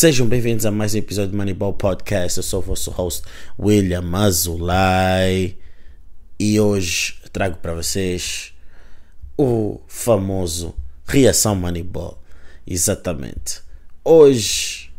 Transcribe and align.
Sejam 0.00 0.26
bem-vindos 0.26 0.64
a 0.64 0.70
mais 0.70 0.94
um 0.94 0.96
episódio 0.96 1.32
do 1.32 1.36
Moneyball 1.36 1.74
Podcast. 1.74 2.38
Eu 2.38 2.42
sou 2.42 2.60
o 2.60 2.62
vosso 2.62 2.90
host 2.90 3.22
William 3.58 4.10
Azulay 4.14 5.58
e 6.38 6.58
hoje 6.58 7.16
trago 7.30 7.58
para 7.58 7.74
vocês 7.74 8.54
o 9.36 9.78
famoso 9.86 10.74
Reação 11.06 11.54
Moneyball. 11.54 12.18
Exatamente. 12.66 13.60
Hoje, 14.02 14.90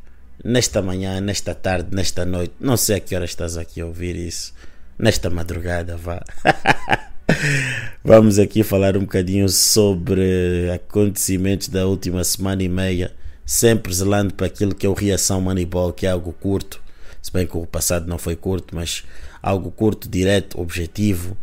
nesta 0.46 0.84
manhã, 0.84 1.20
nesta 1.20 1.56
tarde, 1.56 1.96
nesta 1.96 2.24
noite, 2.24 2.54
não 2.60 2.78
sei 2.78 2.98
a 2.98 3.00
que 3.00 3.16
hora 3.16 3.26
estás 3.26 3.58
aqui 3.58 3.82
a 3.82 3.88
ouvir 3.88 4.16
isso, 4.16 4.54
nesta 5.00 5.32
madrugada, 5.32 5.98
vá. 5.98 6.24
Vamos 8.06 8.38
aqui 8.38 8.62
falar 8.62 8.96
um 8.96 9.02
bocadinho 9.02 9.50
sobre 9.50 10.70
acontecimentos 10.70 11.70
da 11.70 11.88
última 11.88 12.24
semana 12.24 12.62
e 12.62 12.70
meia 12.70 13.20
sempre 13.52 13.94
zelando 13.94 14.34
para 14.34 14.48
aquilo 14.48 14.74
que 14.74 14.86
é 14.86 14.90
o 14.90 14.94
reação 14.94 15.42
Moneyball, 15.42 15.92
que 15.92 16.06
é 16.06 16.10
algo 16.10 16.32
curto, 16.32 16.82
se 17.22 17.30
bem 17.34 17.46
que 17.46 17.58
o 17.58 17.66
passado 17.66 18.08
não 18.08 18.18
foi 18.18 18.34
curto, 18.34 18.74
mas 18.74 19.04
algo 19.44 19.70
curto, 19.70 20.08
direto, 20.08 20.58
objetivo 20.58 21.36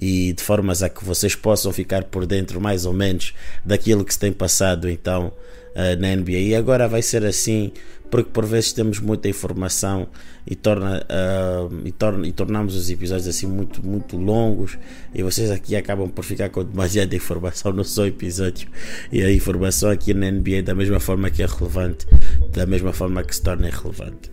e 0.00 0.32
de 0.32 0.42
formas 0.42 0.82
a 0.82 0.88
que 0.88 1.04
vocês 1.04 1.36
possam 1.36 1.72
ficar 1.72 2.02
por 2.02 2.26
dentro 2.26 2.60
mais 2.60 2.84
ou 2.84 2.92
menos 2.92 3.32
daquilo 3.64 4.04
que 4.04 4.12
se 4.12 4.18
tem 4.18 4.32
passado 4.32 4.90
então 4.90 5.32
uh, 5.76 6.00
na 6.00 6.16
NBA. 6.16 6.32
E 6.32 6.56
agora 6.56 6.88
vai 6.88 7.00
ser 7.00 7.24
assim 7.24 7.70
porque 8.12 8.28
por 8.30 8.44
vezes 8.44 8.74
temos 8.74 9.00
muita 9.00 9.26
informação 9.26 10.06
e, 10.46 10.54
torna, 10.54 10.98
uh, 10.98 11.74
e, 11.82 11.90
torna, 11.90 12.26
e 12.26 12.32
tornamos 12.32 12.76
os 12.76 12.90
episódios 12.90 13.26
assim 13.26 13.46
muito, 13.46 13.82
muito 13.82 14.18
longos 14.18 14.76
e 15.14 15.22
vocês 15.22 15.50
aqui 15.50 15.74
acabam 15.74 16.10
por 16.10 16.22
ficar 16.22 16.50
com 16.50 16.62
demasiada 16.62 17.16
informação 17.16 17.72
no 17.72 17.82
seu 17.82 18.06
episódio 18.06 18.68
e 19.10 19.22
a 19.22 19.32
informação 19.32 19.88
aqui 19.88 20.12
na 20.12 20.30
NBA 20.30 20.60
da 20.62 20.74
mesma 20.74 21.00
forma 21.00 21.30
que 21.30 21.42
é 21.42 21.46
relevante, 21.46 22.06
da 22.52 22.66
mesma 22.66 22.92
forma 22.92 23.24
que 23.24 23.34
se 23.34 23.42
torna 23.42 23.68
irrelevante. 23.68 24.30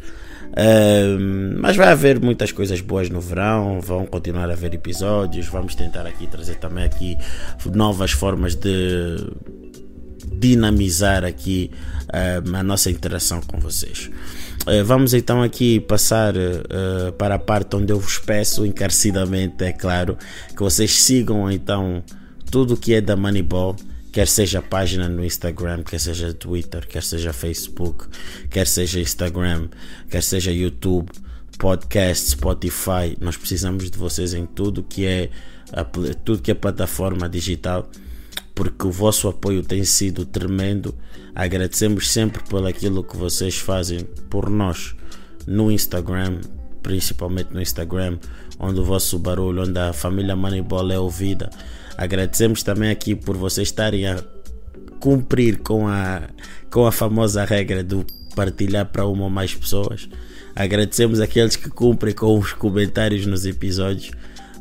Uh, 0.50 1.58
mas 1.58 1.78
vai 1.78 1.88
haver 1.88 2.20
muitas 2.20 2.52
coisas 2.52 2.82
boas 2.82 3.10
no 3.10 3.22
verão, 3.22 3.80
vão 3.80 4.06
continuar 4.06 4.50
a 4.50 4.54
haver 4.54 4.74
episódios, 4.74 5.48
vamos 5.48 5.74
tentar 5.74 6.06
aqui 6.06 6.28
trazer 6.28 6.56
também 6.56 6.84
aqui 6.84 7.18
novas 7.74 8.12
formas 8.12 8.56
de 8.56 9.16
dinamizar 10.26 11.24
aqui 11.24 11.72
uh, 12.08 12.56
a 12.56 12.64
nossa 12.64 12.90
interação 12.90 13.42
com 13.42 13.60
vocês. 13.60 14.10
Uh, 14.68 14.84
vamos 14.84 15.14
então 15.14 15.42
aqui 15.42 15.80
passar 15.80 16.36
uh, 16.36 17.12
para 17.18 17.36
a 17.36 17.40
parte 17.40 17.76
onde 17.76 17.92
eu 17.92 18.00
vos 18.00 18.18
peço 18.20 18.66
encarecidamente, 18.66 19.64
é 19.64 19.72
claro, 19.72 20.18
que 20.50 20.62
vocês 20.62 20.92
sigam 20.92 21.50
então 21.52 22.04
tudo 22.52 22.78
que 22.78 22.94
é 22.94 23.02
da 23.02 23.16
Moneyball, 23.16 23.76
quer 24.12 24.28
seja 24.28 24.60
a 24.60 24.62
página 24.62 25.08
no 25.08 25.24
Instagram, 25.24 25.84
quer 25.84 26.00
seja 26.00 26.34
Twitter, 26.34 26.88
quer 26.88 27.04
seja 27.04 27.32
Facebook, 27.32 28.06
quer 28.50 28.68
seja 28.68 29.00
Instagram, 29.00 29.70
quer 30.10 30.24
seja 30.24 30.52
YouTube, 30.52 31.10
podcast, 31.58 32.32
Spotify. 32.32 33.16
Nós 33.20 33.38
precisamos 33.38 33.90
de 33.90 33.98
vocês 33.98 34.34
em 34.34 34.46
tudo 34.46 34.84
que 34.84 35.06
é 35.06 35.30
tudo 36.26 36.42
que 36.42 36.50
é 36.50 36.56
plataforma 36.56 37.30
digital 37.30 37.88
porque 38.60 38.86
o 38.86 38.92
vosso 38.92 39.30
apoio 39.30 39.64
tem 39.64 39.86
sido 39.86 40.26
tremendo. 40.26 40.94
Agradecemos 41.34 42.12
sempre 42.12 42.44
por 42.44 42.68
aquilo 42.68 43.06
que 43.06 43.16
vocês 43.16 43.58
fazem 43.58 44.02
por 44.30 44.50
nós 44.50 44.94
no 45.48 45.72
Instagram, 45.72 46.42
principalmente 46.84 47.54
no 47.54 47.62
Instagram, 47.62 48.20
onde 48.60 48.82
o 48.82 48.84
vosso 48.84 49.18
barulho, 49.18 49.62
onde 49.62 49.80
a 49.80 49.94
família 49.94 50.36
Moneyball 50.36 50.92
é 50.92 51.00
ouvida. 51.00 51.50
Agradecemos 51.98 52.62
também 52.62 52.90
aqui 52.90 53.16
por 53.16 53.38
vocês 53.38 53.70
estarem 53.70 54.06
a 54.06 54.22
cumprir 55.00 55.60
com 55.60 55.88
a, 55.88 56.24
com 56.70 56.86
a 56.86 56.92
famosa 56.92 57.46
regra 57.46 57.82
do 57.82 58.06
partilhar 58.36 58.88
para 58.88 59.06
uma 59.06 59.24
ou 59.24 59.30
mais 59.30 59.56
pessoas. 59.56 60.10
Agradecemos 60.54 61.22
aqueles 61.22 61.56
que 61.56 61.70
cumprem 61.70 62.14
com 62.14 62.38
os 62.38 62.52
comentários 62.52 63.26
nos 63.26 63.46
episódios, 63.46 64.12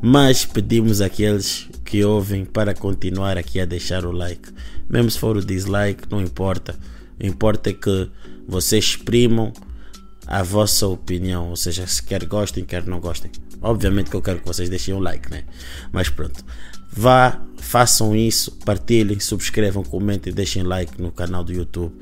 mas 0.00 0.44
pedimos 0.44 1.00
àqueles 1.00 1.68
que 1.84 2.04
ouvem 2.04 2.44
para 2.44 2.74
continuar 2.74 3.36
aqui 3.36 3.60
a 3.60 3.64
deixar 3.64 4.04
o 4.04 4.12
like. 4.12 4.50
Mesmo 4.88 5.10
se 5.10 5.18
for 5.18 5.36
o 5.36 5.44
dislike, 5.44 6.04
não 6.10 6.20
importa. 6.20 6.76
O 7.20 7.26
importa 7.26 7.70
é 7.70 7.72
que 7.72 8.10
vocês 8.46 8.84
exprimam 8.84 9.52
a 10.26 10.42
vossa 10.42 10.86
opinião, 10.86 11.48
ou 11.48 11.56
seja, 11.56 11.86
se 11.86 12.02
quer 12.02 12.24
gostem, 12.26 12.64
quer 12.64 12.86
não 12.86 13.00
gostem. 13.00 13.30
Obviamente 13.60 14.10
que 14.10 14.16
eu 14.16 14.22
quero 14.22 14.40
que 14.40 14.46
vocês 14.46 14.68
deixem 14.68 14.94
um 14.94 15.00
like, 15.00 15.30
né? 15.30 15.44
Mas 15.90 16.08
pronto. 16.08 16.44
Vá, 16.92 17.40
façam 17.58 18.14
isso, 18.14 18.52
partilhem, 18.64 19.18
subscrevam, 19.18 19.82
comentem, 19.82 20.32
deixem 20.32 20.62
like 20.62 21.00
no 21.00 21.10
canal 21.10 21.42
do 21.42 21.52
YouTube. 21.52 21.94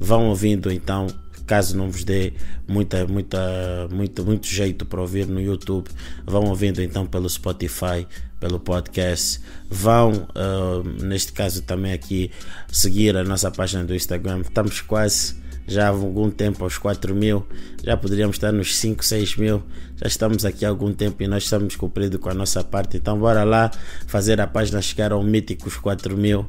Vão 0.00 0.28
ouvindo 0.28 0.72
então 0.72 1.06
caso 1.46 1.76
não 1.76 1.90
vos 1.90 2.04
dê 2.04 2.32
muita, 2.66 3.06
muita, 3.06 3.88
muito, 3.90 4.24
muito 4.24 4.46
jeito 4.46 4.84
para 4.84 5.00
ouvir 5.00 5.26
no 5.26 5.40
YouTube, 5.40 5.88
vão 6.26 6.44
ouvindo 6.44 6.82
então 6.82 7.06
pelo 7.06 7.28
Spotify, 7.28 8.06
pelo 8.40 8.58
podcast. 8.60 9.40
Vão, 9.70 10.28
uh, 10.34 11.02
neste 11.02 11.32
caso 11.32 11.62
também 11.62 11.92
aqui, 11.92 12.30
seguir 12.70 13.16
a 13.16 13.24
nossa 13.24 13.50
página 13.50 13.84
do 13.84 13.94
Instagram. 13.94 14.40
Estamos 14.40 14.80
quase 14.80 15.36
já 15.66 15.86
há 15.86 15.88
algum 15.88 16.30
tempo 16.30 16.64
aos 16.64 16.78
4 16.78 17.14
mil, 17.14 17.46
já 17.82 17.96
poderíamos 17.96 18.36
estar 18.36 18.52
nos 18.52 18.76
5, 18.76 19.04
6 19.04 19.36
mil, 19.36 19.62
já 19.96 20.06
estamos 20.06 20.44
aqui 20.44 20.64
há 20.64 20.68
algum 20.68 20.92
tempo 20.92 21.22
e 21.22 21.26
nós 21.26 21.44
estamos 21.44 21.76
cumpridos 21.76 22.20
com 22.20 22.28
a 22.28 22.34
nossa 22.34 22.62
parte, 22.62 22.96
então 22.96 23.18
bora 23.18 23.44
lá 23.44 23.70
fazer 24.06 24.40
a 24.40 24.46
página 24.46 24.82
chegar 24.82 25.12
ao 25.12 25.22
míticos 25.22 25.76
4 25.76 26.16
mil, 26.16 26.46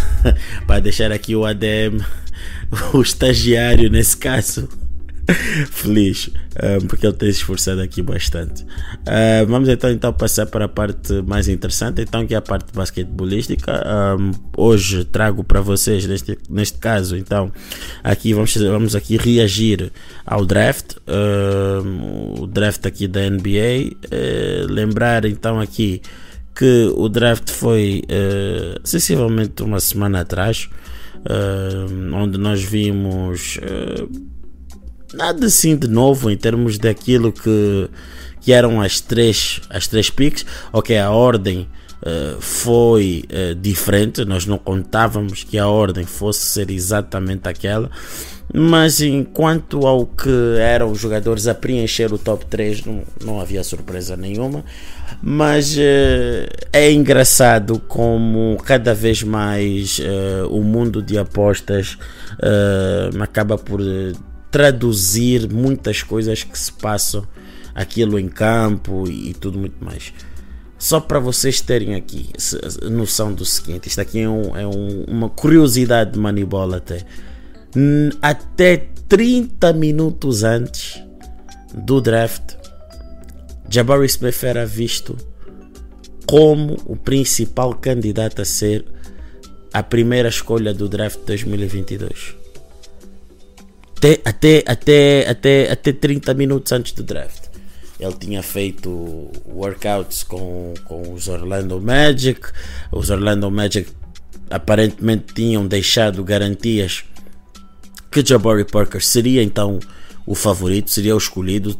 para 0.66 0.80
deixar 0.80 1.12
aqui 1.12 1.34
o 1.34 1.44
ADM, 1.44 2.04
o 2.92 3.00
estagiário 3.00 3.90
nesse 3.90 4.16
caso, 4.16 4.68
feliz, 5.70 6.30
porque 6.88 7.06
ele 7.06 7.14
tem 7.14 7.30
se 7.30 7.38
esforçado 7.38 7.80
aqui 7.80 8.02
bastante. 8.02 8.62
Uh, 8.62 9.46
vamos 9.46 9.68
então, 9.68 9.90
então 9.90 10.12
passar 10.12 10.46
para 10.46 10.64
a 10.64 10.68
parte 10.68 11.22
mais 11.22 11.48
interessante, 11.48 12.02
então 12.02 12.26
que 12.26 12.34
é 12.34 12.36
a 12.36 12.42
parte 12.42 12.72
basquetebolística. 12.72 13.82
Um, 14.18 14.32
hoje 14.56 15.04
trago 15.04 15.44
para 15.44 15.60
vocês, 15.60 16.06
neste, 16.06 16.38
neste 16.50 16.78
caso, 16.78 17.16
então, 17.16 17.52
aqui 18.02 18.34
vamos, 18.34 18.54
vamos 18.56 18.94
aqui 18.94 19.16
reagir 19.16 19.92
ao 20.26 20.44
draft, 20.44 20.96
o 22.38 22.46
draft 22.46 22.84
aqui 22.86 23.06
da 23.06 23.28
NBA. 23.28 23.92
Uh, 24.12 24.72
lembrar 24.72 25.24
então 25.24 25.60
aqui 25.60 26.02
que 26.54 26.92
o 26.96 27.08
draft 27.08 27.50
foi 27.50 28.02
uh, 28.04 28.80
sensivelmente 28.84 29.62
uma 29.62 29.80
semana 29.80 30.20
atrás, 30.20 30.68
onde 32.12 32.36
nós 32.36 32.62
vimos 32.62 33.58
uh, 33.58 34.31
nada 35.14 35.46
assim 35.46 35.76
de 35.76 35.88
novo 35.88 36.30
em 36.30 36.36
termos 36.36 36.78
daquilo 36.78 37.32
que, 37.32 37.88
que 38.40 38.52
eram 38.52 38.80
as 38.80 39.00
três, 39.00 39.60
as 39.70 39.86
três 39.86 40.10
picks. 40.10 40.44
Ok, 40.72 40.96
a 40.98 41.10
ordem 41.10 41.68
uh, 42.02 42.40
foi 42.40 43.24
uh, 43.30 43.54
diferente, 43.54 44.24
nós 44.24 44.46
não 44.46 44.58
contávamos 44.58 45.44
que 45.44 45.58
a 45.58 45.68
ordem 45.68 46.04
fosse 46.04 46.46
ser 46.46 46.70
exatamente 46.70 47.48
aquela. 47.48 47.90
Mas 48.54 49.00
enquanto 49.00 49.86
ao 49.86 50.04
que 50.04 50.56
eram 50.58 50.90
os 50.90 50.98
jogadores 50.98 51.46
a 51.46 51.54
preencher 51.54 52.12
o 52.12 52.18
top 52.18 52.44
3, 52.46 52.84
não, 52.84 53.02
não 53.24 53.40
havia 53.40 53.64
surpresa 53.64 54.14
nenhuma. 54.14 54.62
Mas 55.22 55.74
uh, 55.76 56.48
é 56.72 56.92
engraçado 56.92 57.78
como 57.88 58.58
cada 58.64 58.92
vez 58.92 59.22
mais 59.22 60.00
o 60.50 60.60
mundo 60.60 61.00
de 61.00 61.16
apostas 61.16 61.96
acaba 63.20 63.56
por 63.56 63.80
traduzir 64.52 65.50
muitas 65.50 66.02
coisas 66.02 66.44
que 66.44 66.56
se 66.56 66.70
passam 66.70 67.26
aquilo 67.74 68.18
em 68.18 68.28
campo 68.28 69.08
e 69.08 69.32
tudo 69.32 69.58
muito 69.58 69.82
mais. 69.82 70.12
Só 70.78 71.00
para 71.00 71.18
vocês 71.18 71.60
terem 71.60 71.94
aqui 71.94 72.28
noção 72.90 73.32
do 73.32 73.46
seguinte, 73.46 73.88
isto 73.88 74.00
aqui 74.00 74.20
é, 74.20 74.28
um, 74.28 74.56
é 74.56 74.66
um, 74.66 75.04
uma 75.08 75.30
curiosidade 75.30 76.12
de 76.12 76.18
Moneyball 76.18 76.74
até. 76.74 77.04
Até 78.20 78.88
30 79.08 79.72
minutos 79.72 80.44
antes 80.44 81.02
do 81.74 82.00
draft, 82.00 82.56
Jabari 83.70 84.04
Smith 84.04 84.44
era 84.44 84.66
visto 84.66 85.16
como 86.26 86.76
o 86.84 86.94
principal 86.94 87.74
candidato 87.74 88.42
a 88.42 88.44
ser 88.44 88.84
a 89.72 89.82
primeira 89.82 90.28
escolha 90.28 90.74
do 90.74 90.88
draft 90.88 91.20
2022 91.24 92.41
até, 94.02 94.20
até, 94.24 94.64
até, 94.66 95.30
até, 95.30 95.70
até 95.70 95.92
30 95.92 96.34
minutos 96.34 96.72
antes 96.72 96.92
do 96.92 97.04
draft. 97.04 97.44
Ele 98.00 98.12
tinha 98.14 98.42
feito 98.42 99.30
workouts 99.46 100.24
com, 100.24 100.74
com 100.84 101.12
os 101.12 101.28
Orlando 101.28 101.80
Magic. 101.80 102.40
Os 102.90 103.10
Orlando 103.10 103.48
Magic 103.48 103.88
aparentemente 104.50 105.32
tinham 105.34 105.64
deixado 105.68 106.24
garantias 106.24 107.04
que 108.10 108.26
Jabari 108.26 108.64
Parker 108.64 109.00
seria 109.00 109.40
então 109.40 109.78
o 110.26 110.34
favorito, 110.34 110.90
seria 110.90 111.14
o 111.14 111.18
escolhido, 111.18 111.78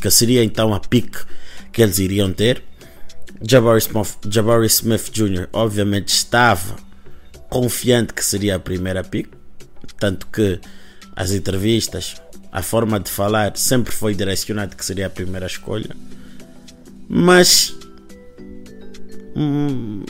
que 0.00 0.10
seria 0.10 0.44
então 0.44 0.74
a 0.74 0.80
pick 0.80 1.16
que 1.72 1.82
eles 1.82 1.98
iriam 1.98 2.30
ter. 2.30 2.62
Jabari 3.40 3.78
Smith, 3.78 4.18
Jabari 4.28 4.66
Smith 4.66 5.10
Jr. 5.10 5.48
obviamente 5.50 6.08
estava 6.08 6.76
confiante 7.48 8.12
que 8.12 8.24
seria 8.24 8.56
a 8.56 8.60
primeira 8.60 9.02
pick, 9.02 9.28
tanto 9.98 10.26
que 10.26 10.60
as 11.14 11.32
entrevistas, 11.32 12.16
a 12.50 12.62
forma 12.62 12.98
de 12.98 13.10
falar 13.10 13.56
sempre 13.56 13.92
foi 13.92 14.14
direcionado 14.14 14.76
que 14.76 14.84
seria 14.84 15.06
a 15.06 15.10
primeira 15.10 15.46
escolha. 15.46 15.90
Mas 17.08 17.76
hum, 19.36 20.02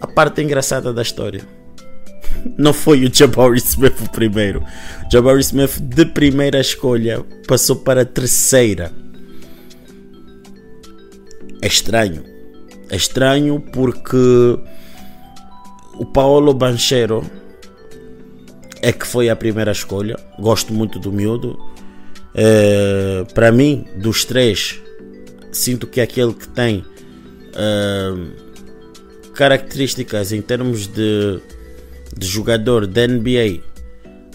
a 0.00 0.06
parte 0.06 0.42
engraçada 0.42 0.92
da 0.92 1.02
história 1.02 1.42
não 2.56 2.72
foi 2.72 3.04
o 3.04 3.14
Jabari 3.14 3.58
Smith 3.58 4.00
o 4.00 4.10
primeiro. 4.10 4.64
Jabari 5.10 5.40
Smith 5.40 5.78
de 5.80 6.06
primeira 6.06 6.60
escolha 6.60 7.24
passou 7.46 7.76
para 7.76 8.02
a 8.02 8.06
terceira. 8.06 8.92
É 11.60 11.66
estranho. 11.66 12.22
É 12.90 12.96
estranho 12.96 13.60
porque 13.72 14.16
o 15.94 16.06
Paolo 16.06 16.54
Banchero 16.54 17.28
é 18.82 18.92
que 18.92 19.06
foi 19.06 19.28
a 19.28 19.36
primeira 19.36 19.72
escolha. 19.72 20.16
Gosto 20.38 20.72
muito 20.72 20.98
do 20.98 21.12
miúdo. 21.12 21.58
É, 22.34 23.24
para 23.34 23.50
mim, 23.50 23.84
dos 23.96 24.24
três, 24.24 24.80
sinto 25.52 25.86
que 25.86 26.00
é 26.00 26.04
aquele 26.04 26.32
que 26.32 26.48
tem 26.48 26.84
uh, 27.54 28.32
características 29.34 30.32
em 30.32 30.40
termos 30.40 30.86
de, 30.86 31.40
de 32.16 32.26
jogador 32.26 32.86
da 32.86 33.06
NBA 33.06 33.60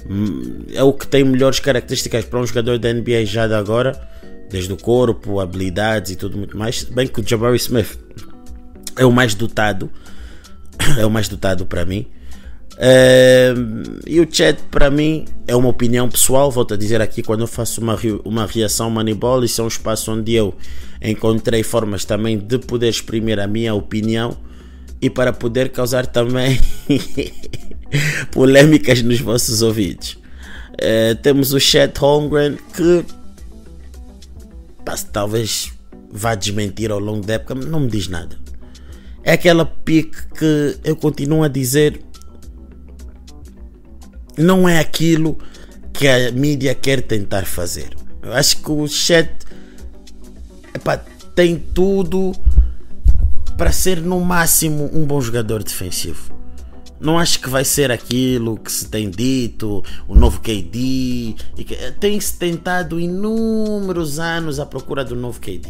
hum, 0.10 0.66
é 0.74 0.84
o 0.84 0.94
que 0.94 1.08
tem 1.08 1.24
melhores 1.24 1.60
características 1.60 2.26
para 2.26 2.40
um 2.40 2.46
jogador 2.46 2.78
da 2.78 2.94
NBA 2.94 3.26
já 3.26 3.48
de 3.48 3.54
agora, 3.54 3.92
desde 4.50 4.72
o 4.72 4.78
corpo, 4.78 5.40
habilidades 5.40 6.12
e 6.12 6.16
tudo 6.16 6.38
muito 6.38 6.58
mais. 6.58 6.84
Bem 6.84 7.08
que 7.08 7.20
o 7.22 7.28
Jabari 7.28 7.58
Smith 7.58 7.98
é 8.98 9.06
o 9.06 9.12
mais 9.12 9.36
dotado, 9.36 9.90
é 10.98 11.06
o 11.06 11.10
mais 11.12 11.28
dotado 11.28 11.66
para 11.66 11.86
mim. 11.86 12.08
Uh, 12.74 14.00
e 14.08 14.20
o 14.20 14.28
chat 14.30 14.60
para 14.72 14.90
mim 14.90 15.26
é 15.48 15.56
uma 15.56 15.70
opinião 15.70 16.10
pessoal, 16.10 16.50
volto 16.50 16.74
a 16.74 16.78
dizer 16.78 17.02
aqui 17.02 17.22
quando 17.22 17.42
eu 17.42 17.48
faço 17.48 17.80
uma, 17.80 17.98
uma 18.26 18.46
reação 18.48 18.90
Moneyball, 18.90 19.44
isso 19.44 19.62
é 19.62 19.64
um 19.64 19.68
espaço 19.68 20.12
onde 20.12 20.34
eu 20.34 20.56
encontrei 21.02 21.62
formas 21.62 22.04
também 22.04 22.38
de 22.38 22.58
poder 22.58 22.90
exprimir 22.90 23.40
a 23.40 23.46
minha 23.46 23.76
opinião 23.76 24.36
e 25.00 25.10
para 25.10 25.32
poder 25.32 25.70
causar 25.70 26.08
também 26.08 26.60
polêmicas 28.32 29.02
nos 29.04 29.20
vossos 29.20 29.62
ouvidos. 29.62 30.18
Uh, 30.74 31.16
temos 31.22 31.54
o 31.54 31.60
chat 31.60 31.96
Holmgren 32.00 32.58
que 32.76 33.06
talvez 35.12 35.72
vá 36.12 36.36
desmentir 36.36 36.92
ao 36.92 37.00
longo 37.00 37.26
da 37.26 37.36
época, 37.36 37.54
não 37.54 37.82
me 37.82 37.88
diz 37.88 38.08
nada. 38.08 38.38
É 39.24 39.34
aquela 39.34 39.66
pique 39.66 40.18
que 40.38 40.78
eu 40.84 40.96
continuo 40.96 41.44
a 41.44 41.48
dizer 41.48 42.02
não 44.38 44.68
é 44.68 44.80
aquilo 44.80 45.38
que 45.92 46.08
a 46.08 46.32
mídia 46.32 46.74
quer 46.74 47.02
tentar 47.02 47.46
fazer. 47.46 47.96
Eu 48.22 48.34
acho 48.34 48.58
que 48.58 48.72
o 48.72 48.88
chat 48.88 49.30
tem 51.36 51.58
tudo 51.58 52.32
para 53.58 53.72
ser 53.72 54.02
no 54.02 54.20
máximo 54.20 54.90
um 54.94 55.06
bom 55.06 55.22
jogador 55.22 55.64
defensivo. 55.64 56.34
Não 57.00 57.20
acho 57.20 57.42
que 57.42 57.50
vai 57.50 57.66
ser 57.66 57.92
aquilo 57.92 58.58
que 58.58 58.72
se 58.72 58.88
tem 58.88 59.10
dito, 59.10 59.84
o 60.08 60.16
novo 60.16 60.40
KD. 60.40 61.36
Tem-se 62.00 62.38
tentado 62.38 63.00
inúmeros 63.00 64.20
anos 64.20 64.60
à 64.60 64.66
procura 64.66 65.04
do 65.04 65.16
novo 65.16 65.40
KD. 65.40 65.68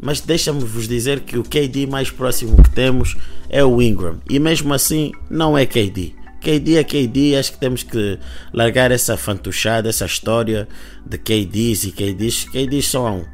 Mas 0.00 0.20
deixa-me 0.20 0.64
vos 0.64 0.88
dizer 0.88 1.20
que 1.20 1.38
o 1.38 1.44
KD 1.44 1.86
mais 1.86 2.10
próximo 2.10 2.60
que 2.62 2.70
temos 2.70 3.16
é 3.48 3.64
o 3.64 3.80
Ingram. 3.80 4.18
E 4.28 4.38
mesmo 4.38 4.74
assim, 4.74 5.12
não 5.30 5.56
é 5.56 5.64
KD. 5.64 6.17
KD 6.40 6.76
é 6.76 6.84
KD, 6.84 7.36
acho 7.36 7.52
que 7.52 7.58
temos 7.58 7.82
que 7.82 8.18
largar 8.52 8.90
essa 8.90 9.16
fantochada, 9.16 9.88
essa 9.88 10.06
história 10.06 10.68
de 11.04 11.18
KDs 11.18 11.84
e 11.84 11.92
KDs. 11.92 12.44
KDs 12.44 12.86
são 12.86 13.20
um. 13.20 13.24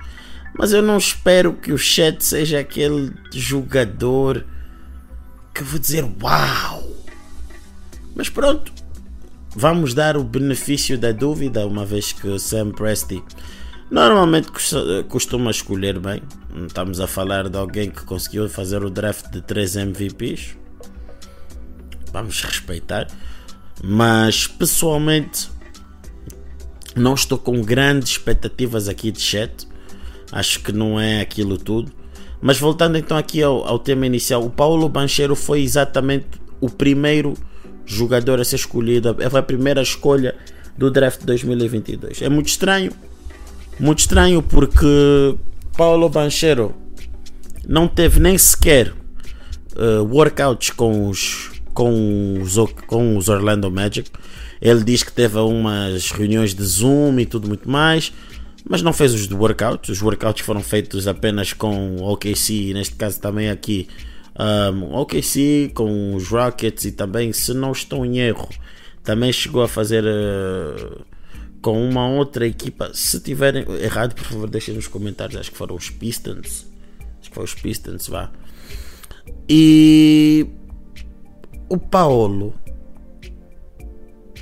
Mas 0.56 0.72
eu 0.72 0.82
não 0.82 0.96
espero 0.96 1.52
que 1.52 1.72
o 1.72 1.78
Chat 1.78 2.24
seja 2.24 2.60
aquele 2.60 3.12
jogador 3.32 4.44
que 5.52 5.62
vou 5.64 5.78
dizer 5.78 6.04
uau. 6.22 6.90
Mas 8.14 8.28
pronto, 8.28 8.72
vamos 9.54 9.94
dar 9.94 10.16
o 10.16 10.24
benefício 10.24 10.96
da 10.96 11.12
dúvida, 11.12 11.66
uma 11.66 11.84
vez 11.84 12.12
que 12.12 12.28
o 12.28 12.38
Sam 12.38 12.70
Presti 12.70 13.22
normalmente 13.90 14.48
costuma 15.08 15.50
escolher 15.50 15.98
bem. 15.98 16.22
Estamos 16.66 17.00
a 17.00 17.06
falar 17.06 17.48
de 17.48 17.58
alguém 17.58 17.90
que 17.90 18.04
conseguiu 18.04 18.48
fazer 18.48 18.84
o 18.84 18.90
draft 18.90 19.30
de 19.30 19.42
3 19.42 19.76
MVPs 19.76 20.56
vamos 22.14 22.40
respeitar. 22.42 23.08
Mas 23.82 24.46
pessoalmente 24.46 25.50
não 26.94 27.14
estou 27.14 27.36
com 27.36 27.60
grandes 27.60 28.10
expectativas 28.10 28.88
aqui 28.88 29.10
de 29.10 29.20
chat. 29.20 29.66
Acho 30.30 30.60
que 30.60 30.72
não 30.72 30.98
é 30.98 31.20
aquilo 31.20 31.58
tudo. 31.58 31.92
Mas 32.40 32.58
voltando 32.58 32.96
então 32.96 33.16
aqui 33.16 33.42
ao, 33.42 33.66
ao 33.66 33.78
tema 33.78 34.06
inicial, 34.06 34.44
o 34.44 34.50
Paulo 34.50 34.88
Bancheiro 34.88 35.34
foi 35.34 35.62
exatamente 35.62 36.26
o 36.60 36.70
primeiro 36.70 37.34
jogador 37.84 38.40
a 38.40 38.44
ser 38.44 38.56
escolhido, 38.56 39.14
foi 39.30 39.40
a 39.40 39.42
primeira 39.42 39.82
escolha 39.82 40.34
do 40.78 40.90
draft 40.90 41.22
2022. 41.24 42.22
É 42.22 42.28
muito 42.28 42.48
estranho, 42.48 42.92
muito 43.78 44.00
estranho 44.00 44.42
porque 44.42 45.36
Paulo 45.76 46.08
Bancheiro 46.08 46.74
não 47.66 47.88
teve 47.88 48.20
nem 48.20 48.38
sequer 48.38 48.90
uh, 48.90 50.02
workouts 50.04 50.70
com 50.70 51.08
os 51.08 51.53
com 51.74 52.40
os, 52.40 52.56
com 52.86 53.16
os 53.16 53.28
Orlando 53.28 53.70
Magic. 53.70 54.10
Ele 54.62 54.82
diz 54.82 55.02
que 55.02 55.12
teve 55.12 55.36
umas 55.38 56.10
reuniões 56.10 56.54
de 56.54 56.64
Zoom 56.64 57.18
e 57.18 57.26
tudo 57.26 57.48
muito 57.48 57.68
mais, 57.68 58.12
mas 58.66 58.80
não 58.80 58.92
fez 58.92 59.12
os 59.12 59.30
workouts. 59.30 59.90
Os 59.90 60.00
workouts 60.00 60.44
foram 60.44 60.62
feitos 60.62 61.06
apenas 61.06 61.52
com 61.52 61.96
o 61.96 62.12
OKC, 62.12 62.72
neste 62.72 62.94
caso 62.94 63.20
também 63.20 63.50
aqui 63.50 63.88
um, 64.38 64.94
OKC, 64.94 65.72
com 65.74 66.14
os 66.14 66.28
Rockets 66.28 66.84
e 66.84 66.92
também, 66.92 67.32
se 67.32 67.52
não 67.54 67.72
estou 67.72 68.04
em 68.04 68.18
erro, 68.18 68.48
também 69.02 69.32
chegou 69.32 69.62
a 69.62 69.68
fazer 69.68 70.04
uh, 70.04 71.04
com 71.60 71.88
uma 71.88 72.08
outra 72.08 72.46
equipa. 72.46 72.90
Se 72.94 73.20
tiverem 73.20 73.64
errado, 73.80 74.14
por 74.14 74.24
favor, 74.24 74.50
deixem 74.50 74.74
nos 74.74 74.86
comentários. 74.86 75.38
Acho 75.38 75.50
que 75.50 75.56
foram 75.56 75.76
os 75.76 75.90
Pistons. 75.90 76.66
Acho 77.20 77.28
que 77.28 77.34
foram 77.34 77.44
os 77.44 77.54
Pistons, 77.54 78.08
vá. 78.08 78.30
E 79.48 80.46
o 81.68 81.78
Paolo, 81.78 82.54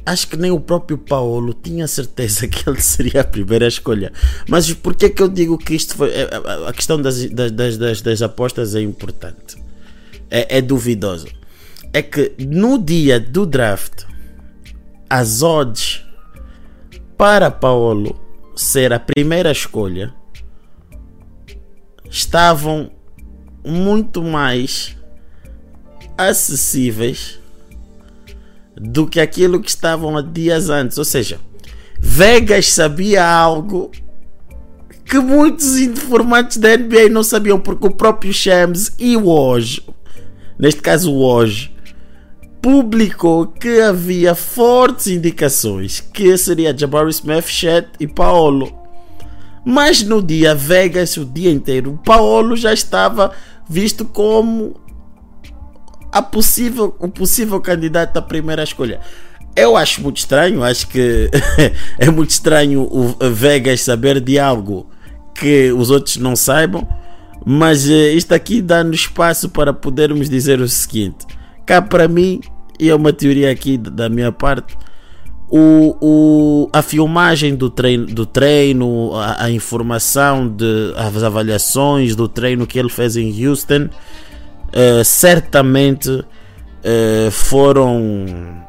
acho 0.04 0.28
que 0.28 0.36
nem 0.36 0.50
o 0.50 0.60
próprio 0.60 0.98
Paolo 0.98 1.54
tinha 1.54 1.86
certeza 1.86 2.46
que 2.48 2.68
ele 2.68 2.80
seria 2.80 3.20
a 3.20 3.24
primeira 3.24 3.66
escolha. 3.66 4.12
Mas 4.48 4.72
por 4.72 4.94
que 4.94 5.08
que 5.08 5.22
eu 5.22 5.28
digo 5.28 5.56
que 5.58 5.74
isto 5.74 5.96
foi. 5.96 6.10
É, 6.10 6.22
é, 6.22 6.68
a 6.68 6.72
questão 6.72 7.00
das, 7.00 7.24
das, 7.30 7.76
das, 7.76 8.02
das 8.02 8.22
apostas 8.22 8.74
é 8.74 8.80
importante. 8.80 9.56
É, 10.30 10.58
é 10.58 10.60
duvidoso. 10.60 11.28
É 11.92 12.00
que 12.02 12.34
no 12.38 12.78
dia 12.78 13.20
do 13.20 13.44
draft, 13.44 14.04
as 15.08 15.42
odds 15.42 16.02
para 17.18 17.50
Paolo 17.50 18.18
ser 18.56 18.92
a 18.92 18.98
primeira 18.98 19.52
escolha 19.52 20.14
estavam 22.10 22.90
muito 23.64 24.22
mais 24.22 24.96
acessíveis 26.16 27.38
do 28.76 29.06
que 29.06 29.20
aquilo 29.20 29.60
que 29.60 29.68
estavam 29.68 30.16
há 30.16 30.22
dias 30.22 30.70
antes. 30.70 30.98
Ou 30.98 31.04
seja, 31.04 31.38
Vegas 31.98 32.72
sabia 32.72 33.24
algo 33.24 33.90
que 35.04 35.18
muitos 35.18 35.78
informantes 35.78 36.56
da 36.56 36.76
NBA 36.76 37.08
não 37.10 37.22
sabiam, 37.22 37.60
porque 37.60 37.86
o 37.86 37.90
próprio 37.90 38.32
Shams 38.32 38.92
e 38.98 39.16
o 39.16 39.26
Woj, 39.26 39.82
neste 40.58 40.80
caso 40.80 41.12
o 41.12 41.18
Woj, 41.18 41.70
publicou 42.62 43.46
que 43.46 43.80
havia 43.80 44.34
fortes 44.34 45.08
indicações 45.08 46.00
que 46.00 46.36
seria 46.38 46.76
Jabari 46.76 47.10
Smith, 47.10 47.46
Chet 47.46 47.88
e 47.98 48.06
Paolo. 48.06 48.72
Mas 49.64 50.02
no 50.02 50.22
dia 50.22 50.54
Vegas, 50.54 51.16
o 51.16 51.24
dia 51.24 51.50
inteiro, 51.50 52.00
Paolo 52.04 52.56
já 52.56 52.72
estava 52.72 53.32
visto 53.68 54.04
como 54.04 54.80
a 56.12 56.20
possível, 56.20 56.94
o 56.98 57.08
possível 57.08 57.58
candidato 57.60 58.18
à 58.18 58.22
primeira 58.22 58.62
escolha. 58.62 59.00
Eu 59.56 59.76
acho 59.76 60.02
muito 60.02 60.18
estranho, 60.18 60.62
acho 60.62 60.86
que 60.86 61.30
é 61.98 62.10
muito 62.10 62.30
estranho 62.30 62.82
o 62.82 63.16
Vegas 63.30 63.80
saber 63.80 64.20
de 64.20 64.38
algo 64.38 64.86
que 65.34 65.72
os 65.72 65.90
outros 65.90 66.18
não 66.18 66.36
saibam, 66.36 66.86
mas 67.44 67.88
eh, 67.88 68.12
isto 68.12 68.32
aqui 68.32 68.62
dá-nos 68.62 69.00
espaço 69.00 69.48
para 69.48 69.72
podermos 69.72 70.28
dizer 70.28 70.60
o 70.60 70.68
seguinte: 70.68 71.26
cá 71.66 71.82
para 71.82 72.06
mim, 72.06 72.40
e 72.78 72.88
é 72.88 72.94
uma 72.94 73.12
teoria 73.12 73.50
aqui 73.50 73.76
da 73.76 74.08
minha 74.08 74.32
parte, 74.32 74.76
o, 75.50 75.96
o, 76.00 76.70
a 76.72 76.80
filmagem 76.80 77.54
do 77.54 77.68
treino, 77.68 78.06
do 78.06 78.24
treino 78.24 79.14
a, 79.14 79.44
a 79.44 79.50
informação, 79.50 80.48
de, 80.48 80.94
as 80.96 81.22
avaliações 81.22 82.16
do 82.16 82.26
treino 82.26 82.66
que 82.66 82.78
ele 82.78 82.88
fez 82.88 83.16
em 83.16 83.46
Houston 83.46 83.88
uh, 84.74 85.04
certamente 85.04 86.10
uh, 86.10 87.30
foram 87.30 88.64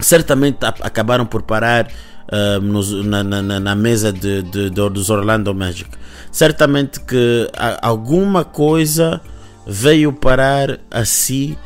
certamente 0.00 0.58
acabaram 0.82 1.24
por 1.24 1.42
parar 1.42 1.86
uh, 1.86 2.60
nos, 2.60 2.92
na, 3.04 3.22
na, 3.22 3.60
na, 3.60 3.74
mesa 3.74 4.12
de, 4.12 4.42
de, 4.42 4.70
de, 4.70 4.90
dos 4.90 5.10
Orlando 5.10 5.54
Magic. 5.54 5.90
Certamente 6.30 7.00
que 7.00 7.48
alguma 7.80 8.44
coisa 8.44 9.20
veio 9.66 10.12
parar 10.12 10.78
assim 10.90 11.56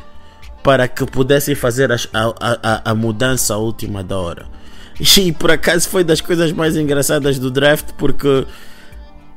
para 0.63 0.87
que 0.87 1.05
pudessem 1.05 1.55
fazer 1.55 1.91
a, 1.91 1.97
a, 2.13 2.91
a, 2.91 2.95
mudança 2.95 3.53
à 3.53 3.57
última 3.57 4.03
da 4.03 4.17
hora. 4.17 4.45
E 5.17 5.31
por 5.31 5.49
acaso 5.49 5.87
foi 5.87 6.03
das 6.03 6.19
coisas 6.19 6.51
mais 6.51 6.75
engraçadas 6.75 7.39
do 7.39 7.49
draft, 7.49 7.93
porque, 7.97 8.45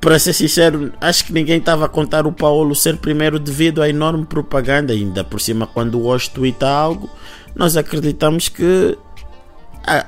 para 0.02 0.18
ser 0.18 0.32
sincero, 0.32 0.92
acho 1.00 1.24
que 1.24 1.32
ninguém 1.32 1.58
estava 1.58 1.84
a 1.84 1.88
contar 1.88 2.26
o 2.26 2.32
Paulo 2.32 2.74
ser 2.74 2.96
primeiro 2.96 3.38
devido 3.38 3.80
à 3.80 3.88
enorme 3.88 4.26
propaganda. 4.26 4.92
Ainda 4.92 5.22
por 5.22 5.40
cima, 5.40 5.64
quando 5.64 5.94
o 5.94 6.08
Osh 6.08 6.26
tweeta 6.26 6.68
algo, 6.68 7.08
nós 7.54 7.76
acreditamos 7.76 8.48
que 8.48 8.98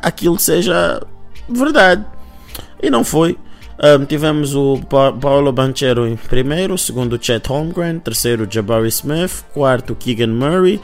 aquilo 0.03 0.37
seja 0.37 1.01
verdade. 1.49 2.05
E 2.83 2.91
não 2.91 3.05
foi. 3.05 3.39
Um, 3.79 4.05
tivemos 4.05 4.57
o 4.57 4.81
pa 4.91 5.13
Paulo 5.13 5.53
Banchero 5.53 6.09
em 6.09 6.17
primeiro, 6.17 6.77
segundo 6.77 7.19
Chet 7.21 7.49
Holmgren, 7.49 8.01
terceiro 8.01 8.49
Jabari 8.51 8.89
Smith, 8.89 9.45
quarto 9.53 9.95
Keegan 9.95 10.29
Murray, 10.29 10.81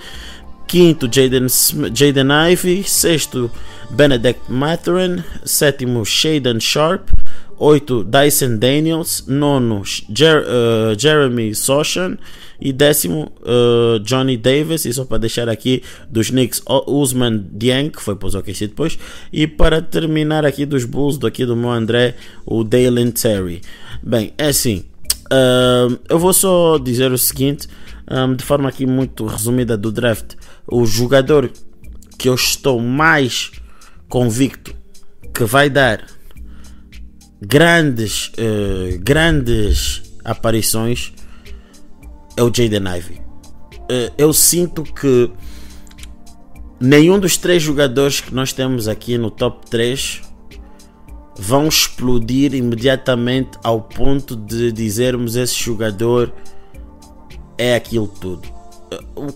quinto 0.68 1.08
Jaden, 1.10 1.48
Jaden 1.92 2.28
Ivey, 2.52 2.84
sexto 2.84 3.50
Benedict 3.90 4.42
Mathurin, 4.48 5.24
sétimo 5.44 6.04
Shaden 6.04 6.60
Sharp, 6.60 7.08
8 7.60 8.04
Dyson 8.04 8.56
Daniels, 8.56 9.24
nono 9.26 9.82
Jer 9.84 10.42
uh, 10.42 10.98
Jeremy 10.98 11.54
Soshan 11.54 12.16
e 12.58 12.72
décimo 12.72 13.30
uh, 13.42 14.00
Johnny 14.00 14.38
Davis, 14.38 14.86
e 14.86 14.92
só 14.94 15.04
para 15.04 15.18
deixar 15.18 15.46
aqui 15.46 15.82
dos 16.08 16.30
Knicks 16.30 16.62
Usman 16.86 17.46
Dieng, 17.52 17.90
que 17.90 18.00
foi 18.02 18.16
para 18.16 18.28
os 18.28 18.34
OKC 18.34 18.68
depois, 18.68 18.98
e 19.30 19.46
para 19.46 19.82
terminar 19.82 20.46
aqui 20.46 20.64
dos 20.64 20.86
Bulls, 20.86 21.18
do 21.18 21.26
aqui 21.26 21.44
do 21.44 21.54
meu 21.54 21.70
André, 21.70 22.16
o 22.46 22.64
Dalen 22.64 23.10
Terry. 23.10 23.60
Bem, 24.02 24.32
é 24.38 24.46
assim, 24.46 24.84
uh, 25.26 25.98
eu 26.08 26.18
vou 26.18 26.32
só 26.32 26.78
dizer 26.78 27.12
o 27.12 27.18
seguinte, 27.18 27.68
um, 28.10 28.34
de 28.34 28.44
forma 28.44 28.70
aqui 28.70 28.86
muito 28.86 29.26
resumida 29.26 29.76
do 29.76 29.92
draft, 29.92 30.34
o 30.66 30.86
jogador 30.86 31.50
que 32.18 32.26
eu 32.26 32.34
estou 32.34 32.80
mais 32.80 33.50
convicto 34.08 34.74
que 35.32 35.44
vai 35.44 35.70
dar 35.70 36.06
grandes, 37.40 38.28
uh, 38.28 38.98
grandes 39.00 40.02
aparições 40.24 41.12
é 42.36 42.42
o 42.42 42.46
Jaden 42.46 42.96
Ivey. 42.96 43.18
Uh, 43.18 44.12
eu 44.18 44.32
sinto 44.32 44.82
que 44.82 45.30
nenhum 46.78 47.18
dos 47.18 47.36
três 47.36 47.62
jogadores 47.62 48.20
que 48.20 48.34
nós 48.34 48.52
temos 48.52 48.86
aqui 48.86 49.16
no 49.16 49.30
top 49.30 49.68
3 49.70 50.22
vão 51.36 51.66
explodir 51.66 52.54
imediatamente 52.54 53.58
ao 53.64 53.80
ponto 53.80 54.36
de 54.36 54.70
dizermos 54.70 55.36
esse 55.36 55.54
jogador 55.54 56.32
é 57.56 57.74
aquilo 57.74 58.06
tudo. 58.06 58.46
Uh, 59.16 59.32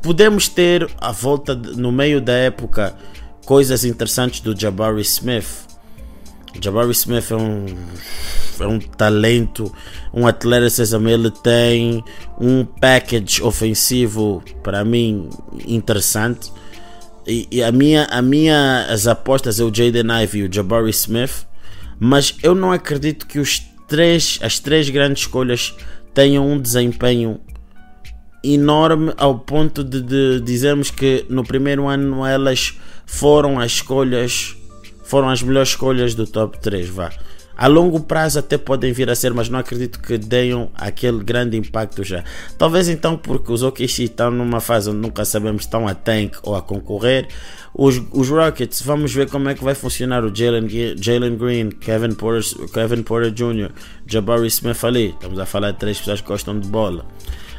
podemos 0.00 0.48
ter 0.48 0.88
à 1.00 1.10
volta 1.10 1.54
no 1.54 1.90
meio 1.90 2.20
da 2.20 2.32
época 2.32 2.96
coisas 3.44 3.84
interessantes 3.84 4.40
do 4.40 4.58
Jabari 4.58 5.00
Smith 5.02 5.67
Jabari 6.60 6.90
Smith 6.92 7.30
é 7.30 7.36
um, 7.36 7.66
é 8.60 8.66
um 8.66 8.78
talento, 8.78 9.72
um 10.12 10.26
atleticism, 10.26 11.06
ele 11.06 11.30
tem 11.30 12.02
um 12.40 12.64
package 12.64 13.42
ofensivo 13.42 14.42
para 14.62 14.84
mim 14.84 15.28
interessante. 15.66 16.52
E, 17.26 17.46
e, 17.50 17.62
a 17.62 17.70
minha, 17.70 18.04
a 18.04 18.22
minha 18.22 18.86
as 18.88 19.06
apostas 19.06 19.60
é 19.60 19.64
o 19.64 19.74
Jaden 19.74 20.22
Ivey 20.22 20.40
e 20.40 20.48
o 20.48 20.52
Jabari 20.52 20.90
Smith, 20.90 21.46
mas 22.00 22.34
eu 22.42 22.54
não 22.54 22.72
acredito 22.72 23.26
que 23.26 23.38
os 23.38 23.60
três, 23.86 24.38
as 24.42 24.58
três 24.58 24.88
grandes 24.88 25.22
escolhas 25.22 25.74
tenham 26.14 26.48
um 26.50 26.58
desempenho 26.58 27.40
enorme 28.42 29.12
ao 29.16 29.38
ponto 29.38 29.82
de, 29.82 30.00
de 30.00 30.40
dizermos 30.40 30.90
que 30.90 31.26
no 31.28 31.44
primeiro 31.44 31.86
ano 31.86 32.24
elas 32.24 32.78
foram 33.04 33.58
as 33.58 33.72
escolhas 33.72 34.56
foram 35.08 35.30
as 35.30 35.42
melhores 35.42 35.70
escolhas 35.70 36.14
do 36.14 36.26
top 36.26 36.58
3, 36.60 36.90
vá. 36.90 37.10
A 37.56 37.66
longo 37.66 37.98
prazo 37.98 38.38
até 38.38 38.58
podem 38.58 38.92
vir 38.92 39.08
a 39.08 39.16
ser, 39.16 39.32
mas 39.32 39.48
não 39.48 39.58
acredito 39.58 39.98
que 40.00 40.18
deem 40.18 40.68
aquele 40.74 41.24
grande 41.24 41.56
impacto 41.56 42.04
já. 42.04 42.22
Talvez 42.58 42.88
então 42.88 43.16
porque 43.16 43.50
os 43.50 43.62
OKC 43.62 44.04
estão 44.04 44.30
numa 44.30 44.60
fase 44.60 44.90
onde 44.90 44.98
nunca 44.98 45.24
sabemos 45.24 45.62
estão 45.62 45.88
a 45.88 45.94
tank 45.94 46.36
ou 46.42 46.54
a 46.54 46.60
concorrer. 46.60 47.26
Os, 47.74 48.00
os 48.12 48.28
Rockets, 48.28 48.82
vamos 48.82 49.12
ver 49.12 49.30
como 49.30 49.48
é 49.48 49.54
que 49.54 49.64
vai 49.64 49.74
funcionar 49.74 50.24
o 50.24 50.32
Jalen 50.32 50.66
Green, 51.36 51.70
Kevin 51.70 52.12
Porter, 52.12 52.68
Kevin 52.68 53.02
Porter 53.02 53.32
Jr., 53.32 53.70
Jabari 54.06 54.46
Smith 54.48 54.84
ali. 54.84 55.08
Estamos 55.08 55.38
a 55.38 55.46
falar 55.46 55.70
de 55.70 55.78
três 55.78 55.98
pessoas 55.98 56.20
que 56.20 56.28
gostam 56.28 56.60
de 56.60 56.68
bola. 56.68 57.06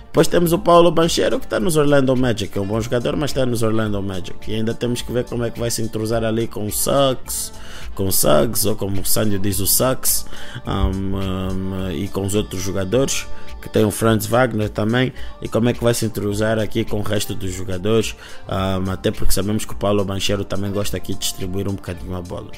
Depois 0.10 0.28
temos 0.28 0.51
o 0.51 0.58
Paulo 0.58 0.92
Banchero 0.92 1.39
que 1.39 1.46
está 1.46 1.60
nos 1.60 1.78
Orlando 1.78 2.16
Magic, 2.16 2.58
é 2.58 2.60
um 2.60 2.66
bom 2.66 2.82
jogador, 2.82 3.16
mas 3.16 3.30
está 3.30 3.46
nos 3.46 3.62
Orlando 3.62 4.01
Magic. 4.01 4.50
E 4.50 4.56
ainda 4.56 4.74
temos 4.74 5.04
que 5.04 5.12
ver 5.12 5.24
como 5.25 5.46
é 5.46 5.51
que 5.51 5.60
vai 5.60 5.70
se 5.70 5.84
entrosar 5.84 6.24
ali 6.24 6.48
com 6.48 6.66
o 6.66 6.72
Suggs, 6.72 7.51
com 7.94 8.08
o 8.08 8.12
Suggs, 8.12 8.68
ou 8.68 8.75
como 8.75 9.01
o 9.01 9.06
Sandy 9.06 9.38
diz 9.38 9.60
o 9.60 9.68
Suggs, 9.68 10.25
um, 10.66 11.16
um, 11.16 11.92
e 11.92 12.08
com 12.08 12.25
os 12.25 12.34
outros 12.34 12.60
jogadores, 12.60 13.28
que 13.62 13.70
tem 13.70 13.86
o 13.86 13.92
Franz 13.92 14.25
Wagner 14.25 14.70
também, 14.70 15.13
e 15.44 15.48
como 15.48 15.70
é 15.70 15.74
que 15.74 15.84
vai 15.84 15.94
se 15.94 16.08
entrosar 16.08 16.58
aqui 16.58 16.84
com 16.84 17.01
o 17.01 17.04
resto 17.04 17.36
dos 17.36 17.54
jogadores, 17.54 18.16
um, 18.48 18.89
até 18.89 19.12
porque 19.12 19.32
sabemos 19.32 19.63
que 19.63 19.74
o 19.74 19.75
Paulo 19.75 20.04
Banchero 20.04 20.44
também 20.44 20.72
gosta 20.72 20.98
aqui 20.98 21.13
de 21.13 21.20
distribuir 21.20 21.68
um 21.68 21.75
bocadinho 21.75 22.16
a 22.16 22.22
bola. 22.22 22.50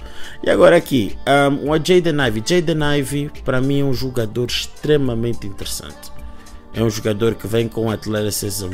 E 0.41 0.49
agora 0.49 0.77
aqui, 0.77 1.17
um, 1.27 1.69
o 1.69 1.75
Jaden 1.75 2.25
Ivey. 2.27 2.43
Jaden 2.45 2.99
Ivey, 2.99 3.29
para 3.43 3.59
mim, 3.59 3.81
é 3.81 3.83
um 3.83 3.93
jogador 3.93 4.47
extremamente 4.47 5.45
interessante 5.45 6.20
é 6.73 6.83
um 6.83 6.89
jogador 6.89 7.35
que 7.35 7.47
vem 7.47 7.67
com 7.67 7.85
um 7.85 7.89
atleticism 7.89 8.71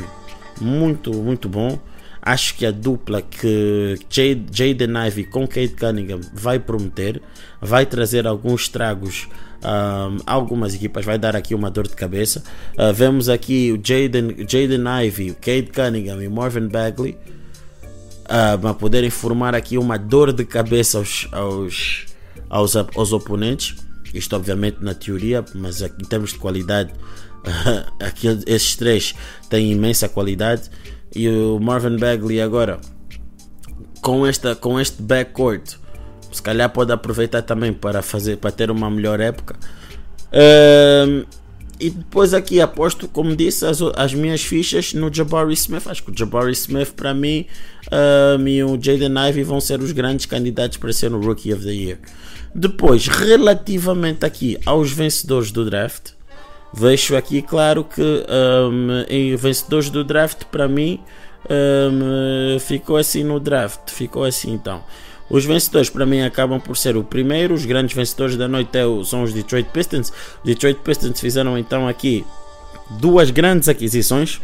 muito, 0.60 1.12
muito 1.14 1.48
bom. 1.48 1.78
Acho 2.20 2.54
que 2.56 2.66
a 2.66 2.70
dupla 2.70 3.22
que 3.22 3.98
Jaden 4.10 5.06
Ivey 5.06 5.24
com 5.24 5.46
Kate 5.46 5.74
Cunningham 5.74 6.20
vai 6.34 6.58
prometer, 6.58 7.22
vai 7.60 7.86
trazer 7.86 8.26
alguns 8.26 8.62
estragos 8.62 9.28
um, 9.62 10.18
algumas 10.26 10.74
equipas, 10.74 11.04
vai 11.04 11.18
dar 11.18 11.34
aqui 11.34 11.54
uma 11.54 11.70
dor 11.70 11.88
de 11.88 11.94
cabeça. 11.94 12.42
Uh, 12.76 12.92
vemos 12.92 13.28
aqui 13.28 13.72
o 13.72 13.80
Jaden, 13.82 14.36
Jaden 14.48 14.84
Ivey, 15.06 15.34
Kate 15.34 15.70
Cunningham 15.72 16.22
e 16.22 16.28
Marvin 16.28 16.68
Bagley 16.68 17.16
uh, 18.28 18.66
a 18.66 18.74
poderem 18.74 19.10
formar 19.10 19.54
aqui 19.54 19.78
uma 19.78 19.96
dor 19.96 20.32
de 20.32 20.44
cabeça 20.44 20.98
aos, 20.98 21.28
aos, 21.32 22.06
aos, 22.48 22.76
aos 22.76 23.12
oponentes. 23.12 23.76
Isto, 24.14 24.36
obviamente, 24.36 24.78
na 24.80 24.94
teoria, 24.94 25.44
mas 25.54 25.82
em 25.82 26.04
termos 26.08 26.32
de 26.32 26.38
qualidade, 26.38 26.92
Aquele, 28.00 28.42
esses 28.46 28.76
três 28.76 29.14
têm 29.48 29.72
imensa 29.72 30.08
qualidade. 30.08 30.70
E 31.14 31.28
o 31.28 31.58
Marvin 31.58 31.96
Bagley 31.96 32.40
agora 32.40 32.78
com 34.00 34.26
esta 34.26 34.54
com 34.54 34.78
este 34.78 35.02
backcourt 35.02 35.76
se 36.30 36.42
calhar 36.42 36.70
pode 36.70 36.92
aproveitar 36.92 37.42
também 37.42 37.72
para 37.72 38.02
fazer 38.02 38.36
para 38.36 38.52
ter 38.52 38.70
uma 38.70 38.90
melhor 38.90 39.18
época. 39.20 39.56
Um, 40.32 41.24
e 41.80 41.90
depois 41.90 42.34
aqui 42.34 42.60
aposto 42.60 43.08
como 43.08 43.34
disse 43.34 43.64
as, 43.64 43.80
as 43.96 44.12
minhas 44.12 44.42
fichas 44.42 44.92
no 44.92 45.12
Jabari 45.12 45.54
Smith. 45.54 45.86
Acho 45.86 46.02
que 46.02 46.10
o 46.10 46.16
Jabari 46.16 46.52
Smith 46.52 46.92
para 46.92 47.14
mim 47.14 47.46
um, 48.38 48.46
e 48.46 48.62
o 48.62 48.78
Jaden 48.80 49.14
Ivey 49.28 49.42
vão 49.42 49.60
ser 49.60 49.80
os 49.80 49.92
grandes 49.92 50.26
candidatos 50.26 50.76
para 50.76 50.92
ser 50.92 51.12
o 51.12 51.20
Rookie 51.20 51.52
of 51.52 51.64
the 51.64 51.72
Year. 51.72 51.98
Depois 52.54 53.06
relativamente 53.06 54.26
aqui 54.26 54.58
aos 54.66 54.92
vencedores 54.92 55.50
do 55.50 55.64
draft 55.64 56.17
Vejo 56.72 57.16
aqui, 57.16 57.40
claro, 57.40 57.82
que 57.84 58.02
um, 58.02 59.04
em 59.08 59.34
vencedores 59.36 59.88
do 59.88 60.04
draft, 60.04 60.44
para 60.44 60.68
mim, 60.68 61.00
um, 61.48 62.58
ficou 62.60 62.96
assim 62.96 63.24
no 63.24 63.40
draft. 63.40 63.90
Ficou 63.90 64.24
assim 64.24 64.52
então. 64.52 64.82
Os 65.30 65.44
vencedores 65.44 65.90
para 65.90 66.06
mim 66.06 66.22
acabam 66.22 66.60
por 66.60 66.76
ser 66.76 66.96
o 66.96 67.04
primeiro. 67.04 67.54
Os 67.54 67.64
grandes 67.64 67.94
vencedores 67.94 68.36
da 68.36 68.48
noite 68.48 68.70
é 68.76 68.82
são 69.04 69.22
os 69.22 69.32
Detroit 69.32 69.68
Pistons. 69.70 70.10
Os 70.10 70.44
Detroit 70.44 70.78
Pistons 70.80 71.20
fizeram 71.20 71.58
então 71.58 71.86
aqui 71.86 72.24
duas 72.90 73.30
grandes 73.30 73.68
aquisições. 73.68 74.40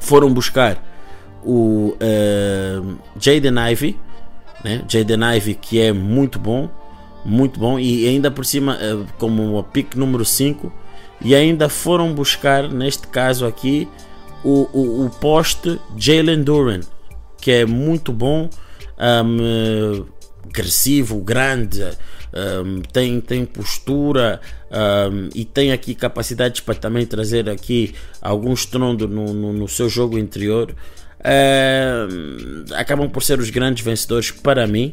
Foram 0.00 0.32
buscar 0.32 0.82
o 1.42 1.96
uh, 2.00 2.98
Jaden 3.18 3.70
Ivey, 3.72 3.98
né? 4.62 4.82
Jaden 4.88 5.36
Ivey 5.36 5.54
que 5.54 5.80
é 5.80 5.92
muito 5.92 6.38
bom, 6.38 6.70
muito 7.24 7.60
bom 7.60 7.78
e 7.78 8.08
ainda 8.08 8.30
por 8.30 8.46
cima 8.46 8.76
uh, 8.76 9.06
como 9.18 9.58
a 9.58 9.62
pick 9.62 9.94
número 9.96 10.24
5 10.24 10.72
e 11.20 11.34
ainda 11.34 11.68
foram 11.68 12.12
buscar, 12.12 12.68
neste 12.70 13.06
caso 13.08 13.46
aqui, 13.46 13.88
o, 14.44 14.68
o, 14.72 15.06
o 15.06 15.10
poste 15.10 15.80
Jalen 15.96 16.42
Duran, 16.42 16.80
que 17.40 17.50
é 17.50 17.64
muito 17.64 18.12
bom, 18.12 18.48
um, 18.98 20.04
agressivo, 20.48 21.18
grande, 21.20 21.82
um, 22.34 22.80
tem, 22.92 23.20
tem 23.20 23.44
postura 23.44 24.40
um, 24.70 25.28
e 25.34 25.44
tem 25.44 25.72
aqui 25.72 25.94
capacidades 25.94 26.60
para 26.60 26.74
também 26.74 27.06
trazer 27.06 27.48
aqui 27.48 27.94
algum 28.20 28.52
estrondo 28.52 29.08
no, 29.08 29.32
no, 29.32 29.52
no 29.52 29.68
seu 29.68 29.88
jogo 29.88 30.18
interior. 30.18 30.74
acabam 32.76 33.08
por 33.08 33.22
ser 33.22 33.38
os 33.38 33.50
grandes 33.50 33.84
vencedores 33.84 34.30
para 34.30 34.66
mim. 34.66 34.92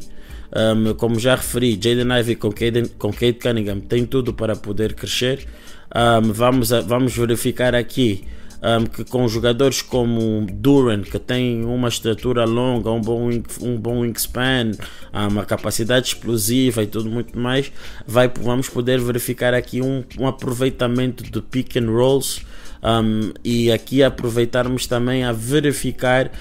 Como 0.98 1.18
já 1.18 1.34
referi, 1.34 1.72
Jaden 1.74 2.18
Ivey 2.20 2.36
com 2.36 2.50
Kate, 2.50 2.88
com 2.98 3.10
Kate 3.10 3.34
Cunningham 3.34 3.80
tem 3.80 4.04
tudo 4.04 4.34
para 4.34 4.54
poder 4.54 4.94
crescer. 4.94 5.46
Um, 5.94 6.32
vamos, 6.32 6.70
vamos 6.70 7.14
verificar 7.14 7.74
aqui 7.74 8.24
um, 8.62 8.86
que 8.86 9.04
com 9.04 9.26
jogadores 9.28 9.82
como 9.82 10.46
Duran, 10.50 11.02
que 11.02 11.18
tem 11.18 11.64
uma 11.64 11.88
estatura 11.88 12.44
longa, 12.44 12.90
um 12.90 13.00
bom, 13.00 13.28
um 13.60 13.76
bom 13.76 14.00
wingspan, 14.00 14.72
uma 15.12 15.44
capacidade 15.44 16.08
explosiva 16.08 16.82
e 16.82 16.86
tudo 16.86 17.10
muito 17.10 17.38
mais, 17.38 17.72
vai, 18.06 18.28
vamos 18.40 18.68
poder 18.68 19.00
verificar 19.00 19.52
aqui 19.52 19.82
um, 19.82 20.04
um 20.18 20.26
aproveitamento 20.26 21.24
de 21.24 21.42
pick 21.42 21.76
and 21.76 21.90
rolls 21.90 22.42
um, 22.82 23.32
e 23.44 23.70
aqui 23.70 24.02
aproveitarmos 24.02 24.88
também 24.88 25.22
a 25.22 25.32
verificar 25.32 26.32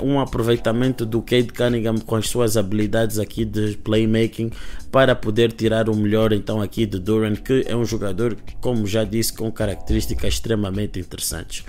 um, 0.00 0.12
um, 0.12 0.20
aproveitamento 0.20 1.04
do 1.04 1.20
Cade 1.20 1.48
Cunningham 1.48 1.98
com 1.98 2.14
as 2.14 2.28
suas 2.28 2.56
habilidades 2.56 3.18
aqui 3.18 3.44
de 3.44 3.76
playmaking 3.78 4.52
para 4.92 5.16
poder 5.16 5.50
tirar 5.50 5.88
o 5.88 5.96
melhor 5.96 6.32
então 6.32 6.62
aqui 6.62 6.86
de 6.86 7.00
Duran, 7.00 7.34
que 7.34 7.64
é 7.66 7.74
um 7.74 7.84
jogador, 7.84 8.36
como 8.60 8.86
já 8.86 9.02
disse, 9.02 9.32
com 9.32 9.50
características 9.50 10.34
extremamente 10.34 11.00
interessantes. 11.00 11.64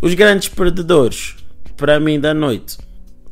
Os 0.00 0.14
grandes 0.14 0.48
perdedores 0.48 1.34
para 1.76 1.98
mim 1.98 2.20
da 2.20 2.32
noite 2.32 2.78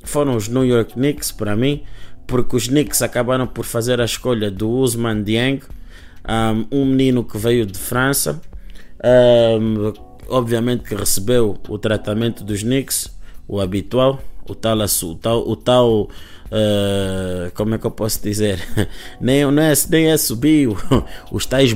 foram 0.02 0.34
os 0.34 0.48
New 0.48 0.64
York 0.64 0.94
Knicks, 0.94 1.30
para 1.30 1.54
mim, 1.54 1.84
porque 2.26 2.56
os 2.56 2.66
Knicks 2.66 3.02
acabaram 3.02 3.46
por 3.46 3.64
fazer 3.64 4.00
a 4.00 4.04
escolha 4.04 4.50
do 4.50 4.68
Usman 4.68 5.22
Dieng, 5.22 5.60
um 6.72 6.84
menino 6.84 7.22
que 7.22 7.38
veio 7.38 7.64
de 7.64 7.78
França, 7.78 8.40
um, 9.04 9.92
obviamente 10.28 10.84
que 10.84 10.94
recebeu 10.94 11.58
o 11.68 11.78
tratamento 11.78 12.42
dos 12.42 12.62
Knicks, 12.62 13.14
o 13.46 13.60
habitual, 13.60 14.20
o 14.48 14.54
tal, 14.54 14.78
o 14.78 15.14
tal, 15.14 15.48
o 15.48 15.56
tal 15.56 16.02
uh, 16.02 17.50
como 17.54 17.74
é 17.74 17.78
que 17.78 17.86
eu 17.86 17.90
posso 17.90 18.22
dizer? 18.22 18.58
nem, 19.20 19.50
nem, 19.50 19.64
é, 19.66 19.72
nem 19.90 20.10
é 20.10 20.16
subir, 20.16 20.68
os 21.30 21.46
tais. 21.46 21.74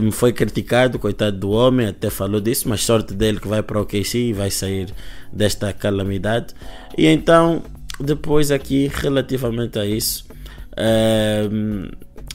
Um, 0.00 0.10
foi 0.10 0.32
criticado, 0.32 0.98
coitado 0.98 1.36
do 1.36 1.50
homem, 1.50 1.86
até 1.86 2.08
falou 2.08 2.40
disso, 2.40 2.68
mas 2.68 2.82
sorte 2.82 3.12
dele 3.12 3.38
que 3.38 3.46
vai 3.46 3.62
para 3.62 3.80
o 3.80 3.84
KC 3.84 4.18
e 4.18 4.32
vai 4.32 4.50
sair 4.50 4.88
desta 5.30 5.72
calamidade. 5.74 6.54
E 6.96 7.06
então, 7.06 7.62
depois 8.00 8.50
aqui, 8.50 8.90
relativamente 8.92 9.78
a 9.78 9.84
isso, 9.84 10.24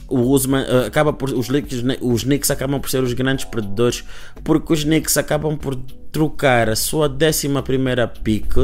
o 0.08 0.20
Usman 0.20 0.62
uh, 0.62 0.86
acaba 0.86 1.12
por 1.12 1.30
os 1.30 1.48
Knicks, 1.48 1.84
os 2.00 2.24
Knicks 2.24 2.50
acabam 2.50 2.80
por 2.80 2.90
ser 2.90 3.02
os 3.02 3.12
grandes 3.12 3.44
perdedores 3.44 4.02
porque 4.42 4.72
os 4.72 4.82
Knicks 4.82 5.16
acabam 5.18 5.56
por 5.56 5.76
trocar 6.10 6.68
a 6.68 6.76
sua 6.76 7.08
11 7.08 7.48
primeira 7.62 8.08
pick. 8.08 8.54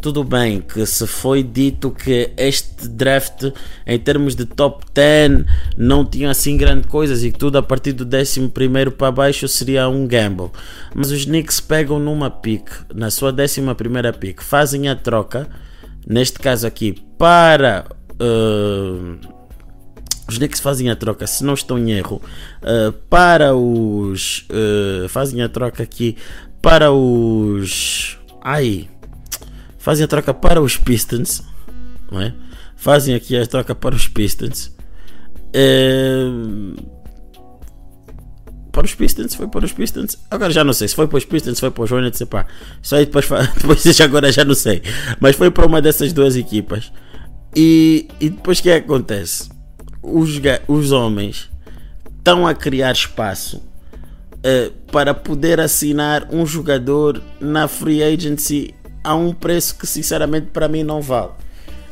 Tudo 0.00 0.22
bem 0.22 0.60
que 0.60 0.86
se 0.86 1.04
foi 1.08 1.42
dito 1.42 1.90
que 1.90 2.30
este 2.36 2.86
draft 2.88 3.50
em 3.84 3.98
termos 3.98 4.36
de 4.36 4.46
top 4.46 4.84
10 4.94 5.44
não 5.76 6.04
tinha 6.04 6.30
assim 6.30 6.56
grande 6.56 6.86
coisas 6.86 7.24
e 7.24 7.32
tudo 7.32 7.58
a 7.58 7.62
partir 7.62 7.92
do 7.92 8.04
11 8.04 8.48
primeiro 8.50 8.92
para 8.92 9.10
baixo 9.10 9.48
seria 9.48 9.88
um 9.88 10.06
gamble. 10.06 10.50
Mas 10.94 11.10
os 11.10 11.24
Knicks 11.24 11.60
pegam 11.60 11.98
numa 11.98 12.30
pick 12.30 12.70
na 12.94 13.10
sua 13.10 13.32
11 13.32 13.74
primeira 13.74 14.12
pick 14.12 14.40
fazem 14.40 14.88
a 14.88 14.94
troca 14.94 15.48
neste 16.06 16.38
caso 16.38 16.64
aqui 16.64 16.94
para 17.18 17.84
uh, 18.22 19.37
os 20.28 20.36
Knicks 20.36 20.60
fazem 20.60 20.90
a 20.90 20.96
troca, 20.96 21.26
se 21.26 21.42
não 21.42 21.54
estou 21.54 21.78
em 21.78 21.90
erro, 21.92 22.20
uh, 22.62 22.92
para 23.08 23.56
os. 23.56 24.46
Uh, 24.50 25.08
fazem 25.08 25.42
a 25.42 25.48
troca 25.48 25.82
aqui 25.82 26.16
para 26.60 26.92
os. 26.92 28.18
Ai! 28.42 28.88
Fazem 29.78 30.04
a 30.04 30.08
troca 30.08 30.34
para 30.34 30.60
os 30.60 30.76
Pistons, 30.76 31.42
não 32.12 32.20
é? 32.20 32.34
Fazem 32.76 33.14
aqui 33.14 33.36
a 33.36 33.46
troca 33.46 33.74
para 33.74 33.94
os 33.94 34.06
Pistons. 34.06 34.76
Uh, 35.48 36.76
para 38.70 38.84
os 38.84 38.94
Pistons, 38.94 39.34
foi 39.34 39.48
para 39.48 39.64
os 39.64 39.72
Pistons. 39.72 40.18
Agora 40.30 40.52
já 40.52 40.62
não 40.62 40.74
sei 40.74 40.88
se 40.88 40.94
foi 40.94 41.08
para 41.08 41.16
os 41.16 41.24
Pistons, 41.24 41.58
foi 41.58 41.70
para 41.70 41.84
os 41.84 41.90
Hornets, 41.90 42.22
pá. 42.24 42.46
Isso 42.82 42.94
aí 42.94 43.06
depois, 43.06 43.26
depois 43.56 44.00
agora 44.02 44.30
já 44.30 44.44
não 44.44 44.54
sei. 44.54 44.82
Mas 45.20 45.36
foi 45.36 45.50
para 45.50 45.66
uma 45.66 45.80
dessas 45.80 46.12
duas 46.12 46.36
equipas. 46.36 46.92
E, 47.56 48.08
e 48.20 48.28
depois 48.28 48.58
o 48.58 48.62
que, 48.62 48.70
é 48.70 48.78
que 48.78 48.84
acontece? 48.84 49.48
Os, 50.02 50.40
os 50.66 50.92
homens 50.92 51.50
estão 52.18 52.46
a 52.46 52.54
criar 52.54 52.92
espaço 52.92 53.62
uh, 54.38 54.72
para 54.92 55.14
poder 55.14 55.60
assinar 55.60 56.28
um 56.30 56.44
jogador 56.44 57.22
na 57.40 57.68
free 57.68 58.02
agency 58.02 58.74
a 59.02 59.14
um 59.14 59.32
preço 59.32 59.78
que 59.78 59.86
sinceramente 59.86 60.48
para 60.52 60.68
mim 60.68 60.82
não 60.82 61.00
vale. 61.00 61.30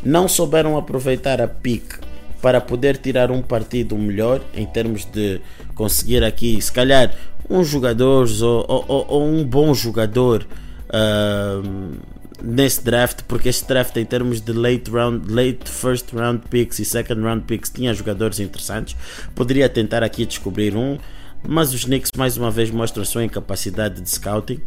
Não 0.05 0.29
souberam 0.29 0.77
aproveitar 0.77 1.41
a 1.41 1.49
pique 1.49 1.97
para 2.41 2.61
poder 2.61 2.97
tirar 2.99 3.31
um 3.31 3.43
partido 3.43 3.97
melhor 3.97 4.41
em 4.55 4.67
termos 4.67 5.05
de 5.05 5.41
conseguir 5.75 6.23
aqui, 6.23 6.61
se 6.61 6.71
calhar, 6.71 7.13
um 7.49 7.65
jogador 7.65 8.29
ou, 8.43 8.85
ou, 8.89 9.07
ou 9.09 9.27
um 9.27 9.45
bom 9.45 9.73
jogador. 9.75 10.47
Uh, 10.89 11.97
nesse 12.43 12.85
draft, 12.85 13.23
porque 13.27 13.49
este 13.49 13.67
draft 13.67 13.97
em 13.97 14.05
termos 14.05 14.41
de 14.41 14.53
late 14.53 14.91
round, 14.91 15.33
late 15.33 15.69
first 15.69 16.13
round 16.13 16.49
picks 16.49 16.79
e 16.79 16.85
second 16.85 17.21
round 17.23 17.45
picks 17.45 17.71
tinha 17.71 17.93
jogadores 17.95 18.41
interessantes. 18.41 18.97
Poderia 19.35 19.69
tentar 19.69 20.03
aqui 20.03 20.27
descobrir 20.27 20.77
um, 20.77 20.99
mas 21.47 21.73
os 21.73 21.85
Knicks 21.85 22.11
mais 22.17 22.37
uma 22.37 22.51
vez 22.51 22.71
mostram 22.71 23.05
sua 23.05 23.25
incapacidade 23.25 24.01
de 24.01 24.11
scouting 24.11 24.61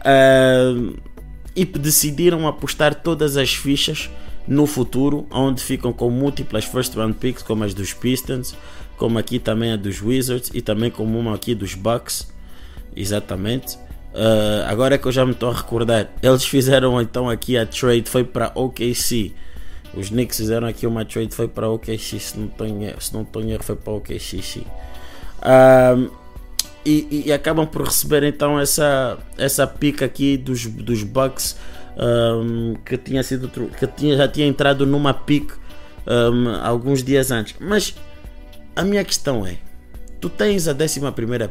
uh, 0.00 0.96
e 1.54 1.64
decidiram 1.64 2.46
apostar 2.46 2.94
todas 2.94 3.36
as 3.36 3.54
fichas 3.54 4.10
no 4.46 4.66
futuro, 4.66 5.26
onde 5.30 5.62
ficam 5.62 5.92
com 5.92 6.10
múltiplas 6.10 6.64
first 6.64 6.94
round 6.94 7.14
picks, 7.14 7.42
como 7.42 7.64
as 7.64 7.72
dos 7.72 7.92
Pistons, 7.92 8.54
como 8.96 9.18
aqui 9.18 9.38
também 9.38 9.72
a 9.72 9.76
dos 9.76 10.02
Wizards 10.02 10.50
e 10.52 10.60
também 10.60 10.90
como 10.90 11.18
uma 11.18 11.34
aqui 11.34 11.54
dos 11.54 11.74
Bucks, 11.74 12.30
exatamente. 12.94 13.78
Uh, 14.14 14.62
agora 14.68 14.94
é 14.94 14.98
que 14.98 15.06
eu 15.06 15.12
já 15.12 15.26
me 15.26 15.32
estou 15.32 15.50
a 15.50 15.54
recordar. 15.54 16.08
Eles 16.22 16.44
fizeram 16.44 17.00
então 17.02 17.28
aqui 17.28 17.58
a 17.58 17.66
trade, 17.66 18.08
foi 18.08 18.22
para 18.22 18.52
OKC. 18.54 19.32
Os 19.92 20.08
Knicks 20.08 20.36
fizeram 20.36 20.68
aqui 20.68 20.86
uma 20.86 21.04
trade, 21.04 21.34
foi 21.34 21.48
para 21.48 21.68
OKC. 21.68 22.20
Se 22.20 22.38
não 22.38 22.46
estou 22.46 22.66
em 22.66 22.84
erro, 22.84 23.00
se 23.00 23.12
não 23.12 23.26
foi 23.60 23.76
para 23.76 23.92
OKC. 23.92 24.40
Sim. 24.42 24.64
Uh, 25.40 26.10
e, 26.86 27.24
e, 27.26 27.32
acabam 27.32 27.66
por 27.66 27.82
receber 27.82 28.22
então 28.24 28.60
essa, 28.60 29.18
essa 29.38 29.66
pica 29.66 30.04
aqui 30.04 30.36
dos, 30.36 30.66
dos 30.66 31.02
Bucks 31.02 31.56
um, 31.96 32.74
que 32.84 32.98
tinha 32.98 33.22
sido 33.22 33.48
que 33.48 33.86
tinha, 33.86 34.16
já 34.16 34.28
tinha 34.28 34.46
entrado 34.46 34.84
numa 34.84 35.14
pick 35.14 35.50
um, 36.06 36.50
alguns 36.62 37.02
dias 37.02 37.30
antes. 37.30 37.54
Mas 37.58 37.94
a 38.76 38.84
minha 38.84 39.02
questão 39.02 39.46
é: 39.46 39.56
tu 40.20 40.28
tens 40.28 40.68
a 40.68 40.72
11 40.72 41.00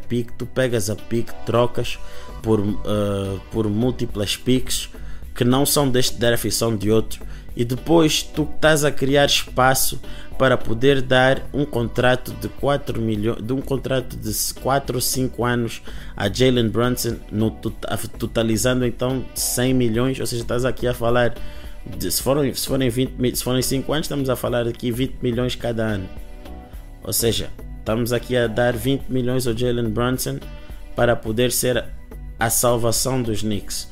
pick, 0.07 0.31
tu 0.37 0.45
pegas 0.45 0.89
a 0.89 0.95
pick, 0.95 1.31
trocas 1.45 1.97
por, 2.43 2.59
uh, 2.59 3.41
por 3.51 3.67
múltiplas 3.67 4.37
picks 4.37 4.89
que 5.33 5.43
não 5.43 5.65
são 5.65 5.89
deste 5.89 6.19
draft 6.19 6.45
e 6.45 6.51
são 6.51 6.75
de 6.75 6.91
outro, 6.91 7.25
e 7.55 7.65
depois 7.65 8.21
tu 8.21 8.47
estás 8.55 8.83
a 8.83 8.91
criar 8.91 9.25
espaço 9.25 9.99
para 10.37 10.57
poder 10.57 11.01
dar 11.01 11.47
um 11.53 11.65
contrato 11.65 12.31
de 12.33 12.49
4 12.49 13.01
milhões, 13.01 13.41
de 13.41 13.53
um 13.53 13.61
contrato 13.61 14.15
de 14.17 14.31
4 14.61 14.97
ou 14.97 15.01
5 15.01 15.45
anos 15.45 15.81
a 16.15 16.31
Jalen 16.31 16.69
Brunson, 16.69 17.17
no, 17.31 17.51
totalizando 17.51 18.85
então 18.85 19.25
100 19.33 19.73
milhões, 19.73 20.19
ou 20.19 20.25
seja, 20.25 20.41
estás 20.41 20.65
aqui 20.65 20.87
a 20.87 20.93
falar 20.93 21.35
de, 21.97 22.11
se 22.11 22.21
forem, 22.21 22.53
se 22.53 22.67
forem 22.67 22.89
20, 22.89 23.35
se 23.35 23.43
forem 23.43 23.61
5 23.61 23.93
anos, 23.93 24.05
estamos 24.05 24.29
a 24.29 24.35
falar 24.35 24.67
aqui 24.67 24.91
20 24.91 25.17
milhões 25.21 25.55
cada 25.55 25.83
ano. 25.83 26.09
Ou 27.03 27.13
seja, 27.13 27.49
estamos 27.79 28.13
aqui 28.13 28.35
a 28.35 28.47
dar 28.47 28.73
20 28.73 29.09
milhões 29.09 29.45
ao 29.45 29.55
Jalen 29.55 29.89
Brunson 29.89 30.39
para 30.95 31.15
poder 31.15 31.51
ser 31.51 31.85
a 32.43 32.49
salvação 32.49 33.21
dos 33.21 33.41
Knicks. 33.41 33.87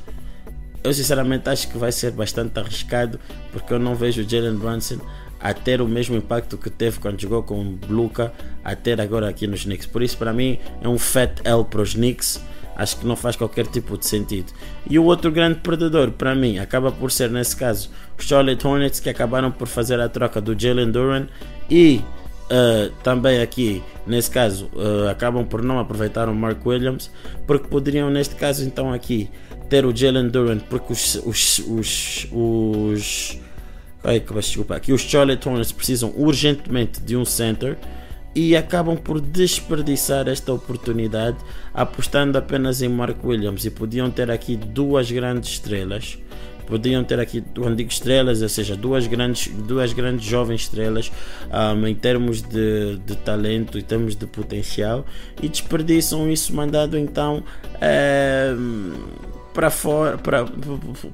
Eu 0.84 0.92
sinceramente 0.92 1.48
acho 1.48 1.68
que 1.68 1.78
vai 1.78 1.90
ser 1.90 2.10
bastante 2.10 2.60
arriscado 2.60 3.18
porque 3.50 3.72
eu 3.72 3.78
não 3.78 3.94
vejo 3.94 4.28
Jalen 4.28 4.56
Brunson 4.56 4.98
a 5.40 5.54
ter 5.54 5.80
o 5.80 5.88
mesmo 5.88 6.16
impacto 6.16 6.58
que 6.58 6.68
teve 6.68 7.00
quando 7.00 7.18
jogou 7.18 7.42
com 7.42 7.60
o 7.60 7.78
Luca 7.88 8.30
a 8.62 8.76
ter 8.76 9.00
agora 9.00 9.26
aqui 9.26 9.46
nos 9.46 9.64
Knicks. 9.64 9.86
Por 9.86 10.02
isso, 10.02 10.18
para 10.18 10.34
mim, 10.34 10.58
é 10.82 10.86
um 10.88 10.98
fat 10.98 11.40
L 11.44 11.64
para 11.64 11.80
os 11.80 11.94
Knicks. 11.94 12.42
Acho 12.76 12.98
que 12.98 13.06
não 13.06 13.16
faz 13.16 13.36
qualquer 13.36 13.66
tipo 13.68 13.96
de 13.96 14.04
sentido. 14.04 14.52
E 14.88 14.98
o 14.98 15.04
outro 15.04 15.32
grande 15.32 15.60
perdedor, 15.60 16.10
para 16.10 16.34
mim, 16.34 16.58
acaba 16.58 16.92
por 16.92 17.10
ser, 17.10 17.30
nesse 17.30 17.56
caso, 17.56 17.88
os 18.18 18.26
Charlotte 18.26 18.66
Hornets, 18.66 19.00
que 19.00 19.08
acabaram 19.08 19.50
por 19.50 19.66
fazer 19.66 19.98
a 19.98 20.10
troca 20.10 20.42
do 20.42 20.58
Jalen 20.58 20.90
Duran 20.90 21.26
e 21.70 22.02
Uh, 22.52 22.92
também 23.02 23.40
aqui, 23.40 23.82
nesse 24.06 24.30
caso, 24.30 24.68
uh, 24.74 25.08
acabam 25.08 25.42
por 25.42 25.62
não 25.62 25.78
aproveitar 25.78 26.28
o 26.28 26.34
Mark 26.34 26.66
Williams, 26.66 27.10
porque 27.46 27.66
poderiam, 27.66 28.10
neste 28.10 28.34
caso, 28.34 28.62
então 28.62 28.92
aqui, 28.92 29.30
ter 29.70 29.86
o 29.86 29.96
Jalen 29.96 30.28
Duran, 30.28 30.58
porque 30.58 30.92
os, 30.92 31.14
os, 31.24 31.58
os, 31.60 32.28
os 32.30 33.40
ai, 34.04 34.20
desculpa, 34.20 34.76
aqui 34.76 34.92
os 34.92 35.00
Charlotte 35.00 35.48
Hornets 35.48 35.72
precisam 35.72 36.12
urgentemente 36.14 37.00
de 37.00 37.16
um 37.16 37.24
center 37.24 37.78
e 38.34 38.54
acabam 38.54 38.98
por 38.98 39.18
desperdiçar 39.18 40.28
esta 40.28 40.52
oportunidade 40.52 41.38
apostando 41.72 42.36
apenas 42.36 42.82
em 42.82 42.88
Mark 42.88 43.24
Williams. 43.24 43.64
E 43.64 43.70
podiam 43.70 44.10
ter 44.10 44.30
aqui 44.30 44.56
duas 44.56 45.10
grandes 45.10 45.52
estrelas 45.52 46.18
podiam 46.66 47.02
ter 47.04 47.20
aqui, 47.20 47.42
quando 47.54 47.76
digo 47.76 47.90
estrelas, 47.90 48.42
ou 48.42 48.48
seja, 48.48 48.76
duas 48.76 49.06
grandes, 49.06 49.48
duas 49.48 49.92
grandes 49.92 50.24
jovens 50.24 50.62
estrelas 50.62 51.10
um, 51.50 51.86
em 51.86 51.94
termos 51.94 52.42
de, 52.42 52.96
de 53.04 53.16
talento, 53.16 53.78
em 53.78 53.82
termos 53.82 54.16
de 54.16 54.26
potencial, 54.26 55.04
e 55.42 55.48
desperdiçam 55.48 56.30
isso 56.30 56.54
mandado 56.54 56.98
então 56.98 57.42
é, 57.80 58.54
para 59.52 59.70
fora, 59.70 60.16
para, 60.16 60.46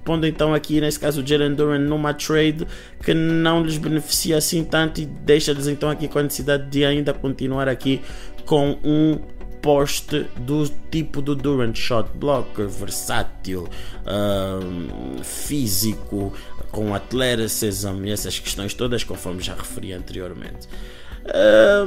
pondo 0.05 0.27
então 0.27 0.55
aqui 0.55 0.81
nesse 0.81 0.99
caso 0.99 1.23
o 1.23 1.27
Jalen 1.27 1.55
Duran 1.55 1.79
numa 1.81 2.15
trade 2.15 2.67
que 3.03 3.13
não 3.13 3.63
lhes 3.63 3.79
beneficia 3.79 4.37
assim 4.37 4.65
tanto 4.65 5.01
e 5.01 5.07
deixa-lhes 5.07 5.67
então 5.67 5.91
aqui 5.91 6.09
com 6.09 6.19
a 6.19 6.23
necessidade 6.23 6.69
de 6.69 6.85
ainda 6.85 7.13
continuar 7.13 7.69
aqui 7.69 8.01
com 8.47 8.79
um 8.85 9.19
poste 9.62 10.27
do 10.37 10.68
tipo 10.90 11.21
do 11.21 11.35
Durant 11.35 11.77
shot 11.77 12.09
blocker, 12.14 12.68
versátil, 12.68 13.68
físico, 15.23 16.33
com 16.71 16.94
athleticism 16.94 18.05
e 18.05 18.11
essas 18.11 18.38
questões 18.38 18.75
todas, 18.75 19.05
conforme 19.05 19.42
já 19.42 19.55
referi 19.55 19.92
anteriormente. 19.92 20.68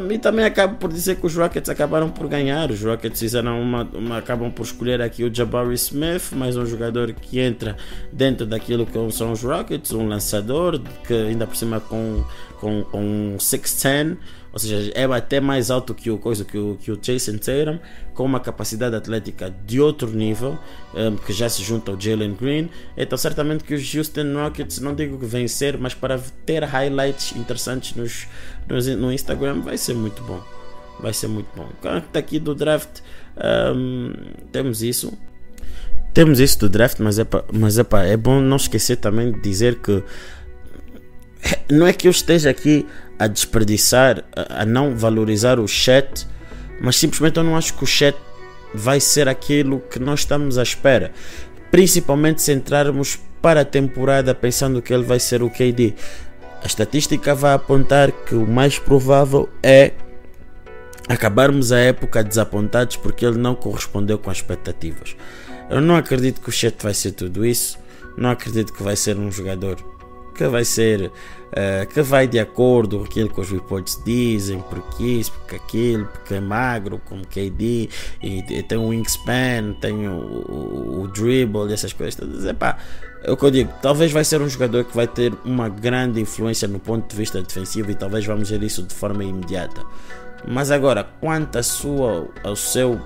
E 0.10 0.19
também 0.19 0.45
acabo 0.45 0.77
por 0.77 0.91
dizer 0.91 1.15
que 1.15 1.25
os 1.25 1.36
Rockets 1.36 1.69
acabaram 1.69 2.10
por 2.10 2.27
ganhar. 2.27 2.69
Os 2.69 2.81
Rockets 2.84 3.19
fizeram 3.19 3.60
uma, 3.60 3.84
uma, 3.84 4.17
acabam 4.17 4.51
por 4.51 4.63
escolher 4.63 5.01
aqui 5.01 5.23
o 5.23 5.34
Jabari 5.34 5.73
Smith, 5.73 6.31
mais 6.34 6.55
um 6.55 6.65
jogador 6.65 7.12
que 7.13 7.39
entra 7.39 7.75
dentro 8.12 8.45
daquilo 8.45 8.86
que 8.86 9.12
são 9.12 9.31
os 9.31 9.41
Rockets, 9.41 9.93
um 9.93 10.07
lançador 10.07 10.79
que 11.07 11.13
ainda 11.13 11.47
por 11.47 11.55
cima 11.55 11.79
com, 11.79 12.23
com, 12.60 12.84
com 12.84 13.01
um 13.01 13.38
6'10 13.38 14.17
ou 14.53 14.59
seja, 14.59 14.91
é 14.93 15.05
até 15.05 15.39
mais 15.39 15.71
alto 15.71 15.93
que 15.93 16.11
o, 16.11 16.17
coisa, 16.17 16.43
que 16.43 16.57
o, 16.57 16.75
que 16.75 16.91
o 16.91 16.97
Jason 16.97 17.37
Tatum, 17.37 17.79
com 18.13 18.25
uma 18.25 18.39
capacidade 18.39 18.93
atlética 18.95 19.53
de 19.65 19.79
outro 19.79 20.09
nível, 20.09 20.59
um, 20.93 21.15
que 21.15 21.31
já 21.31 21.47
se 21.47 21.63
junta 21.63 21.91
ao 21.91 21.99
Jalen 21.99 22.33
Green. 22.33 22.69
Então, 22.97 23.17
certamente 23.17 23.63
que 23.63 23.73
os 23.73 23.95
Houston 23.95 24.33
Rockets, 24.35 24.79
não 24.79 24.93
digo 24.93 25.17
que 25.17 25.25
vencer, 25.25 25.77
mas 25.77 25.93
para 25.93 26.19
ter 26.45 26.63
highlights 26.65 27.33
interessantes 27.37 27.95
nos, 27.95 28.27
nos, 28.67 28.87
no 28.87 29.11
Instagram, 29.11 29.61
vai 29.61 29.77
ser 29.77 29.93
muito 29.93 30.21
bom. 30.23 30.41
Vai 30.99 31.13
ser 31.13 31.27
muito 31.27 31.47
bom. 31.55 31.69
Está 31.97 32.19
aqui 32.19 32.37
do 32.37 32.53
draft, 32.53 32.99
um, 33.73 34.11
temos 34.51 34.83
isso. 34.83 35.17
Temos 36.13 36.41
isso 36.41 36.59
do 36.59 36.67
draft, 36.67 36.99
mas 36.99 37.17
é, 37.19 37.25
mas 37.53 37.79
é, 37.79 37.85
é 38.05 38.17
bom 38.17 38.41
não 38.41 38.57
esquecer 38.57 38.97
também 38.97 39.31
de 39.31 39.39
dizer 39.39 39.79
que 39.79 40.03
não 41.71 41.87
é 41.87 41.93
que 41.93 42.07
eu 42.07 42.11
esteja 42.11 42.49
aqui 42.49 42.85
a 43.21 43.27
desperdiçar, 43.27 44.23
a, 44.36 44.65
não 44.65 44.95
valorizar 44.95 45.60
o 45.60 45.67
chat, 45.67 46.27
mas 46.81 46.95
simplesmente 46.95 47.38
eu 47.38 47.43
não 47.43 47.55
acho 47.55 47.75
que 47.75 47.84
o 47.84 47.88
chat 47.88 48.17
vai 48.73 48.99
ser 48.99 49.29
aquilo 49.29 49.79
que 49.79 49.99
nós 49.99 50.21
estamos 50.21 50.57
à 50.57 50.63
espera. 50.63 51.12
Principalmente 51.69 52.41
se 52.41 52.51
entrarmos 52.51 53.19
para 53.39 53.62
a 53.62 53.65
temporada 53.65 54.34
pensando 54.34 54.81
que 54.81 54.91
ele 54.91 55.03
vai 55.03 55.19
ser 55.19 55.43
o 55.43 55.51
KD. 55.51 55.93
A 56.63 56.65
estatística 56.65 57.36
vai 57.36 57.53
apontar 57.53 58.12
que 58.12 58.34
o 58.34 58.47
mais 58.47 58.79
provável 58.79 59.47
é 59.62 59.91
acabarmos 61.07 61.71
a 61.71 61.77
época 61.77 62.23
desapontados 62.23 62.95
porque 62.95 63.23
ele 63.23 63.38
não 63.38 63.53
correspondeu 63.53 64.17
com 64.17 64.31
as 64.31 64.38
expectativas. 64.38 65.15
Eu 65.69 65.79
não 65.79 65.95
acredito 65.95 66.41
que 66.41 66.49
o 66.49 66.51
Chet 66.51 66.81
vai 66.81 66.95
ser 66.95 67.12
tudo 67.12 67.45
isso. 67.45 67.77
Não 68.17 68.31
acredito 68.31 68.73
que 68.73 68.81
vai 68.81 68.95
ser 68.95 69.15
um 69.15 69.31
jogador 69.31 69.90
que 70.32 70.48
vai 70.48 70.65
ser 70.65 71.12
uh, 71.52 71.86
que 71.88 72.02
vai 72.02 72.28
de 72.28 72.39
acordo 72.39 73.00
com 73.00 73.06
aquilo 73.06 73.30
que 73.30 73.39
os 73.39 73.50
reports 73.50 74.02
dizem, 74.04 74.63
porque 74.70 75.04
isso, 75.04 75.32
porque 75.32 75.56
aquilo, 75.56 76.06
porque 76.06 76.36
é 76.36 76.39
magro, 76.39 77.00
como 77.06 77.26
KD, 77.26 77.89
e, 78.22 78.39
e 78.50 78.63
tem 78.63 78.78
o 78.78 78.88
wingspan, 78.88 79.74
tem 79.80 80.08
o, 80.08 80.13
o, 80.13 81.02
o 81.02 81.08
dribble 81.08 81.72
essas 81.74 81.94
coisas. 81.94 82.46
Epá, 82.46 82.78
é 83.24 83.32
o 83.32 83.38
que 83.38 83.46
eu 83.46 83.52
digo, 83.52 83.74
talvez 83.82 84.12
vai 84.12 84.24
ser 84.24 84.41
um 84.41 84.50
jogador 84.50 84.84
que 84.84 84.96
vai 84.96 85.08
ter 85.08 85.34
uma 85.46 85.70
grande 85.70 86.20
influência 86.20 86.67
no 86.67 86.80
ponto 86.80 87.10
de 87.10 87.15
vista 87.15 87.41
defensivo 87.41 87.91
e 87.91 87.96
talvez 87.96 88.26
vamos 88.26 88.50
ver 88.50 88.63
isso 88.63 88.82
de 88.84 88.94
forma 88.94 89.24
imediata. 89.24 89.84
Mas 90.48 90.72
agora, 90.72 91.04
quanto 91.04 91.58
a 91.60 91.63
sua, 91.63 92.28
ao 92.44 92.56
seu 92.56 93.00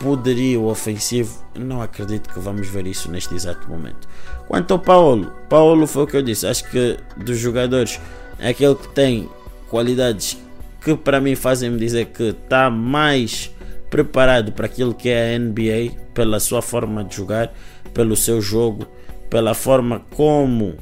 poderio 0.00 0.64
ofensivo, 0.64 1.44
não 1.54 1.82
acredito 1.82 2.32
que 2.32 2.38
vamos 2.38 2.68
ver 2.68 2.86
isso 2.86 3.10
neste 3.10 3.34
exato 3.34 3.68
momento. 3.68 4.08
Quanto 4.48 4.72
ao 4.72 4.78
Paulo, 4.78 5.30
Paulo 5.48 5.86
foi 5.86 6.04
o 6.04 6.06
que 6.06 6.16
eu 6.16 6.22
disse, 6.22 6.46
acho 6.46 6.68
que 6.70 6.96
dos 7.16 7.38
jogadores 7.38 8.00
é 8.38 8.48
aquele 8.48 8.74
que 8.74 8.88
tem 8.88 9.28
qualidades 9.68 10.38
que 10.80 10.96
para 10.96 11.20
mim 11.20 11.34
fazem-me 11.34 11.78
dizer 11.78 12.06
que 12.06 12.30
está 12.30 12.70
mais 12.70 13.54
preparado 13.90 14.52
para 14.52 14.64
aquilo 14.64 14.94
que 14.94 15.10
é 15.10 15.34
a 15.34 15.38
NBA, 15.38 15.92
pela 16.14 16.40
sua 16.40 16.62
forma 16.62 17.04
de 17.04 17.16
jogar, 17.16 17.52
pelo 17.92 18.16
seu 18.16 18.40
jogo, 18.40 18.86
pela 19.28 19.52
forma 19.52 20.00
como 20.10 20.68
uh, 20.68 20.76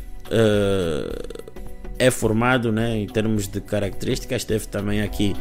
é 1.99 2.11
formado 2.11 2.71
né, 2.71 2.97
em 2.97 3.07
termos 3.07 3.49
de 3.49 3.61
características. 3.61 4.45
Teve 4.45 4.67
também 4.69 5.03
aqui, 5.03 5.35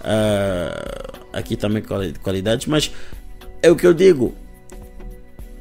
uh, 0.00 1.18
aqui 1.32 1.56
também 1.56 1.82
qualidades, 2.22 2.66
mas 2.66 2.90
é 3.62 3.70
o 3.70 3.76
que 3.76 3.86
eu 3.86 3.92
digo. 3.92 4.34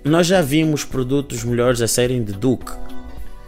Nós 0.06 0.28
já 0.28 0.40
vimos 0.40 0.84
produtos 0.84 1.44
melhores 1.44 1.82
a 1.82 1.88
serem 1.88 2.24
de 2.24 2.32
Duke. 2.32 2.72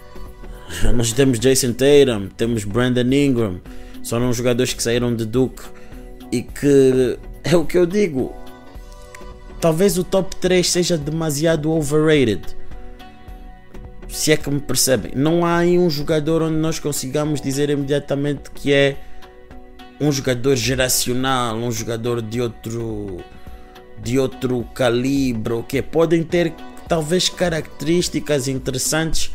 Nós 0.95 1.13
temos 1.13 1.39
Jason 1.39 1.71
Tatum, 1.71 2.29
temos 2.35 2.63
Brandon 2.63 3.13
Ingram, 3.13 3.61
são 4.01 4.33
jogadores 4.33 4.73
que 4.73 4.81
saíram 4.81 5.15
de 5.15 5.23
Duke 5.23 5.61
e 6.31 6.41
que 6.41 7.19
é 7.43 7.55
o 7.55 7.63
que 7.63 7.77
eu 7.77 7.85
digo. 7.85 8.35
Talvez 9.61 9.99
o 9.99 10.03
top 10.03 10.35
3 10.37 10.67
seja 10.67 10.97
demasiado 10.97 11.71
overrated. 11.71 12.41
Se 14.09 14.31
é 14.31 14.37
que 14.37 14.49
me 14.49 14.59
percebem, 14.59 15.11
não 15.15 15.45
há 15.45 15.57
aí 15.57 15.77
um 15.77 15.91
jogador 15.91 16.41
onde 16.41 16.57
nós 16.57 16.79
consigamos 16.79 17.39
dizer 17.39 17.69
imediatamente 17.69 18.49
que 18.49 18.73
é 18.73 18.97
um 20.01 20.11
jogador 20.11 20.55
geracional, 20.55 21.55
um 21.55 21.71
jogador 21.71 22.19
de 22.19 22.41
outro 22.41 23.23
de 24.01 24.19
outro 24.19 24.63
calibre, 24.73 25.63
que 25.67 25.81
podem 25.81 26.23
ter 26.23 26.53
talvez 26.87 27.29
características 27.29 28.47
interessantes, 28.47 29.31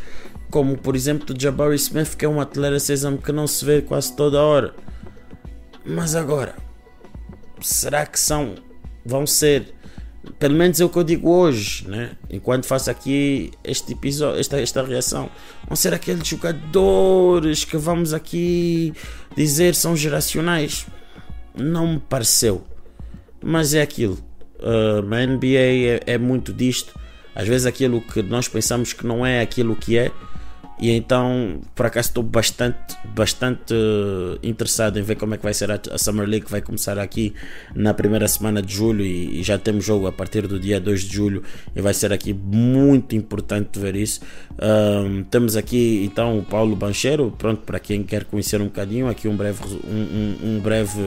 como 0.49 0.77
por 0.77 0.95
exemplo 0.95 1.35
o 1.35 1.39
Jabari 1.39 1.75
Smith, 1.75 2.15
que 2.15 2.25
é 2.25 2.29
um 2.29 2.41
atleta 2.41 2.79
sésamo 2.79 3.17
que 3.17 3.31
não 3.31 3.47
se 3.47 3.63
vê 3.63 3.81
quase 3.81 4.15
toda 4.15 4.41
hora. 4.41 4.73
Mas 5.85 6.15
agora, 6.15 6.55
será 7.61 8.05
que 8.05 8.19
são, 8.19 8.55
vão 9.05 9.27
ser, 9.27 9.73
pelo 10.39 10.55
menos 10.55 10.79
é 10.79 10.85
o 10.85 10.89
que 10.89 10.97
eu 10.97 11.03
digo 11.03 11.29
hoje, 11.29 11.87
né? 11.87 12.11
enquanto 12.29 12.65
faço 12.65 12.89
aqui 12.89 13.51
este 13.63 13.93
episódio, 13.93 14.39
esta, 14.39 14.59
esta 14.61 14.83
reação, 14.83 15.29
vão 15.67 15.75
ser 15.75 15.93
aqueles 15.93 16.27
jogadores 16.27 17.65
que 17.65 17.77
vamos 17.77 18.13
aqui 18.13 18.93
dizer 19.35 19.75
são 19.75 19.95
geracionais? 19.95 20.87
Não 21.55 21.95
me 21.95 21.99
pareceu, 21.99 22.63
mas 23.43 23.73
é 23.73 23.81
aquilo 23.81 24.17
Uh, 24.59 25.13
a 25.13 25.25
NBA 25.25 26.01
é, 26.07 26.13
é, 26.13 26.17
muito 26.17 26.53
disto. 26.53 26.97
Às 27.35 27.47
vezes 27.47 27.65
aquilo 27.65 27.99
que 28.01 28.21
nós 28.21 28.47
pensamos 28.47 28.93
que 28.93 29.05
não 29.05 29.25
é 29.25 29.41
aquilo 29.41 29.75
que 29.75 29.97
é. 29.97 30.11
E 30.79 30.91
então, 30.91 31.61
por 31.75 31.85
acaso, 31.85 32.09
estou 32.09 32.23
bastante, 32.23 32.97
bastante 33.15 33.73
uh, 33.73 34.39
interessado 34.41 34.97
em 34.99 35.03
ver 35.03 35.15
como 35.15 35.35
é 35.35 35.37
que 35.37 35.43
vai 35.43 35.53
ser 35.53 35.71
a, 35.71 35.79
a, 35.91 35.97
Summer 35.97 36.27
League, 36.27 36.45
que 36.45 36.51
vai 36.51 36.61
começar 36.61 36.97
aqui 36.97 37.33
na 37.75 37.93
primeira 37.93 38.27
semana 38.27 38.61
de 38.61 38.73
julho. 38.73 39.05
E, 39.05 39.39
e, 39.39 39.43
já 39.43 39.57
temos 39.57 39.85
jogo 39.85 40.07
a 40.07 40.11
partir 40.11 40.47
do 40.47 40.59
dia 40.59 40.79
2 40.79 41.01
de 41.03 41.13
julho. 41.13 41.43
E 41.75 41.81
vai 41.81 41.93
ser 41.93 42.11
aqui 42.11 42.33
muito 42.33 43.15
importante 43.15 43.79
ver 43.79 43.95
isso. 43.95 44.21
Uh, 44.53 45.23
temos 45.25 45.55
aqui 45.55 46.03
então 46.05 46.39
o 46.39 46.43
Paulo 46.43 46.75
Bancheiro, 46.75 47.33
pronto, 47.37 47.61
para 47.61 47.79
quem 47.79 48.03
quer 48.03 48.25
conhecer 48.25 48.59
um 48.59 48.65
bocadinho. 48.65 49.07
Aqui 49.07 49.27
um 49.27 49.37
breve. 49.37 49.63
Um, 49.85 49.87
um, 49.87 50.55
um 50.55 50.59
breve 50.59 50.99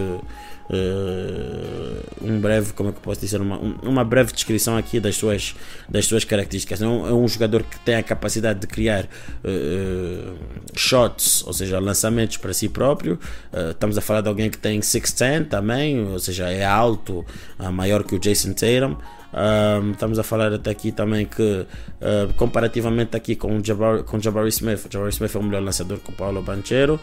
uh, 0.71 2.25
um 2.25 2.41
breve, 2.41 2.73
como 2.73 2.91
é 2.91 2.93
que 2.93 3.01
posso 3.01 3.21
dizer, 3.21 3.41
uma, 3.41 3.59
uma 3.59 4.05
breve 4.05 4.33
descrição 4.33 4.77
aqui 4.77 5.01
das 5.01 5.17
suas, 5.17 5.55
das 5.89 6.07
suas 6.07 6.25
características. 6.25 6.83
É 6.83 6.87
um, 6.87 7.07
é 7.07 7.13
um 7.13 7.27
jogador 7.29 7.63
que 7.63 7.79
tem 7.81 7.97
a 7.97 8.03
capacidade 8.03 8.61
de 8.61 8.67
criar 8.67 9.05
uh, 9.05 10.37
shots, 10.75 11.45
ou 11.47 11.53
seja, 11.53 11.79
lançamentos 11.79 12.37
para 12.37 12.53
si 12.53 12.69
próprio. 12.69 13.19
Uh, 13.53 13.71
estamos 13.71 13.97
a 13.97 14.01
falar 14.01 14.21
de 14.21 14.29
alguém 14.29 14.51
que 14.51 14.59
tem 14.59 14.81
6'10 14.81 15.49
também, 15.49 16.05
ou 16.07 16.19
seja, 16.19 16.51
é 16.51 16.65
alto, 16.65 17.25
maior 17.73 18.05
que 18.05 18.15
o 18.15 18.19
Jason 18.19 18.53
Tatum. 18.53 18.97
Um, 19.33 19.91
estamos 19.91 20.19
a 20.19 20.23
falar 20.23 20.53
até 20.53 20.71
aqui 20.71 20.93
também 20.93 21.27
que, 21.27 21.43
uh, 21.43 22.33
comparativamente 22.37 23.17
aqui 23.17 23.37
com 23.37 23.57
o 23.57 23.65
Jabari, 23.65 24.03
com 24.05 24.19
Jabari 24.19 24.49
Smith, 24.49 24.87
Jabari 24.91 25.11
Smith 25.11 25.35
é 25.35 25.39
o 25.39 25.43
melhor 25.43 25.62
lançador 25.62 25.99
que 25.99 26.11
o 26.11 26.12
Paulo 26.12 26.43
Banchero. 26.43 26.99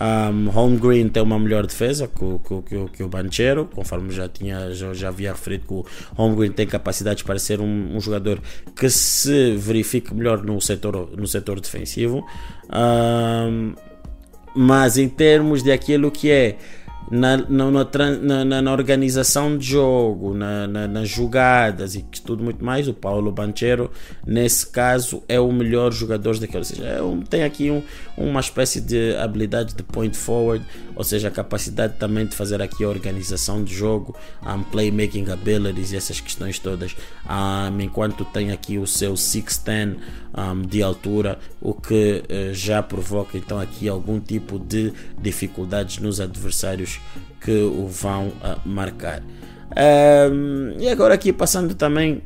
Um, 0.00 0.48
Holmgren 0.48 1.08
tem 1.08 1.22
uma 1.22 1.38
melhor 1.38 1.66
defesa 1.66 2.08
que, 2.08 2.62
que, 2.68 2.88
que, 2.96 3.02
o 3.02 3.08
Banchero, 3.08 3.66
conforme 3.66 4.10
já, 4.10 4.28
tinha, 4.28 4.72
já, 4.72 4.92
já 4.92 5.08
havia 5.08 5.32
referido 5.32 5.66
que 5.66 5.74
o 5.74 5.86
Holmgren 6.14 6.50
tem 6.50 6.66
capacidades 6.66 7.22
para 7.22 7.38
ser 7.38 7.60
um, 7.60 7.96
um, 7.96 8.00
jogador 8.00 8.40
que 8.74 8.90
se 8.90 9.56
verifique 9.56 10.14
melhor 10.14 10.42
no 10.42 10.60
setor, 10.60 11.10
no 11.16 11.26
setor 11.26 11.60
defensivo. 11.60 12.26
Um, 12.68 13.74
mas 14.54 14.96
em 14.96 15.08
termos 15.08 15.62
de 15.62 15.70
aquilo 15.70 16.10
que 16.10 16.30
é 16.30 16.56
na, 17.10 17.36
na, 17.36 18.44
na, 18.44 18.62
na, 18.62 18.72
organização 18.72 19.56
de 19.56 19.66
jogo, 19.66 20.34
na, 20.34 20.66
nas 20.66 21.08
jogadas 21.08 21.94
e 21.94 22.02
tudo 22.24 22.42
muito 22.42 22.64
mais, 22.64 22.88
o 22.88 22.94
Paulo 22.94 23.30
Banchero, 23.30 23.90
nesse 24.26 24.66
caso, 24.70 25.22
é 25.28 25.38
o 25.38 25.52
melhor 25.52 25.92
jogador 25.92 26.38
daquele. 26.38 26.58
Ou 26.58 26.64
seja, 26.64 26.84
é 26.84 27.02
um, 27.02 27.20
tem 27.22 27.44
aqui 27.44 27.70
um, 27.70 27.82
uma 28.16 28.40
espécie 28.40 28.80
de 28.80 29.14
habilidade 29.16 29.74
de 29.74 29.82
point 29.82 30.16
forward, 30.16 30.64
ou 30.96 31.04
seja, 31.04 31.28
a 31.28 31.30
capacidade 31.30 31.94
também 31.98 32.26
de 32.26 32.34
fazer 32.34 32.60
aqui 32.60 32.82
a 32.82 32.88
organização 32.88 33.62
de 33.62 33.74
jogo, 33.74 34.16
um, 34.42 34.62
playmaking 34.62 35.30
abilities 35.30 35.92
e 35.92 35.96
essas 35.96 36.20
questões 36.20 36.58
todas, 36.58 36.96
um, 37.28 37.80
enquanto 37.80 38.24
tem 38.24 38.50
aqui 38.50 38.78
o 38.78 38.86
seu 38.86 39.14
6'10 39.14 39.98
um, 40.36 40.62
de 40.62 40.82
altura, 40.82 41.38
o 41.60 41.74
que 41.74 42.22
uh, 42.24 42.54
já 42.54 42.82
provoca 42.82 43.36
então 43.36 43.60
aqui 43.60 43.88
algum 43.88 44.18
tipo 44.18 44.58
de 44.58 44.92
dificuldades 45.20 45.98
nos 45.98 46.20
adversários 46.20 46.98
que 47.40 47.52
o 47.52 47.86
vão 47.86 48.28
uh, 48.28 48.60
marcar. 48.64 49.22
Um, 49.76 50.80
e 50.80 50.88
agora 50.88 51.14
aqui 51.14 51.32
passando 51.32 51.74
também 51.74 52.22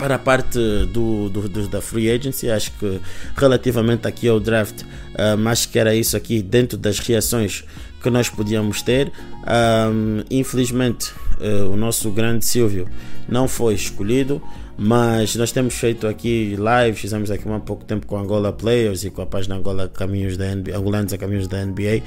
para 0.00 0.14
a 0.14 0.18
parte 0.18 0.58
do, 0.86 1.28
do, 1.28 1.46
do, 1.46 1.68
da 1.68 1.82
free 1.82 2.10
agency, 2.10 2.50
acho 2.50 2.72
que 2.72 2.98
relativamente 3.36 4.08
aqui 4.08 4.26
ao 4.26 4.40
draft, 4.40 4.82
um, 4.82 5.46
acho 5.46 5.68
que 5.68 5.78
era 5.78 5.94
isso 5.94 6.16
aqui 6.16 6.40
dentro 6.40 6.78
das 6.78 6.98
reações 6.98 7.64
que 8.02 8.08
nós 8.08 8.30
podíamos 8.30 8.80
ter. 8.80 9.12
Um, 9.46 10.24
infelizmente, 10.30 11.12
uh, 11.38 11.70
o 11.70 11.76
nosso 11.76 12.10
grande 12.10 12.46
Silvio 12.46 12.88
não 13.28 13.46
foi 13.46 13.74
escolhido, 13.74 14.42
mas 14.78 15.36
nós 15.36 15.52
temos 15.52 15.74
feito 15.74 16.06
aqui 16.06 16.56
lives, 16.56 16.98
fizemos 16.98 17.30
aqui 17.30 17.46
há 17.46 17.60
pouco 17.60 17.84
tempo 17.84 18.06
com 18.06 18.16
Angola 18.16 18.50
Players 18.54 19.04
e 19.04 19.10
com 19.10 19.20
a 19.20 19.26
página 19.26 19.56
Angola 19.56 19.86
Caminhos 19.86 20.38
da 20.38 20.54
NBA, 20.54 20.78
Angolanos 20.78 21.12
a 21.12 21.18
Caminhos 21.18 21.46
da 21.46 21.62
NBA 21.62 22.02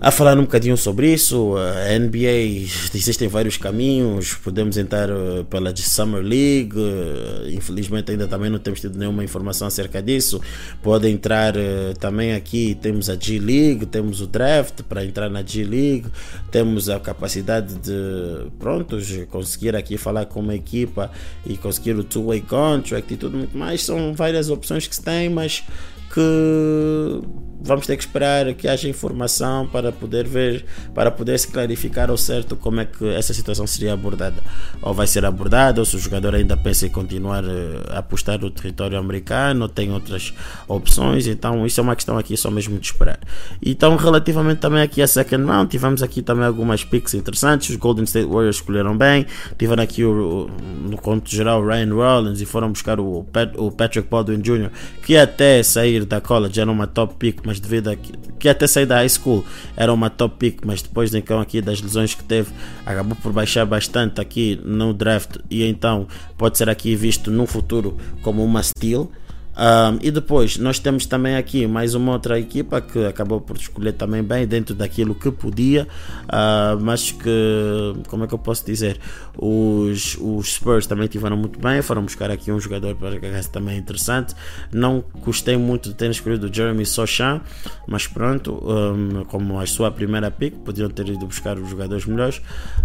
a 0.00 0.10
falar 0.10 0.38
um 0.38 0.42
bocadinho 0.42 0.76
sobre 0.76 1.12
isso. 1.12 1.54
A 1.56 1.98
NBA 1.98 2.66
existem 2.94 3.28
vários 3.28 3.56
caminhos, 3.56 4.34
podemos 4.34 4.76
entrar 4.76 5.08
eh, 5.08 5.44
pela 5.48 5.72
de 5.72 5.82
Summer 5.82 6.22
League, 6.22 6.74
eh, 6.76 7.50
infelizmente 7.52 8.10
ainda 8.10 8.28
também 8.28 8.50
não 8.50 8.58
temos 8.58 8.80
tido 8.80 8.98
nenhuma 8.98 9.24
informação 9.24 9.66
acerca 9.66 10.02
disso. 10.02 10.40
Pode 10.82 11.08
entrar 11.08 11.56
eh, 11.56 11.94
também 11.98 12.34
aqui, 12.34 12.76
temos 12.80 13.08
a 13.08 13.16
G 13.18 13.38
League, 13.38 13.86
temos 13.86 14.20
o 14.20 14.26
draft 14.26 14.82
para 14.82 15.04
entrar 15.04 15.30
na 15.30 15.42
G 15.42 15.64
League, 15.64 16.06
temos 16.50 16.88
a 16.88 17.00
capacidade 17.00 17.74
de 17.76 18.50
prontos, 18.58 19.10
conseguir 19.30 19.74
aqui 19.74 19.96
falar 19.96 20.26
com 20.26 20.40
uma 20.40 20.54
equipa 20.54 21.10
e 21.44 21.56
conseguir 21.56 21.96
o 21.96 22.04
two-way 22.04 22.42
contract 22.42 23.12
e 23.12 23.16
tudo 23.16 23.38
muito 23.38 23.56
mais. 23.56 23.82
São 23.82 24.14
várias 24.14 24.50
opções 24.50 24.86
que 24.86 24.94
se 24.94 25.02
tem, 25.02 25.28
mas 25.28 25.64
que 26.12 27.22
vamos 27.60 27.86
ter 27.86 27.96
que 27.96 28.02
esperar 28.02 28.52
que 28.54 28.68
haja 28.68 28.88
informação 28.88 29.66
para 29.66 29.92
poder 29.92 30.26
ver, 30.26 30.64
para 30.94 31.10
poder 31.10 31.38
se 31.38 31.48
clarificar 31.48 32.10
ao 32.10 32.16
certo 32.16 32.56
como 32.56 32.80
é 32.80 32.84
que 32.84 33.06
essa 33.08 33.32
situação 33.34 33.66
seria 33.66 33.92
abordada. 33.92 34.42
Ou 34.82 34.94
vai 34.94 35.06
ser 35.06 35.24
abordada, 35.24 35.80
ou 35.80 35.84
se 35.84 35.96
o 35.96 35.98
jogador 35.98 36.34
ainda 36.34 36.56
pensa 36.56 36.86
em 36.86 36.90
continuar 36.90 37.44
eh, 37.44 37.82
a 37.90 37.98
apostar 37.98 38.40
no 38.40 38.50
território 38.50 38.98
americano, 38.98 39.62
ou 39.62 39.68
tem 39.68 39.92
outras 39.92 40.32
opções. 40.68 41.26
Então, 41.26 41.66
isso 41.66 41.80
é 41.80 41.82
uma 41.82 41.96
questão 41.96 42.18
aqui 42.18 42.36
só 42.36 42.50
mesmo 42.50 42.78
de 42.78 42.86
esperar. 42.86 43.18
Então, 43.62 43.96
relativamente 43.96 44.58
também 44.58 44.82
aqui 44.82 45.02
a 45.02 45.06
second 45.06 45.44
round, 45.44 45.70
tivemos 45.70 46.02
aqui 46.02 46.22
também 46.22 46.44
algumas 46.44 46.84
picks 46.84 47.14
interessantes. 47.14 47.70
Os 47.70 47.76
Golden 47.76 48.04
State 48.04 48.26
Warriors 48.26 48.56
escolheram 48.56 48.96
bem, 48.96 49.26
tiveram 49.58 49.82
aqui 49.82 50.04
o, 50.04 50.48
no 50.82 50.96
conto 50.96 51.30
geral 51.30 51.64
Ryan 51.64 51.94
Rollins 51.94 52.40
e 52.40 52.46
foram 52.46 52.70
buscar 52.70 53.00
o, 53.00 53.24
Pat, 53.32 53.52
o 53.56 53.70
Patrick 53.70 54.08
Baldwin 54.08 54.40
Jr., 54.40 54.70
que 55.04 55.16
até 55.16 55.62
sair 55.62 56.04
da 56.04 56.20
college 56.20 56.60
era 56.60 56.70
uma 56.70 56.86
top 56.86 57.14
pick, 57.18 57.45
mas 57.46 57.60
devido 57.60 57.88
a 57.88 57.96
que, 57.96 58.12
que 58.38 58.48
até 58.48 58.66
sair 58.66 58.84
da 58.84 58.96
high 58.96 59.08
school 59.08 59.44
era 59.76 59.92
uma 59.92 60.10
top 60.10 60.36
pick, 60.36 60.66
mas 60.66 60.82
depois 60.82 61.14
então 61.14 61.40
aqui 61.40 61.62
das 61.62 61.80
lesões 61.80 62.12
que 62.14 62.24
teve, 62.24 62.50
acabou 62.84 63.16
por 63.22 63.32
baixar 63.32 63.64
bastante 63.64 64.20
aqui 64.20 64.60
no 64.64 64.92
draft 64.92 65.36
e 65.48 65.62
então 65.64 66.08
pode 66.36 66.58
ser 66.58 66.68
aqui 66.68 66.96
visto 66.96 67.30
no 67.30 67.46
futuro 67.46 67.96
como 68.22 68.44
uma 68.44 68.62
steal. 68.62 69.10
Um, 69.56 69.98
e 70.02 70.10
depois 70.10 70.58
nós 70.58 70.78
temos 70.78 71.06
também 71.06 71.34
aqui 71.34 71.66
mais 71.66 71.94
uma 71.94 72.12
outra 72.12 72.38
equipa 72.38 72.78
que 72.78 73.06
acabou 73.06 73.40
por 73.40 73.56
escolher 73.56 73.92
também 73.92 74.22
bem 74.22 74.46
dentro 74.46 74.74
daquilo 74.74 75.14
que 75.14 75.30
podia, 75.30 75.88
uh, 76.24 76.78
mas 76.78 77.10
que, 77.10 77.94
como 78.06 78.24
é 78.24 78.26
que 78.26 78.34
eu 78.34 78.38
posso 78.38 78.66
dizer, 78.66 79.00
os, 79.38 80.16
os 80.20 80.54
Spurs 80.54 80.86
também 80.86 81.08
tiveram 81.08 81.36
muito 81.36 81.58
bem, 81.58 81.82
foram 81.82 82.02
buscar 82.02 82.30
aqui 82.30 82.50
um 82.50 82.58
jogador 82.58 82.94
para 82.94 83.18
que 83.18 83.48
também 83.50 83.78
interessante. 83.78 84.34
Não 84.72 85.04
gostei 85.20 85.56
muito 85.56 85.90
de 85.90 85.94
ter 85.94 86.10
escolhido 86.10 86.46
o 86.46 86.52
Jeremy 86.52 86.86
Sochan, 86.86 87.40
mas 87.86 88.06
pronto, 88.06 88.62
um, 88.64 89.24
como 89.24 89.58
a 89.58 89.66
sua 89.66 89.90
primeira 89.90 90.30
pick, 90.30 90.54
podiam 90.64 90.88
ter 90.88 91.08
ido 91.08 91.26
buscar 91.26 91.58
os 91.58 91.68
jogadores 91.68 92.06
melhores, 92.06 92.40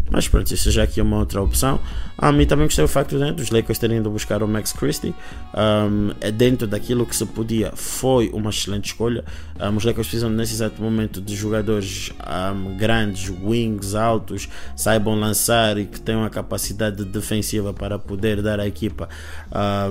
mas 0.09 0.27
pronto, 0.27 0.53
isso 0.53 0.69
já 0.71 0.83
aqui 0.83 0.99
é 0.99 1.03
uma 1.03 1.17
outra 1.17 1.41
opção. 1.41 1.79
Um, 2.21 2.39
e 2.41 2.45
também 2.45 2.65
gostei 2.65 2.83
do 2.83 2.87
facto 2.87 3.17
né, 3.17 3.31
dos 3.31 3.49
Lakers 3.49 3.79
terem 3.79 3.97
ido 3.97 4.09
buscar 4.09 4.43
o 4.43 4.47
Max 4.47 4.73
Christie, 4.73 5.13
um, 5.55 6.11
é 6.19 6.31
dentro 6.31 6.67
daquilo 6.67 7.05
que 7.05 7.15
se 7.15 7.25
podia, 7.25 7.71
foi 7.75 8.29
uma 8.29 8.49
excelente 8.49 8.85
escolha. 8.85 9.23
Um, 9.59 9.77
os 9.77 9.83
Lakers 9.83 10.07
precisam 10.07 10.29
nesse 10.29 10.53
exato 10.53 10.81
momento 10.81 11.21
de 11.21 11.35
jogadores 11.35 12.11
um, 12.53 12.77
grandes, 12.77 13.29
wings 13.29 13.95
altos, 13.95 14.49
saibam 14.75 15.15
lançar 15.15 15.77
e 15.77 15.85
que 15.85 15.99
tenham 15.99 16.23
a 16.23 16.29
capacidade 16.41 17.05
defensiva 17.05 17.73
para 17.73 17.97
poder 17.97 18.41
dar 18.41 18.59
à 18.59 18.67
equipa 18.67 19.07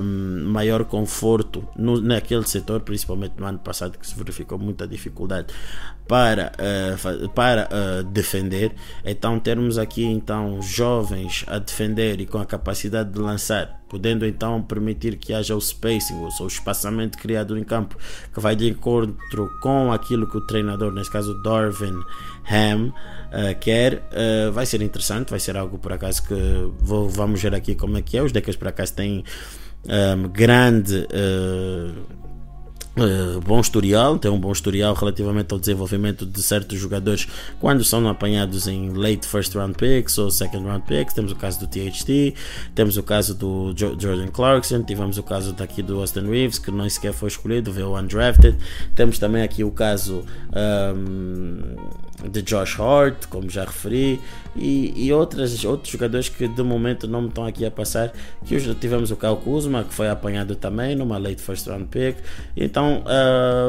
um, 0.01 0.45
maior 0.47 0.85
conforto 0.85 1.67
no, 1.77 2.01
naquele 2.01 2.47
setor, 2.47 2.81
principalmente 2.81 3.35
no 3.39 3.47
ano 3.47 3.59
passado 3.59 3.99
que 3.99 4.07
se 4.07 4.15
verificou 4.15 4.59
muita 4.59 4.87
dificuldade 4.87 5.55
para, 6.11 6.51
uh, 6.59 7.29
para 7.29 7.69
uh, 7.71 8.03
defender. 8.03 8.75
Então 9.05 9.39
termos 9.39 9.79
aqui 9.79 10.05
então 10.05 10.61
jovens 10.61 11.45
a 11.47 11.59
defender 11.59 12.21
e 12.21 12.27
com 12.27 12.39
a 12.39 12.45
capacidade 12.45 13.13
de 13.13 13.19
lançar, 13.21 13.81
podendo 13.89 14.27
então 14.27 14.61
permitir 14.61 15.17
que 15.17 15.33
haja 15.33 15.55
o 15.55 15.61
spacing, 15.61 16.17
ou 16.17 16.29
o 16.41 16.47
espaçamento 16.49 17.17
criado 17.17 17.57
em 17.57 17.63
campo, 17.63 17.97
que 18.35 18.41
vai 18.41 18.57
de 18.57 18.69
encontro 18.69 19.49
com 19.63 19.93
aquilo 19.93 20.29
que 20.29 20.37
o 20.37 20.47
treinador, 20.47 20.93
nesse 20.93 21.13
caso 21.13 21.41
Darwin 21.45 21.95
Ham, 22.51 22.89
uh, 22.89 23.59
quer, 23.61 24.03
vai 24.53 24.67
ser 24.67 24.83
interessante, 24.83 25.31
vai 25.31 25.41
ser 25.41 25.57
algo 25.57 25.79
por 25.79 25.93
acaso 25.93 26.23
que 26.23 26.35
vou, 26.79 27.09
vamos 27.09 27.43
ver 27.43 27.55
aqui 27.55 27.75
como 27.75 27.97
é 27.97 28.03
que 28.03 28.17
é. 28.17 28.23
Os 28.23 28.33
Deckers 28.33 28.57
por 28.57 28.69
acaso 28.69 28.95
têm 28.95 29.25
um, 29.87 30.29
grande 30.29 31.07
Uh, 32.97 33.41
bom 33.41 33.61
historial, 33.61 34.19
tem 34.19 34.31
um 34.31 34.39
bom 34.39 34.51
historial 34.51 34.93
relativamente 34.95 35.53
ao 35.53 35.61
desenvolvimento 35.61 36.27
de 36.27 36.43
certos 36.43 36.77
jogadores 36.77 37.27
quando 37.61 37.85
são 37.85 38.07
apanhados 38.09 38.67
em 38.67 38.91
late 38.93 39.27
first 39.29 39.55
round 39.55 39.75
picks 39.75 40.19
ou 40.19 40.29
second 40.29 40.67
round 40.67 40.85
picks. 40.87 41.15
Temos 41.15 41.31
o 41.31 41.37
caso 41.37 41.61
do 41.61 41.69
THT, 41.69 42.35
temos 42.75 42.97
o 42.97 43.03
caso 43.03 43.35
do 43.35 43.73
jo 43.77 43.97
Jordan 43.99 44.27
Clarkson, 44.27 44.83
tivemos 44.83 45.19
o 45.19 45.23
caso 45.23 45.53
daqui 45.53 45.83
do 45.83 46.01
Austin 46.01 46.29
Reeves, 46.29 46.59
que 46.59 46.73
nem 46.73 46.91
sequer 46.91 47.13
foi 47.13 47.29
escolhido, 47.29 47.73
veio 47.73 47.97
undrafted. 47.97 48.59
Temos 48.97 49.21
também 49.21 49.45
aqui 49.45 49.63
o 49.63 49.71
caso 49.71 50.25
um, 50.53 51.77
de 52.29 52.43
Josh 52.43 52.79
Hart, 52.79 53.27
como 53.29 53.49
já 53.49 53.65
referi, 53.65 54.21
e, 54.57 55.07
e 55.07 55.13
outras, 55.13 55.65
outros 55.65 55.93
jogadores 55.93 56.29
que 56.29 56.49
de 56.49 56.63
momento 56.63 57.07
não 57.07 57.23
me 57.23 57.29
estão 57.29 57.47
aqui 57.47 57.65
a 57.65 57.71
passar. 57.71 58.13
Que 58.45 58.57
hoje 58.57 58.75
tivemos 58.75 59.11
o 59.11 59.17
Kyle 59.17 59.37
Kuzma, 59.37 59.85
que 59.85 59.95
foi 59.95 60.09
apanhado 60.09 60.55
também 60.57 60.95
numa 60.95 61.19
late 61.19 61.41
first 61.41 61.67
round 61.67 61.87
pick. 61.87 62.17
Então, 62.57 63.05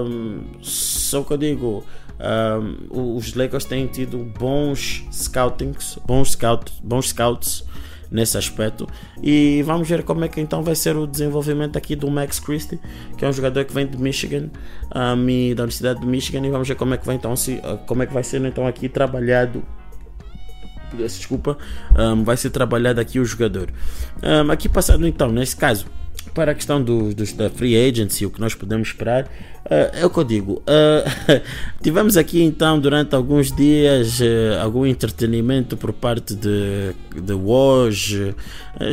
um, 0.07 0.41
só 0.61 1.23
que 1.23 1.33
eu 1.33 1.37
digo. 1.37 1.85
Um, 2.23 3.15
os 3.17 3.33
Lakers 3.33 3.65
têm 3.65 3.87
tido 3.87 4.19
bons 4.19 5.03
scoutings, 5.11 5.97
bons 6.05 6.33
scouts, 6.33 6.73
bons 6.83 7.09
scouts 7.09 7.63
nesse 8.11 8.37
aspecto. 8.37 8.87
E 9.23 9.63
vamos 9.63 9.87
ver 9.87 10.03
como 10.03 10.25
é 10.25 10.27
que 10.27 10.41
então 10.41 10.61
vai 10.61 10.75
ser 10.75 10.97
o 10.97 11.07
desenvolvimento 11.07 11.77
aqui 11.77 11.95
do 11.95 12.11
Max 12.11 12.39
Christie, 12.39 12.79
que 13.17 13.23
é 13.23 13.27
um 13.27 13.33
jogador 13.33 13.63
que 13.63 13.73
vem 13.73 13.87
de 13.87 13.97
Michigan, 13.97 14.49
um, 14.93 15.55
da 15.55 15.63
Universidade 15.63 16.01
de 16.01 16.05
Michigan, 16.05 16.45
e 16.45 16.49
vamos 16.49 16.67
ver 16.67 16.75
como 16.75 16.93
é 16.93 16.97
que 16.97 17.05
vai 17.05 17.15
então 17.15 17.35
se, 17.35 17.53
uh, 17.53 17.77
como 17.87 18.03
é 18.03 18.05
que 18.05 18.13
vai 18.13 18.23
ser 18.23 18.43
então 18.43 18.67
aqui 18.67 18.89
trabalhado 18.89 19.63
desculpa, 20.93 21.57
um, 21.97 22.23
vai 22.23 22.35
ser 22.35 22.49
trabalhado 22.49 22.99
aqui 22.99 23.17
o 23.17 23.23
jogador. 23.23 23.69
Um, 24.21 24.51
aqui 24.51 24.67
passando 24.67 25.07
então, 25.07 25.31
nesse 25.31 25.55
caso, 25.55 25.85
para 26.33 26.51
a 26.51 26.55
questão 26.55 26.83
do, 26.83 27.13
do, 27.13 27.35
da 27.35 27.49
free 27.49 27.75
agency, 27.75 28.25
o 28.25 28.29
que 28.29 28.39
nós 28.39 28.53
podemos 28.53 28.89
esperar, 28.89 29.27
é 29.71 30.05
o 30.05 30.09
que 30.09 30.17
eu 30.17 30.23
digo. 30.25 30.61
Uh, 30.61 31.41
tivemos 31.81 32.17
aqui 32.17 32.43
então 32.43 32.77
durante 32.77 33.15
alguns 33.15 33.51
dias 33.53 34.19
uh, 34.19 34.59
algum 34.61 34.85
entretenimento 34.85 35.77
por 35.77 35.93
parte 35.93 36.35
de, 36.35 36.93
de. 37.15 37.33
Uh, 37.33 38.35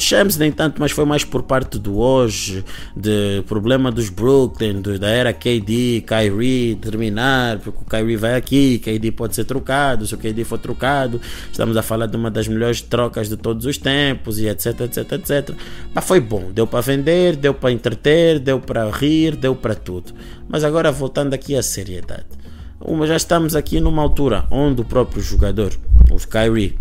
Shams 0.01 0.37
nem 0.37 0.53
tanto, 0.53 0.81
mas 0.81 0.93
foi 0.93 1.05
mais 1.05 1.25
por 1.25 1.43
parte 1.43 1.79
do 1.79 1.99
hoje, 1.99 2.65
de 2.97 3.43
problema 3.47 3.91
dos 3.91 4.09
Brooklyn, 4.09 4.81
do, 4.81 4.99
da 4.99 5.09
era 5.09 5.33
KD, 5.33 6.05
Kyrie 6.07 6.77
terminar, 6.77 7.59
porque 7.59 7.81
o 7.83 7.85
Kyrie 7.85 8.17
vai 8.17 8.35
aqui, 8.35 8.79
KD 8.79 9.13
pode 9.13 9.35
ser 9.35 9.45
trocado, 9.45 10.07
se 10.07 10.15
o 10.15 10.19
KD 10.19 10.45
for 10.45 10.59
trocado, 10.59 11.21
estamos 11.51 11.77
a 11.77 11.83
falar 11.83 12.07
de 12.07 12.17
uma 12.17 12.31
das 12.31 12.49
melhores 12.49 12.81
trocas 12.81 13.29
de 13.29 13.37
todos 13.37 13.67
os 13.67 13.79
tempos 13.79 14.39
e 14.39 14.49
etc, 14.49 14.81
etc, 14.81 15.13
etc. 15.13 15.57
Mas 15.95 16.05
foi 16.05 16.21
bom, 16.21 16.51
deu 16.53 16.67
para 16.67 16.81
vender, 16.81 17.37
deu 17.37 17.55
para 17.55 17.73
entreter, 17.73 18.39
deu 18.39 18.61
para 18.61 18.91
rir, 18.91 19.37
deu 19.37 19.55
para 19.55 19.75
tudo. 19.75 20.13
Mas 20.49 20.65
agora 20.65 20.91
voltando 20.91 21.35
aqui 21.35 21.55
à 21.55 21.63
seriedade. 21.63 22.27
já 23.07 23.17
estamos 23.17 23.55
aqui 23.55 23.81
numa 23.81 24.03
altura 24.03 24.47
onde 24.51 24.81
o 24.81 24.85
próprio 24.85 25.23
jogador, 25.23 25.73
o 26.11 26.17
Kyrie, 26.17 26.79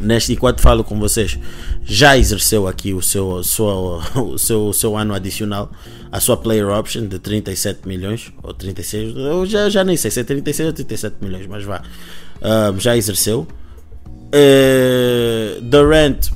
neste 0.00 0.32
enquanto 0.32 0.60
falo 0.60 0.84
com 0.84 0.98
vocês, 0.98 1.38
já 1.82 2.16
exerceu 2.16 2.68
aqui 2.68 2.92
o 2.92 3.02
seu, 3.02 3.28
o 3.28 3.44
seu, 3.44 4.00
o 4.14 4.38
seu, 4.38 4.66
o 4.68 4.72
seu 4.72 4.96
ano 4.96 5.14
adicional, 5.14 5.70
a 6.12 6.20
sua 6.20 6.36
player 6.36 6.68
option 6.68 7.06
de 7.06 7.18
37 7.18 7.88
milhões 7.88 8.32
ou 8.42 8.54
36, 8.54 9.16
eu 9.16 9.46
já, 9.46 9.68
já 9.68 9.82
nem 9.82 9.96
sei 9.96 10.10
se 10.10 10.20
é 10.20 10.24
36 10.24 10.68
ou 10.68 10.72
37 10.72 11.16
milhões, 11.20 11.46
mas 11.46 11.64
vá, 11.64 11.82
uh, 11.82 12.78
já 12.78 12.96
exerceu. 12.96 13.46
Uh, 14.32 15.60
Durant, 15.62 16.28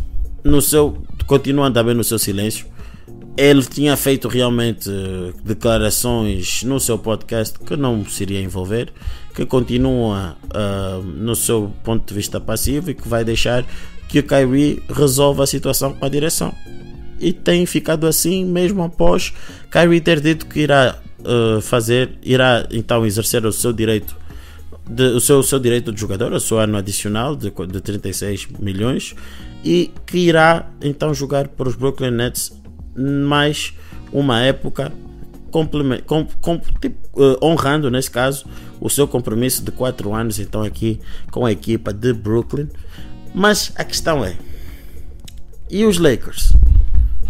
no 0.43 0.61
seu, 0.61 0.99
continuando 1.27 1.75
também 1.75 1.95
no 1.95 2.03
seu 2.03 2.19
silêncio, 2.19 2.67
ele 3.37 3.63
tinha 3.63 3.97
feito 3.97 4.29
realmente 4.29 4.89
declarações 5.45 6.63
no 6.63 6.79
seu 6.79 6.97
podcast 6.97 7.59
que 7.59 7.77
não 7.77 8.05
se 8.05 8.23
iria 8.23 8.41
envolver, 8.41 8.93
que 9.35 9.45
continua 9.45 10.37
uh, 10.45 11.03
no 11.03 11.35
seu 11.35 11.73
ponto 11.83 12.07
de 12.07 12.15
vista 12.15 12.41
passivo 12.41 12.91
e 12.91 12.95
que 12.95 13.09
vai 13.09 13.25
deixar 13.25 13.65
que 14.09 14.21
o 14.21 14.23
Kyrie 14.23 14.83
resolva 14.89 15.43
a 15.43 15.47
situação 15.47 15.93
com 15.93 16.05
a 16.05 16.09
direção. 16.09 16.55
E 17.19 17.33
tem 17.33 17.67
ficado 17.67 18.07
assim 18.07 18.45
mesmo 18.45 18.83
após 18.85 19.33
Kyrie 19.71 20.01
ter 20.01 20.21
dito 20.21 20.47
que 20.47 20.61
irá 20.61 20.97
uh, 21.21 21.61
fazer, 21.61 22.17
irá 22.23 22.67
então 22.71 23.05
exercer 23.05 23.45
o 23.45 23.53
seu 23.53 23.73
direito 23.73 24.17
de, 24.89 25.03
o, 25.03 25.21
seu, 25.21 25.39
o 25.39 25.43
seu 25.43 25.59
direito 25.59 25.91
de 25.91 26.01
jogador, 26.01 26.33
o 26.33 26.41
seu 26.41 26.59
ano 26.59 26.77
adicional 26.77 27.35
de, 27.35 27.51
de 27.51 27.81
36 27.81 28.49
milhões 28.61 29.17
e 29.65 29.91
que 30.07 30.19
irá 30.19 30.69
então 30.81 31.13
jogar 31.13 31.49
para 31.49 31.69
os 31.69 31.75
Brooklyn 31.75 32.11
Nets 32.11 32.53
mais 32.97 33.75
uma 34.13 34.41
época 34.43 34.93
com, 35.51 35.67
com, 36.41 36.59
tipo, 36.81 37.21
uh, 37.21 37.39
honrando 37.45 37.91
nesse 37.91 38.11
caso 38.11 38.45
o 38.81 38.91
seu 38.91 39.07
compromisso 39.07 39.65
de 39.65 39.71
4 39.71 40.13
anos 40.13 40.41
então 40.41 40.63
aqui 40.63 41.01
com 41.31 41.47
a 41.47 41.53
equipa 41.53 41.93
de 41.93 42.13
Brooklyn. 42.13 42.69
Mas 43.35 43.73
a 43.77 43.85
questão 43.85 44.25
é: 44.25 44.37
e 45.71 45.85
os 45.85 45.99
Lakers? 45.99 46.53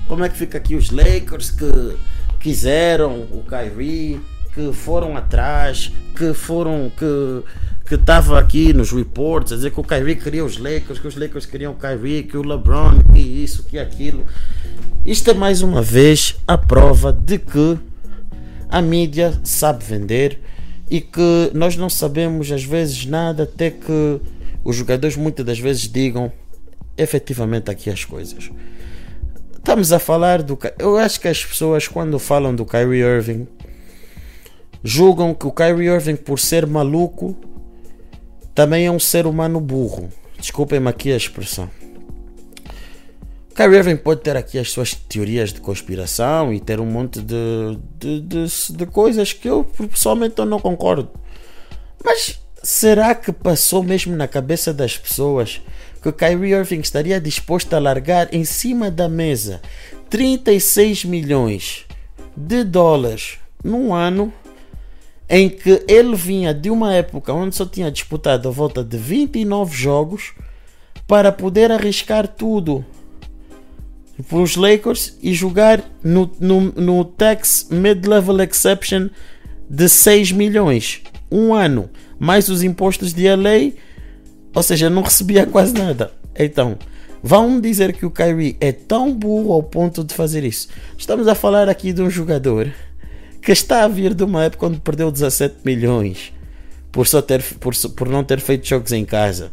Como 0.09 0.25
é 0.25 0.29
que 0.29 0.37
fica 0.37 0.59
aqui 0.59 0.75
os 0.75 0.91
Lakers 0.91 1.51
que 1.51 1.97
quiseram 2.41 3.23
o 3.31 3.43
Kyrie, 3.43 4.21
que 4.53 4.73
foram 4.73 5.17
atrás, 5.17 5.93
que 6.17 6.35
foram 6.35 6.91
que 6.97 7.43
que 7.87 7.97
estava 7.97 8.39
aqui 8.39 8.73
nos 8.73 8.93
reports 8.93 9.53
a 9.53 9.57
dizer 9.57 9.71
que 9.71 9.79
o 9.79 9.85
Kyrie 9.85 10.17
queria 10.17 10.45
os 10.45 10.57
Lakers, 10.57 10.99
que 10.99 11.07
os 11.07 11.17
Lakers 11.17 11.45
queriam 11.45 11.73
o 11.73 11.77
Kyrie, 11.77 12.23
que 12.23 12.37
o 12.37 12.43
LeBron, 12.43 12.99
que 13.13 13.19
isso, 13.19 13.63
que 13.65 13.79
aquilo. 13.79 14.25
Isto 15.05 15.33
é 15.33 15.35
mais 15.35 15.61
uma 15.61 15.83
vez 15.83 16.35
a 16.47 16.57
prova 16.57 17.13
de 17.13 17.39
que 17.39 17.79
a 18.71 18.81
mídia 18.81 19.39
sabe 19.45 19.85
vender 19.85 20.41
e 20.91 20.99
que 20.99 21.51
nós 21.53 21.77
não 21.77 21.91
sabemos 21.91 22.51
às 22.51 22.65
vezes 22.65 23.05
nada 23.05 23.43
até 23.43 23.71
que 23.71 24.19
os 24.65 24.75
jogadores 24.75 25.15
muitas 25.15 25.45
das 25.45 25.59
vezes 25.59 25.83
digam 25.83 26.33
efetivamente 26.97 27.71
aqui 27.71 27.91
as 27.91 28.03
coisas. 28.03 28.51
Estamos 29.55 29.93
a 29.93 29.99
falar 29.99 30.43
do. 30.43 30.59
Eu 30.79 30.97
acho 30.97 31.21
que 31.21 31.29
as 31.29 31.45
pessoas, 31.45 31.87
quando 31.87 32.19
falam 32.19 32.55
do 32.55 32.65
Kyrie 32.65 33.03
Irving, 33.03 33.47
julgam 34.83 35.35
que 35.35 35.47
o 35.47 35.53
Kyrie 35.53 35.89
Irving, 35.89 36.17
por 36.17 36.39
ser 36.39 36.67
maluco, 36.67 37.37
também 38.55 38.87
é 38.87 38.91
um 38.91 38.99
ser 38.99 39.27
humano 39.27 39.61
burro. 39.61 40.09
Desculpem-me 40.39 40.89
aqui 40.89 41.13
a 41.13 41.17
expressão. 41.17 41.69
Kyrie 43.55 43.79
Irving 43.79 43.97
pode 43.97 44.21
ter 44.21 44.37
aqui 44.37 44.59
as 44.59 44.73
suas 44.73 44.95
teorias 44.95 45.53
de 45.53 45.61
conspiração 45.61 46.53
e 46.53 46.59
ter 46.59 46.81
um 46.81 46.87
monte 46.87 47.21
de, 47.21 47.79
de, 47.97 48.21
de, 48.21 48.47
de 48.73 48.87
coisas 48.87 49.33
que 49.33 49.49
eu 49.49 49.63
pessoalmente 49.65 50.39
eu 50.39 50.45
não 50.45 50.59
concordo. 50.59 51.09
Mas 52.05 52.41
será 52.65 53.15
que 53.15 53.31
passou 53.31 53.85
mesmo 53.85 54.17
na 54.17 54.27
cabeça 54.27 54.75
das 54.75 54.99
pessoas 54.99 55.61
que 56.03 56.11
Kyrie 56.11 56.53
Irving 56.53 56.81
estaria 56.81 57.21
disposto 57.21 57.73
a 57.75 57.79
largar 57.79 58.35
em 58.35 58.45
cima 58.45 58.91
da 58.91 59.09
mesa 59.09 59.63
36 60.11 61.05
milhões 61.05 61.85
de 62.37 62.65
dólares 62.65 63.39
num 63.63 63.95
ano 63.95 64.33
em 65.31 65.49
que 65.49 65.85
ele 65.87 66.17
vinha 66.17 66.53
de 66.53 66.71
uma 66.71 66.93
época 66.93 67.33
onde 67.33 67.55
só 67.55 67.65
tinha 67.65 67.91
disputado 67.91 68.49
a 68.49 68.53
volta 68.53 68.83
de 68.83 68.97
29 68.97 69.77
jogos 69.77 70.33
para 71.07 71.31
poder 71.31 71.71
arriscar 71.71 72.27
tudo 72.27 72.85
para 74.23 74.39
os 74.39 74.57
Lakers 74.57 75.17
e 75.23 75.33
jogar 75.35 75.83
no, 76.03 76.31
no, 76.39 76.61
no 76.61 77.05
tax 77.05 77.69
mid-level 77.71 78.41
exception 78.41 79.09
de 79.69 79.89
6 79.89 80.33
milhões. 80.33 81.03
Um 81.31 81.53
ano, 81.53 81.91
mais 82.19 82.49
os 82.49 82.63
impostos 82.63 83.13
de 83.13 83.29
LA, 83.29 83.73
ou 84.55 84.63
seja, 84.63 84.89
não 84.89 85.03
recebia 85.03 85.47
quase 85.47 85.75
nada. 85.75 86.13
Então, 86.39 86.79
vão 87.23 87.61
dizer 87.61 87.93
que 87.93 88.07
o 88.07 88.11
Kyrie 88.11 88.57
é 88.61 88.71
tão 88.71 89.13
burro 89.13 89.53
ao 89.53 89.63
ponto 89.63 90.05
de 90.05 90.15
fazer 90.15 90.45
isso. 90.45 90.69
Estamos 90.97 91.27
a 91.27 91.35
falar 91.35 91.69
aqui 91.69 91.93
de 91.93 92.03
um 92.03 92.11
jogador 92.11 92.73
que 93.43 93.53
está 93.53 93.85
a 93.85 93.89
vir 93.89 94.15
de 94.15 94.25
uma 94.25 94.45
época 94.45 94.67
onde 94.67 94.81
perdeu 94.81 95.11
17 95.11 95.57
milhões 95.65 96.33
por, 96.91 97.07
só 97.07 97.21
ter, 97.21 97.43
por, 97.59 97.75
por 97.97 98.09
não 98.09 98.23
ter 98.23 98.41
feito 98.41 98.67
jogos 98.67 98.93
em 98.93 99.05
casa. 99.05 99.53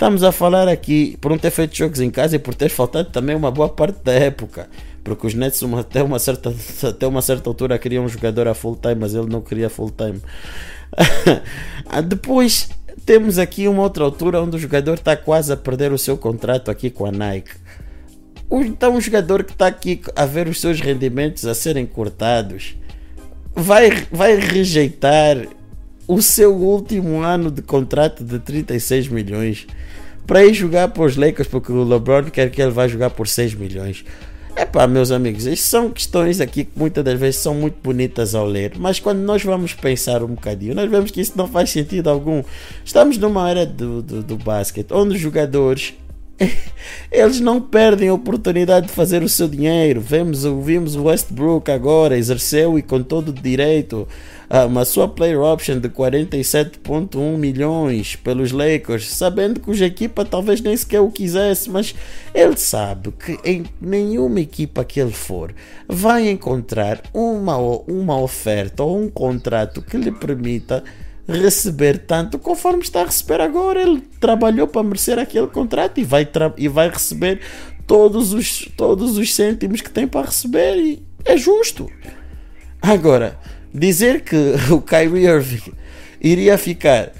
Estamos 0.00 0.24
a 0.24 0.32
falar 0.32 0.66
aqui 0.66 1.18
por 1.20 1.30
não 1.30 1.36
ter 1.36 1.50
feito 1.50 1.76
jogos 1.76 2.00
em 2.00 2.10
casa 2.10 2.34
e 2.34 2.38
por 2.38 2.54
ter 2.54 2.70
faltado 2.70 3.10
também 3.10 3.36
uma 3.36 3.50
boa 3.50 3.68
parte 3.68 4.02
da 4.02 4.14
época. 4.14 4.66
Porque 5.04 5.26
os 5.26 5.34
Nets 5.34 5.60
uma, 5.60 5.80
até, 5.80 6.02
uma 6.02 6.18
certa, 6.18 6.54
até 6.88 7.06
uma 7.06 7.20
certa 7.20 7.50
altura 7.50 7.78
queriam 7.78 8.06
um 8.06 8.08
jogador 8.08 8.48
a 8.48 8.54
full 8.54 8.76
time, 8.76 8.94
mas 8.94 9.14
ele 9.14 9.28
não 9.28 9.42
queria 9.42 9.68
full 9.68 9.90
time. 9.90 10.18
Depois 12.08 12.70
temos 13.04 13.38
aqui 13.38 13.68
uma 13.68 13.82
outra 13.82 14.02
altura 14.02 14.40
onde 14.40 14.56
o 14.56 14.58
jogador 14.58 14.94
está 14.94 15.14
quase 15.18 15.52
a 15.52 15.56
perder 15.58 15.92
o 15.92 15.98
seu 15.98 16.16
contrato 16.16 16.70
aqui 16.70 16.88
com 16.88 17.04
a 17.04 17.12
Nike. 17.12 17.50
Então 18.50 18.94
um 18.94 19.00
jogador 19.02 19.44
que 19.44 19.52
está 19.52 19.66
aqui 19.66 20.00
a 20.16 20.24
ver 20.24 20.48
os 20.48 20.62
seus 20.62 20.80
rendimentos 20.80 21.44
a 21.44 21.54
serem 21.54 21.84
cortados 21.84 22.74
vai, 23.54 23.90
vai 24.10 24.34
rejeitar 24.36 25.46
o 26.12 26.20
seu 26.20 26.52
último 26.52 27.20
ano 27.20 27.52
de 27.52 27.62
contrato 27.62 28.24
de 28.24 28.40
36 28.40 29.06
milhões 29.06 29.66
para 30.26 30.44
ir 30.44 30.52
jogar 30.52 30.88
para 30.88 31.04
os 31.04 31.16
Lakers, 31.16 31.46
porque 31.46 31.70
o 31.70 31.84
LeBron 31.84 32.24
quer 32.24 32.50
que 32.50 32.60
ele 32.60 32.72
vá 32.72 32.88
jogar 32.88 33.10
por 33.10 33.28
6 33.28 33.54
milhões. 33.54 34.04
É 34.56 34.66
pá, 34.66 34.88
meus 34.88 35.12
amigos, 35.12 35.46
isto 35.46 35.68
são 35.68 35.88
questões 35.88 36.40
aqui 36.40 36.64
que 36.64 36.72
muitas 36.76 37.04
das 37.04 37.18
vezes 37.18 37.36
são 37.36 37.54
muito 37.54 37.76
bonitas 37.80 38.34
ao 38.34 38.44
ler, 38.44 38.72
mas 38.76 38.98
quando 38.98 39.20
nós 39.20 39.44
vamos 39.44 39.72
pensar 39.72 40.24
um 40.24 40.34
bocadinho, 40.34 40.74
nós 40.74 40.90
vemos 40.90 41.12
que 41.12 41.20
isso 41.20 41.32
não 41.36 41.46
faz 41.46 41.70
sentido 41.70 42.10
algum. 42.10 42.42
Estamos 42.84 43.16
numa 43.16 43.48
era 43.48 43.64
do, 43.64 44.02
do, 44.02 44.20
do 44.20 44.36
basquete 44.36 44.92
onde 44.92 45.14
os 45.14 45.20
jogadores 45.20 45.94
eles 47.12 47.40
não 47.40 47.60
perdem 47.60 48.08
a 48.08 48.14
oportunidade 48.14 48.86
de 48.86 48.92
fazer 48.92 49.22
o 49.22 49.28
seu 49.28 49.48
dinheiro. 49.48 50.00
Vemos, 50.00 50.44
vimos 50.64 50.96
o 50.96 51.04
Westbrook 51.04 51.70
agora, 51.70 52.16
exerceu 52.16 52.78
e 52.78 52.82
com 52.82 53.02
todo 53.02 53.32
direito 53.32 54.08
uma 54.66 54.84
sua 54.84 55.06
player 55.06 55.40
option 55.40 55.78
de 55.78 55.88
47.1 55.88 57.36
milhões 57.36 58.16
pelos 58.16 58.50
Lakers, 58.50 59.08
sabendo 59.08 59.60
que 59.60 59.70
a 59.70 59.86
equipa 59.86 60.24
talvez 60.24 60.60
nem 60.60 60.76
sequer 60.76 61.00
o 61.00 61.10
quisesse, 61.10 61.70
mas 61.70 61.94
ele 62.34 62.56
sabe 62.56 63.12
que 63.12 63.38
em 63.44 63.64
nenhuma 63.80 64.40
equipa 64.40 64.84
que 64.84 64.98
ele 64.98 65.12
for 65.12 65.54
vai 65.88 66.28
encontrar 66.28 67.00
uma, 67.14 67.56
uma 67.56 68.20
oferta 68.20 68.82
ou 68.82 69.00
um 69.00 69.08
contrato 69.08 69.80
que 69.82 69.96
lhe 69.96 70.10
permita 70.10 70.82
receber 71.30 71.98
tanto 71.98 72.38
conforme 72.38 72.82
está 72.82 73.02
a 73.02 73.06
receber 73.06 73.40
agora. 73.40 73.80
Ele 73.80 74.00
trabalhou 74.20 74.66
para 74.66 74.82
merecer 74.82 75.18
aquele 75.18 75.46
contrato 75.46 75.98
e 75.98 76.04
vai, 76.04 76.28
e 76.56 76.68
vai 76.68 76.90
receber 76.90 77.40
todos 77.86 78.32
os, 78.32 78.68
todos 78.76 79.18
os 79.18 79.34
cêntimos 79.34 79.80
que 79.80 79.90
tem 79.90 80.06
para 80.06 80.26
receber 80.26 80.76
e 80.76 81.02
é 81.24 81.36
justo. 81.36 81.90
Agora, 82.80 83.38
dizer 83.72 84.22
que 84.22 84.36
o 84.70 84.80
Kyrie 84.80 85.26
Irving 85.26 85.72
iria 86.20 86.56
ficar, 86.56 87.12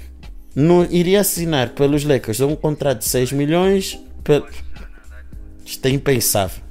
no, 0.55 0.85
iria 0.91 1.21
assinar 1.21 1.69
pelos 1.69 2.03
Lakers 2.03 2.39
um 2.41 2.55
contrato 2.55 2.99
de 2.99 3.05
6 3.05 3.31
milhões, 3.31 3.99
isto 5.65 5.85
é 5.85 5.89
impensável. 5.89 6.63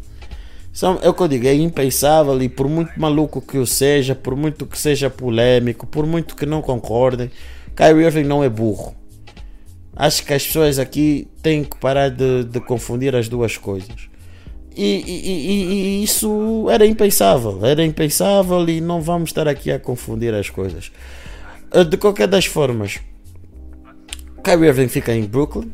É 1.02 1.08
o 1.08 1.14
que 1.14 1.22
eu 1.22 1.28
digo, 1.28 1.46
é 1.46 1.54
impensável 1.54 2.40
e 2.42 2.48
por 2.48 2.68
muito 2.68 2.98
maluco 2.98 3.40
que 3.40 3.56
eu 3.56 3.66
seja, 3.66 4.14
por 4.14 4.34
muito 4.34 4.64
que 4.66 4.78
seja 4.78 5.10
polêmico, 5.10 5.86
por 5.86 6.06
muito 6.06 6.34
que 6.34 6.46
não 6.46 6.62
concordem, 6.62 7.30
Kyrie 7.76 8.06
Irving 8.06 8.24
não 8.24 8.42
é 8.42 8.48
burro. 8.48 8.94
Acho 9.94 10.24
que 10.24 10.32
as 10.32 10.46
pessoas 10.46 10.78
aqui 10.78 11.28
têm 11.42 11.64
que 11.64 11.76
parar 11.76 12.08
de, 12.08 12.44
de 12.44 12.60
confundir 12.60 13.14
as 13.14 13.28
duas 13.28 13.56
coisas. 13.58 14.08
E, 14.74 15.02
e, 15.06 16.00
e, 16.00 16.04
isso 16.04 16.66
era 16.70 16.86
impensável, 16.86 17.58
era 17.66 17.84
impensável 17.84 18.66
e 18.68 18.80
não 18.80 19.02
vamos 19.02 19.30
estar 19.30 19.48
aqui 19.48 19.70
a 19.70 19.78
confundir 19.78 20.32
as 20.32 20.48
coisas. 20.48 20.90
Ah, 21.70 21.82
de 21.82 21.96
qualquer 21.96 22.28
das 22.28 22.46
formas, 22.46 23.00
Kyrie 24.42 24.68
Irving 24.68 24.88
fica 24.88 25.14
em 25.14 25.24
Brooklyn, 25.24 25.70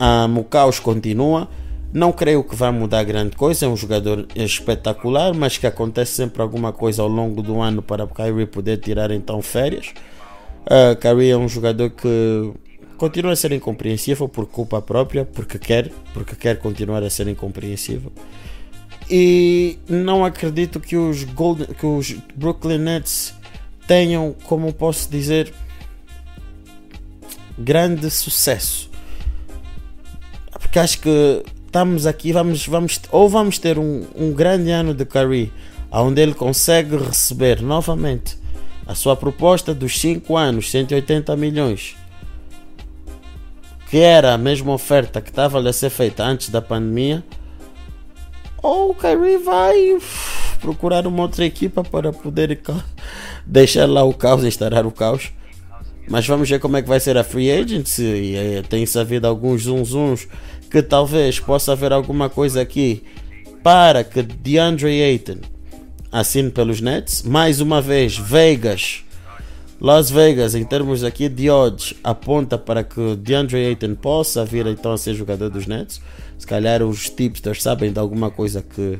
um, 0.00 0.38
o 0.38 0.44
caos 0.44 0.78
continua. 0.78 1.48
Não 1.92 2.10
creio 2.10 2.42
que 2.42 2.56
vai 2.56 2.70
mudar 2.70 3.04
grande 3.04 3.36
coisa, 3.36 3.66
é 3.66 3.68
um 3.68 3.76
jogador 3.76 4.26
espetacular, 4.34 5.34
mas 5.34 5.58
que 5.58 5.66
acontece 5.66 6.12
sempre 6.12 6.40
alguma 6.40 6.72
coisa 6.72 7.02
ao 7.02 7.08
longo 7.08 7.42
do 7.42 7.60
ano 7.60 7.82
para 7.82 8.06
Kyrie 8.06 8.46
poder 8.46 8.78
tirar 8.78 9.10
então 9.10 9.42
férias. 9.42 9.92
Uh, 10.64 10.96
Kyrie 10.98 11.30
é 11.30 11.36
um 11.36 11.48
jogador 11.48 11.90
que 11.90 12.52
continua 12.96 13.32
a 13.32 13.36
ser 13.36 13.52
incompreensível 13.52 14.26
por 14.26 14.46
culpa 14.46 14.80
própria, 14.80 15.26
porque 15.26 15.58
quer, 15.58 15.90
porque 16.14 16.34
quer 16.34 16.58
continuar 16.58 17.02
a 17.02 17.10
ser 17.10 17.28
incompreensível. 17.28 18.10
E 19.10 19.78
não 19.86 20.24
acredito 20.24 20.80
que 20.80 20.96
os, 20.96 21.24
Golden, 21.24 21.66
que 21.66 21.84
os 21.84 22.12
Brooklyn 22.34 22.78
Nets 22.78 23.34
tenham, 23.86 24.34
como 24.44 24.72
posso 24.72 25.10
dizer, 25.10 25.52
grande 27.58 28.10
sucesso. 28.10 28.90
Porque 30.58 30.78
acho 30.78 31.00
que 31.00 31.42
estamos 31.72 32.06
aqui, 32.06 32.34
vamos, 32.34 32.66
vamos, 32.66 33.00
ou 33.10 33.30
vamos 33.30 33.58
ter 33.58 33.78
um, 33.78 34.04
um 34.14 34.30
grande 34.30 34.70
ano 34.70 34.92
de 34.92 35.06
Curry, 35.06 35.50
onde 35.90 36.20
ele 36.20 36.34
consegue 36.34 36.98
receber 36.98 37.62
novamente 37.62 38.36
a 38.86 38.94
sua 38.94 39.16
proposta 39.16 39.72
dos 39.72 39.98
5 39.98 40.36
anos, 40.36 40.70
180 40.70 41.34
milhões, 41.34 41.96
que 43.88 43.96
era 43.96 44.34
a 44.34 44.38
mesma 44.38 44.70
oferta 44.70 45.22
que 45.22 45.30
estava 45.30 45.66
a 45.66 45.72
ser 45.72 45.88
feita 45.88 46.22
antes 46.22 46.50
da 46.50 46.60
pandemia, 46.60 47.24
ou 48.62 48.90
o 48.90 48.94
Kyrie 48.94 49.38
vai 49.38 49.98
procurar 50.60 51.06
uma 51.06 51.22
outra 51.22 51.46
equipa 51.46 51.82
para 51.82 52.12
poder 52.12 52.60
deixar 53.46 53.88
lá 53.88 54.04
o 54.04 54.12
caos, 54.12 54.44
instaurar 54.44 54.86
o 54.86 54.92
caos. 54.92 55.32
Mas 56.06 56.26
vamos 56.26 56.50
ver 56.50 56.58
como 56.58 56.76
é 56.76 56.82
que 56.82 56.88
vai 56.88 57.00
ser 57.00 57.16
a 57.16 57.24
free 57.24 57.50
agency. 57.50 58.02
E, 58.02 58.36
é, 58.36 58.62
tem-se 58.62 58.98
havido 58.98 59.26
alguns 59.26 59.62
zunzuns 59.62 60.26
que 60.72 60.80
talvez 60.80 61.38
possa 61.38 61.72
haver 61.72 61.92
alguma 61.92 62.30
coisa 62.30 62.62
aqui 62.62 63.02
para 63.62 64.02
que 64.02 64.22
DeAndre 64.22 65.02
Ayton 65.02 65.36
assine 66.10 66.50
pelos 66.50 66.80
Nets. 66.80 67.22
Mais 67.24 67.60
uma 67.60 67.82
vez, 67.82 68.16
Vegas, 68.16 69.04
Las 69.78 70.10
Vegas, 70.10 70.54
em 70.54 70.64
termos 70.64 71.04
aqui 71.04 71.28
de 71.28 71.50
odds, 71.50 71.92
aponta 72.02 72.56
para 72.56 72.82
que 72.82 73.16
DeAndre 73.16 73.66
Ayton 73.66 73.94
possa 73.94 74.46
vir 74.46 74.66
então 74.66 74.92
a 74.94 74.98
ser 74.98 75.12
jogador 75.12 75.50
dos 75.50 75.66
Nets. 75.66 76.00
Se 76.38 76.46
calhar 76.46 76.82
os 76.82 77.10
tipsters 77.10 77.62
sabem 77.62 77.92
de 77.92 77.98
alguma 77.98 78.30
coisa 78.30 78.62
que 78.62 78.98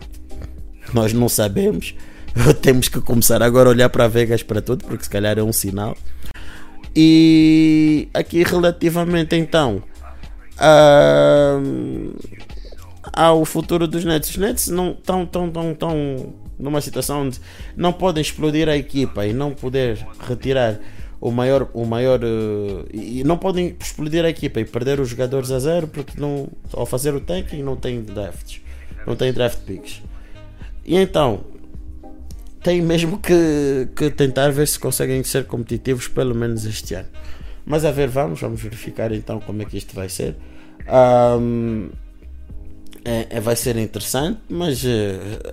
nós 0.92 1.14
não 1.14 1.26
sabemos. 1.26 1.94
Temos 2.60 2.90
que 2.90 3.00
começar 3.00 3.42
agora 3.42 3.70
a 3.70 3.72
olhar 3.72 3.88
para 3.88 4.06
Vegas 4.08 4.42
para 4.42 4.60
tudo, 4.60 4.84
porque 4.84 5.04
se 5.04 5.10
calhar 5.10 5.38
é 5.38 5.42
um 5.42 5.54
sinal. 5.54 5.96
E 6.94 8.10
aqui 8.12 8.42
relativamente 8.42 9.34
então 9.34 9.82
uh, 10.62 12.16
ao 13.12 13.44
futuro 13.44 13.86
dos 13.86 14.04
Nets. 14.04 14.30
Os 14.30 14.36
Nets 14.36 14.68
não 14.68 14.92
estão 14.92 15.26
tão, 15.26 15.50
tão, 15.50 15.74
tão 15.74 16.34
numa 16.58 16.80
situação 16.80 17.22
onde 17.26 17.40
não 17.76 17.92
podem 17.92 18.20
explodir 18.22 18.68
a 18.68 18.76
equipa 18.76 19.26
e 19.26 19.32
não 19.32 19.52
poder 19.52 20.06
retirar 20.20 20.78
o 21.20 21.30
maior, 21.30 21.68
o 21.72 21.84
maior 21.84 22.20
uh, 22.22 22.86
e 22.92 23.22
não 23.24 23.38
podem 23.38 23.76
explodir 23.80 24.24
a 24.24 24.28
equipa 24.28 24.60
e 24.60 24.64
perder 24.64 25.00
os 25.00 25.08
jogadores 25.08 25.50
a 25.50 25.58
zero 25.58 25.86
porque 25.86 26.20
não, 26.20 26.48
ao 26.72 26.86
fazer 26.86 27.14
o 27.14 27.20
tanking 27.20 27.62
não 27.62 27.76
tem 27.76 28.02
drafts, 28.02 28.60
não 29.06 29.16
tem 29.16 29.32
draft 29.32 29.60
picks. 29.60 30.02
E 30.84 30.96
então 30.96 31.44
tem 32.62 32.80
mesmo 32.80 33.18
que, 33.18 33.88
que 33.94 34.10
tentar 34.10 34.50
ver 34.50 34.66
se 34.66 34.78
conseguem 34.78 35.22
ser 35.24 35.46
competitivos 35.46 36.08
pelo 36.08 36.34
menos 36.34 36.64
este 36.64 36.94
ano. 36.94 37.08
Mas 37.64 37.84
a 37.84 37.90
ver, 37.90 38.08
vamos, 38.08 38.40
vamos 38.40 38.60
verificar 38.60 39.12
então 39.12 39.40
como 39.40 39.62
é 39.62 39.64
que 39.64 39.76
isto 39.76 39.94
vai 39.94 40.08
ser. 40.08 40.36
Um, 40.88 41.90
é, 43.04 43.26
é, 43.30 43.40
vai 43.40 43.56
ser 43.56 43.76
interessante, 43.76 44.40
mas 44.48 44.84
uh, 44.84 44.88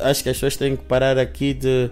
acho 0.01 0.23
que 0.23 0.29
as 0.29 0.35
pessoas 0.35 0.55
têm 0.55 0.75
que 0.75 0.83
parar 0.83 1.17
aqui 1.17 1.53
de 1.53 1.89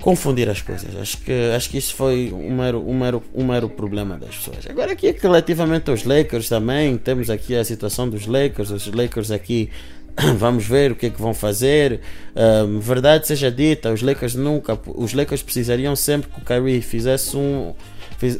confundir 0.00 0.48
as 0.48 0.62
coisas. 0.62 0.96
Acho 0.96 1.18
que, 1.18 1.32
acho 1.54 1.68
que 1.68 1.78
isso 1.78 1.94
foi 1.94 2.32
um 2.32 2.54
mero, 2.54 2.88
um, 2.88 2.98
mero, 2.98 3.22
um 3.34 3.44
mero 3.44 3.68
problema 3.68 4.16
das 4.16 4.36
pessoas. 4.36 4.66
Agora, 4.68 4.92
aqui 4.92 5.14
relativamente 5.20 5.90
aos 5.90 6.04
Lakers 6.04 6.48
também, 6.48 6.96
temos 6.96 7.28
aqui 7.28 7.56
a 7.56 7.64
situação 7.64 8.08
dos 8.08 8.26
Lakers. 8.26 8.70
Os 8.70 8.86
Lakers 8.86 9.30
aqui 9.30 9.70
vamos 10.36 10.66
ver 10.66 10.92
o 10.92 10.96
que 10.96 11.06
é 11.06 11.10
que 11.10 11.20
vão 11.20 11.34
fazer. 11.34 12.00
Um, 12.34 12.78
verdade 12.78 13.26
seja 13.26 13.50
dita, 13.50 13.92
os 13.92 14.02
Lakers 14.02 14.34
nunca, 14.34 14.78
os 14.86 15.12
Lakers 15.12 15.42
precisariam 15.42 15.94
sempre 15.96 16.30
que 16.30 16.40
o 16.40 16.44
Kyrie 16.44 16.80
fizesse 16.80 17.36
um 17.36 17.74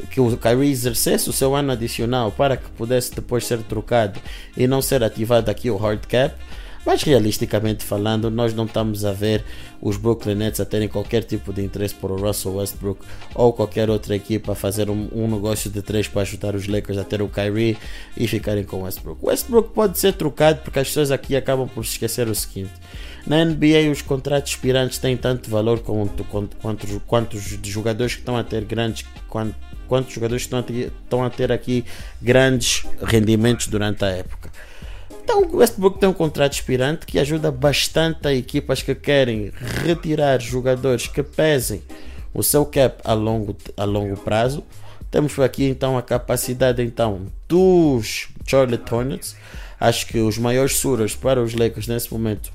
que 0.09 0.21
o 0.21 0.37
Kyrie 0.37 0.71
exercesse 0.71 1.29
o 1.29 1.33
seu 1.33 1.55
ano 1.55 1.71
adicional 1.71 2.31
para 2.31 2.55
que 2.55 2.69
pudesse 2.71 3.13
depois 3.13 3.45
ser 3.45 3.59
trocado 3.63 4.19
e 4.55 4.67
não 4.67 4.81
ser 4.81 5.03
ativado 5.03 5.49
aqui 5.49 5.69
o 5.69 5.77
hard 5.77 6.05
cap. 6.05 6.35
Mas 6.85 7.03
realisticamente 7.03 7.83
falando, 7.83 8.31
nós 8.31 8.53
não 8.55 8.65
estamos 8.65 9.05
a 9.05 9.11
ver 9.11 9.43
os 9.79 9.97
Brooklyn 9.97 10.35
Nets 10.35 10.59
a 10.59 10.65
terem 10.65 10.87
qualquer 10.87 11.23
tipo 11.23 11.53
de 11.53 11.63
interesse 11.63 11.93
por 11.93 12.11
o 12.11 12.15
Russell 12.15 12.55
Westbrook 12.55 13.05
ou 13.35 13.53
qualquer 13.53 13.89
outra 13.89 14.15
equipa 14.15 14.53
a 14.53 14.55
fazer 14.55 14.89
um, 14.89 15.07
um 15.13 15.27
negócio 15.27 15.69
de 15.69 15.81
três 15.81 16.07
para 16.07 16.21
ajudar 16.21 16.55
os 16.55 16.67
Lakers 16.67 16.97
a 16.97 17.03
ter 17.03 17.21
o 17.21 17.29
Kyrie 17.29 17.77
e 18.17 18.27
ficarem 18.27 18.63
com 18.63 18.77
o 18.77 18.83
Westbrook. 18.83 19.23
O 19.23 19.27
Westbrook 19.27 19.73
pode 19.73 19.99
ser 19.99 20.13
trocado 20.13 20.61
porque 20.63 20.79
as 20.79 20.87
pessoas 20.87 21.11
aqui 21.11 21.35
acabam 21.35 21.67
por 21.67 21.85
se 21.85 21.91
esquecer 21.91 22.27
o 22.27 22.33
seguinte. 22.33 22.73
Na 23.27 23.45
NBA 23.45 23.91
os 23.91 24.01
contratos 24.01 24.53
expirantes 24.53 24.97
têm 24.97 25.15
tanto 25.15 25.51
valor 25.51 25.79
quanto, 25.79 26.23
quanto, 26.23 26.57
quanto, 26.57 27.01
quanto 27.05 27.37
os 27.37 27.59
jogadores 27.63 28.15
que 28.15 28.21
estão 28.21 28.35
a 28.35 28.43
ter 28.43 28.65
grandes 28.65 29.05
quanto, 29.27 29.55
quantos 29.91 30.13
jogadores 30.13 30.43
estão 30.43 30.59
a, 30.59 30.63
ter, 30.63 30.93
estão 31.03 31.21
a 31.21 31.29
ter 31.29 31.51
aqui 31.51 31.83
grandes 32.21 32.85
rendimentos 33.03 33.67
durante 33.67 34.05
a 34.05 34.07
época. 34.07 34.49
Então 35.21 35.43
o 35.43 35.57
Westbrook 35.57 35.99
tem 35.99 36.07
um 36.07 36.13
contrato 36.13 36.53
expirante 36.53 37.05
que 37.05 37.19
ajuda 37.19 37.51
bastante 37.51 38.25
a 38.25 38.33
equipas 38.33 38.81
que 38.81 38.95
querem 38.95 39.51
retirar 39.83 40.39
jogadores 40.39 41.07
que 41.07 41.21
pesem 41.21 41.83
o 42.33 42.41
seu 42.41 42.65
cap 42.65 43.01
a 43.03 43.11
longo, 43.11 43.53
a 43.75 43.83
longo 43.83 44.15
prazo. 44.15 44.63
Temos 45.11 45.37
aqui 45.39 45.65
então 45.65 45.97
a 45.97 46.01
capacidade 46.01 46.81
então 46.81 47.27
dos 47.49 48.29
Charlotte 48.47 48.93
Hornets. 48.93 49.35
Acho 49.77 50.07
que 50.07 50.19
os 50.19 50.37
maiores 50.37 50.77
suras 50.77 51.13
para 51.13 51.43
os 51.43 51.53
Lakers 51.53 51.87
nesse 51.87 52.09
momento 52.13 52.49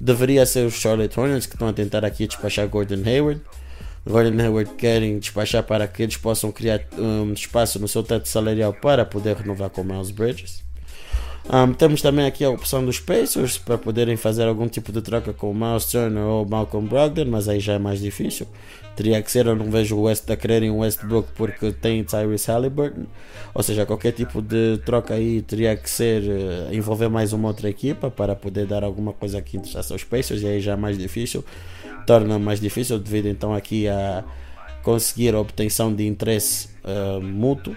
deveria 0.00 0.44
ser 0.44 0.66
os 0.66 0.74
Charlotte 0.74 1.16
Hornets 1.16 1.46
que 1.46 1.54
estão 1.54 1.68
a 1.68 1.72
tentar 1.72 2.04
aqui 2.04 2.26
despachar 2.26 2.66
Gordon 2.66 3.08
Hayward. 3.08 3.40
Gordon 4.06 4.40
Hayward 4.42 4.74
querem 4.74 5.18
despachar 5.18 5.62
para 5.62 5.86
que 5.86 6.02
eles 6.02 6.16
possam 6.16 6.50
criar 6.50 6.82
um 6.98 7.32
espaço 7.32 7.78
no 7.78 7.86
seu 7.86 8.02
teto 8.02 8.28
salarial 8.28 8.72
para 8.72 9.04
poder 9.04 9.36
renovar 9.36 9.70
com 9.70 9.84
Miles 9.84 10.10
Bridges. 10.10 10.62
Um, 11.50 11.72
temos 11.72 12.00
também 12.00 12.24
aqui 12.24 12.44
a 12.44 12.50
opção 12.50 12.84
dos 12.84 13.00
Pacers 13.00 13.58
para 13.58 13.76
poderem 13.76 14.16
fazer 14.16 14.44
algum 14.44 14.68
tipo 14.68 14.92
de 14.92 15.02
troca 15.02 15.32
com 15.32 15.50
o 15.50 15.54
Miles 15.54 15.86
Turner 15.86 16.22
ou 16.22 16.46
Malcolm 16.48 16.86
Brogdon, 16.86 17.24
mas 17.24 17.48
aí 17.48 17.58
já 17.58 17.74
é 17.74 17.78
mais 17.78 18.00
difícil. 18.00 18.46
Teria 18.94 19.20
que 19.22 19.30
ser, 19.30 19.46
eu 19.46 19.56
não 19.56 19.70
vejo 19.70 19.96
o 19.96 20.02
West 20.02 20.30
a 20.30 20.36
quererem 20.36 20.70
o 20.70 20.78
Westbrook 20.78 21.30
porque 21.34 21.72
tem 21.72 22.04
Tyrese 22.04 22.46
Halliburton. 22.48 23.06
Ou 23.54 23.62
seja, 23.62 23.86
qualquer 23.86 24.12
tipo 24.12 24.40
de 24.40 24.78
troca 24.84 25.14
aí 25.14 25.42
teria 25.42 25.74
que 25.76 25.90
ser 25.90 26.22
uh, 26.22 26.74
envolver 26.74 27.08
mais 27.08 27.32
uma 27.32 27.48
outra 27.48 27.68
equipa 27.68 28.10
para 28.10 28.36
poder 28.36 28.66
dar 28.66 28.84
alguma 28.84 29.12
coisa 29.12 29.40
que 29.42 29.56
interessasse 29.56 29.92
aos 29.92 30.04
Pacers 30.04 30.42
e 30.42 30.46
aí 30.46 30.60
já 30.60 30.72
é 30.72 30.76
mais 30.76 30.96
difícil. 30.96 31.44
Torna 32.06 32.38
mais 32.38 32.60
difícil 32.60 32.98
devido 32.98 33.28
então 33.28 33.54
aqui 33.54 33.88
a 33.88 34.24
conseguir 34.82 35.34
a 35.34 35.40
obtenção 35.40 35.94
de 35.94 36.06
interesse 36.06 36.68
uh, 36.84 37.20
mútuo. 37.20 37.74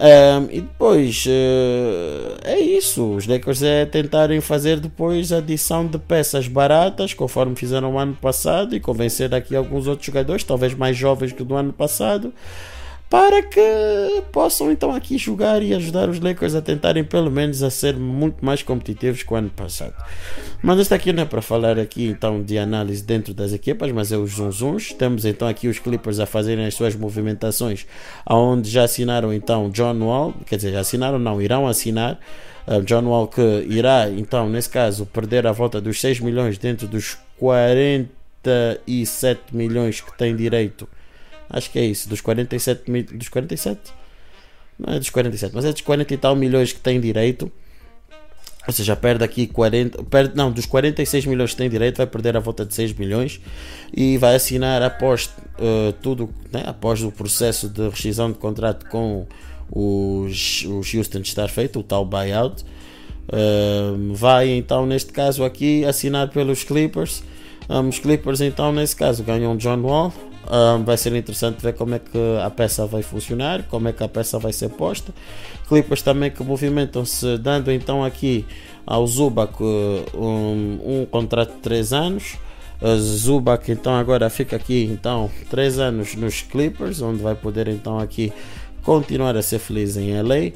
Um, 0.00 0.44
e 0.52 0.60
depois 0.60 1.26
uh, 1.26 2.38
é 2.44 2.58
isso. 2.60 3.16
Os 3.16 3.26
Lakers 3.26 3.62
é 3.62 3.84
tentarem 3.84 4.40
fazer 4.40 4.78
depois 4.78 5.32
adição 5.32 5.86
de 5.86 5.98
peças 5.98 6.46
baratas, 6.46 7.12
conforme 7.12 7.56
fizeram 7.56 7.94
o 7.94 7.98
ano 7.98 8.14
passado, 8.14 8.76
e 8.76 8.80
convencer 8.80 9.34
aqui 9.34 9.56
alguns 9.56 9.88
outros 9.88 10.06
jogadores, 10.06 10.44
talvez 10.44 10.72
mais 10.74 10.96
jovens 10.96 11.32
que 11.32 11.42
do 11.42 11.56
ano 11.56 11.72
passado, 11.72 12.32
para 13.10 13.42
que 13.42 14.22
possam 14.30 14.70
então 14.70 14.94
aqui 14.94 15.16
jogar 15.16 15.62
e 15.62 15.72
ajudar 15.72 16.10
os 16.10 16.20
Lakers 16.20 16.54
a 16.54 16.60
tentarem 16.60 17.02
pelo 17.02 17.30
menos 17.30 17.62
a 17.62 17.70
ser 17.70 17.96
muito 17.96 18.44
mais 18.44 18.62
competitivos 18.62 19.22
que 19.22 19.32
o 19.32 19.36
ano 19.36 19.48
passado. 19.48 19.94
Mas 20.62 20.80
esta 20.80 20.94
aqui 20.94 21.10
não 21.12 21.22
é 21.22 21.26
para 21.26 21.40
falar 21.40 21.78
aqui 21.78 22.06
então 22.06 22.42
de 22.42 22.58
análise 22.58 23.02
dentro 23.02 23.32
das 23.32 23.54
equipas, 23.54 23.90
mas 23.92 24.12
é 24.12 24.18
os 24.18 24.32
zunzuns. 24.32 24.92
Temos 24.92 25.24
então 25.24 25.48
aqui 25.48 25.68
os 25.68 25.78
Clippers 25.78 26.20
a 26.20 26.26
fazerem 26.26 26.66
as 26.66 26.74
suas 26.74 26.94
movimentações, 26.94 27.86
aonde 28.26 28.68
já 28.68 28.84
assinaram 28.84 29.32
então 29.32 29.70
John 29.70 29.98
Wall, 30.00 30.34
quer 30.44 30.56
dizer, 30.56 30.72
já 30.72 30.80
assinaram 30.80 31.18
não, 31.18 31.40
irão 31.40 31.66
assinar 31.66 32.20
uh, 32.66 32.82
John 32.82 33.06
Wall 33.06 33.28
que 33.28 33.66
irá 33.70 34.10
então 34.10 34.50
nesse 34.50 34.68
caso 34.68 35.06
perder 35.06 35.46
a 35.46 35.52
volta 35.52 35.80
dos 35.80 35.98
6 35.98 36.20
milhões 36.20 36.58
dentro 36.58 36.86
dos 36.86 37.16
47 37.38 39.56
milhões 39.56 40.02
que 40.02 40.14
tem 40.18 40.36
direito 40.36 40.86
Acho 41.50 41.70
que 41.70 41.78
é 41.78 41.84
isso. 41.84 42.08
Dos 42.08 42.20
47 42.20 42.90
mil. 42.90 43.04
Dos 43.04 43.28
47? 43.28 43.80
Não 44.78 44.94
é 44.94 44.98
dos 44.98 45.10
47, 45.10 45.54
mas 45.54 45.64
é 45.64 45.72
dos 45.72 45.80
40 45.80 46.14
e 46.14 46.16
tal 46.16 46.36
milhões 46.36 46.72
que 46.72 46.80
tem 46.80 47.00
direito. 47.00 47.50
Ou 48.66 48.72
seja, 48.72 48.94
perde 48.94 49.24
aqui 49.24 49.46
40. 49.46 50.04
Perde, 50.04 50.36
não, 50.36 50.52
dos 50.52 50.66
46 50.66 51.24
milhões 51.26 51.52
que 51.52 51.56
tem 51.56 51.70
direito, 51.70 51.96
vai 51.96 52.06
perder 52.06 52.36
a 52.36 52.40
volta 52.40 52.66
de 52.66 52.74
6 52.74 52.92
milhões 52.92 53.40
e 53.96 54.18
vai 54.18 54.36
assinar 54.36 54.82
após 54.82 55.30
uh, 55.58 55.92
tudo, 56.02 56.28
né, 56.52 56.64
após 56.66 57.02
o 57.02 57.10
processo 57.10 57.68
de 57.68 57.88
rescisão 57.88 58.30
de 58.30 58.38
contrato 58.38 58.86
com 58.90 59.26
os, 59.70 60.64
os 60.64 60.94
Houston 60.94 61.20
estar 61.20 61.48
feito, 61.48 61.80
o 61.80 61.82
tal 61.82 62.04
buyout. 62.04 62.62
Uh, 63.28 64.14
vai 64.14 64.50
então, 64.50 64.84
neste 64.86 65.12
caso 65.12 65.44
aqui, 65.44 65.84
assinar 65.86 66.28
pelos 66.28 66.62
Clippers. 66.62 67.22
Um, 67.70 67.88
os 67.88 67.98
Clippers, 67.98 68.42
então, 68.42 68.70
nesse 68.72 68.94
caso, 68.96 69.22
ganham 69.22 69.56
John 69.56 69.80
Wall, 69.80 70.12
um, 70.50 70.82
vai 70.82 70.96
ser 70.96 71.14
interessante 71.14 71.60
ver 71.62 71.74
como 71.74 71.94
é 71.94 71.98
que 71.98 72.18
a 72.42 72.48
peça 72.48 72.86
vai 72.86 73.02
funcionar, 73.02 73.64
como 73.64 73.88
é 73.88 73.92
que 73.92 74.02
a 74.02 74.08
peça 74.08 74.38
vai 74.38 74.52
ser 74.52 74.70
posta. 74.70 75.12
Clippers 75.68 76.02
também 76.02 76.30
que 76.30 76.42
movimentam-se, 76.42 77.36
dando 77.38 77.70
então 77.70 78.02
aqui 78.02 78.46
ao 78.86 79.06
Zubac 79.06 79.62
um, 79.62 80.78
um 80.84 81.06
contrato 81.10 81.52
de 81.54 81.60
3 81.60 81.92
anos. 81.92 82.36
Zubac 82.96 83.70
então 83.70 83.94
agora 83.94 84.30
fica 84.30 84.56
aqui 84.56 84.88
então 84.90 85.30
3 85.50 85.78
anos 85.80 86.14
nos 86.14 86.42
Clippers, 86.42 87.02
onde 87.02 87.22
vai 87.22 87.34
poder 87.34 87.68
então 87.68 87.98
aqui 87.98 88.32
continuar 88.82 89.36
a 89.36 89.42
ser 89.42 89.58
feliz 89.58 89.96
em 89.96 90.18
LA. 90.22 90.52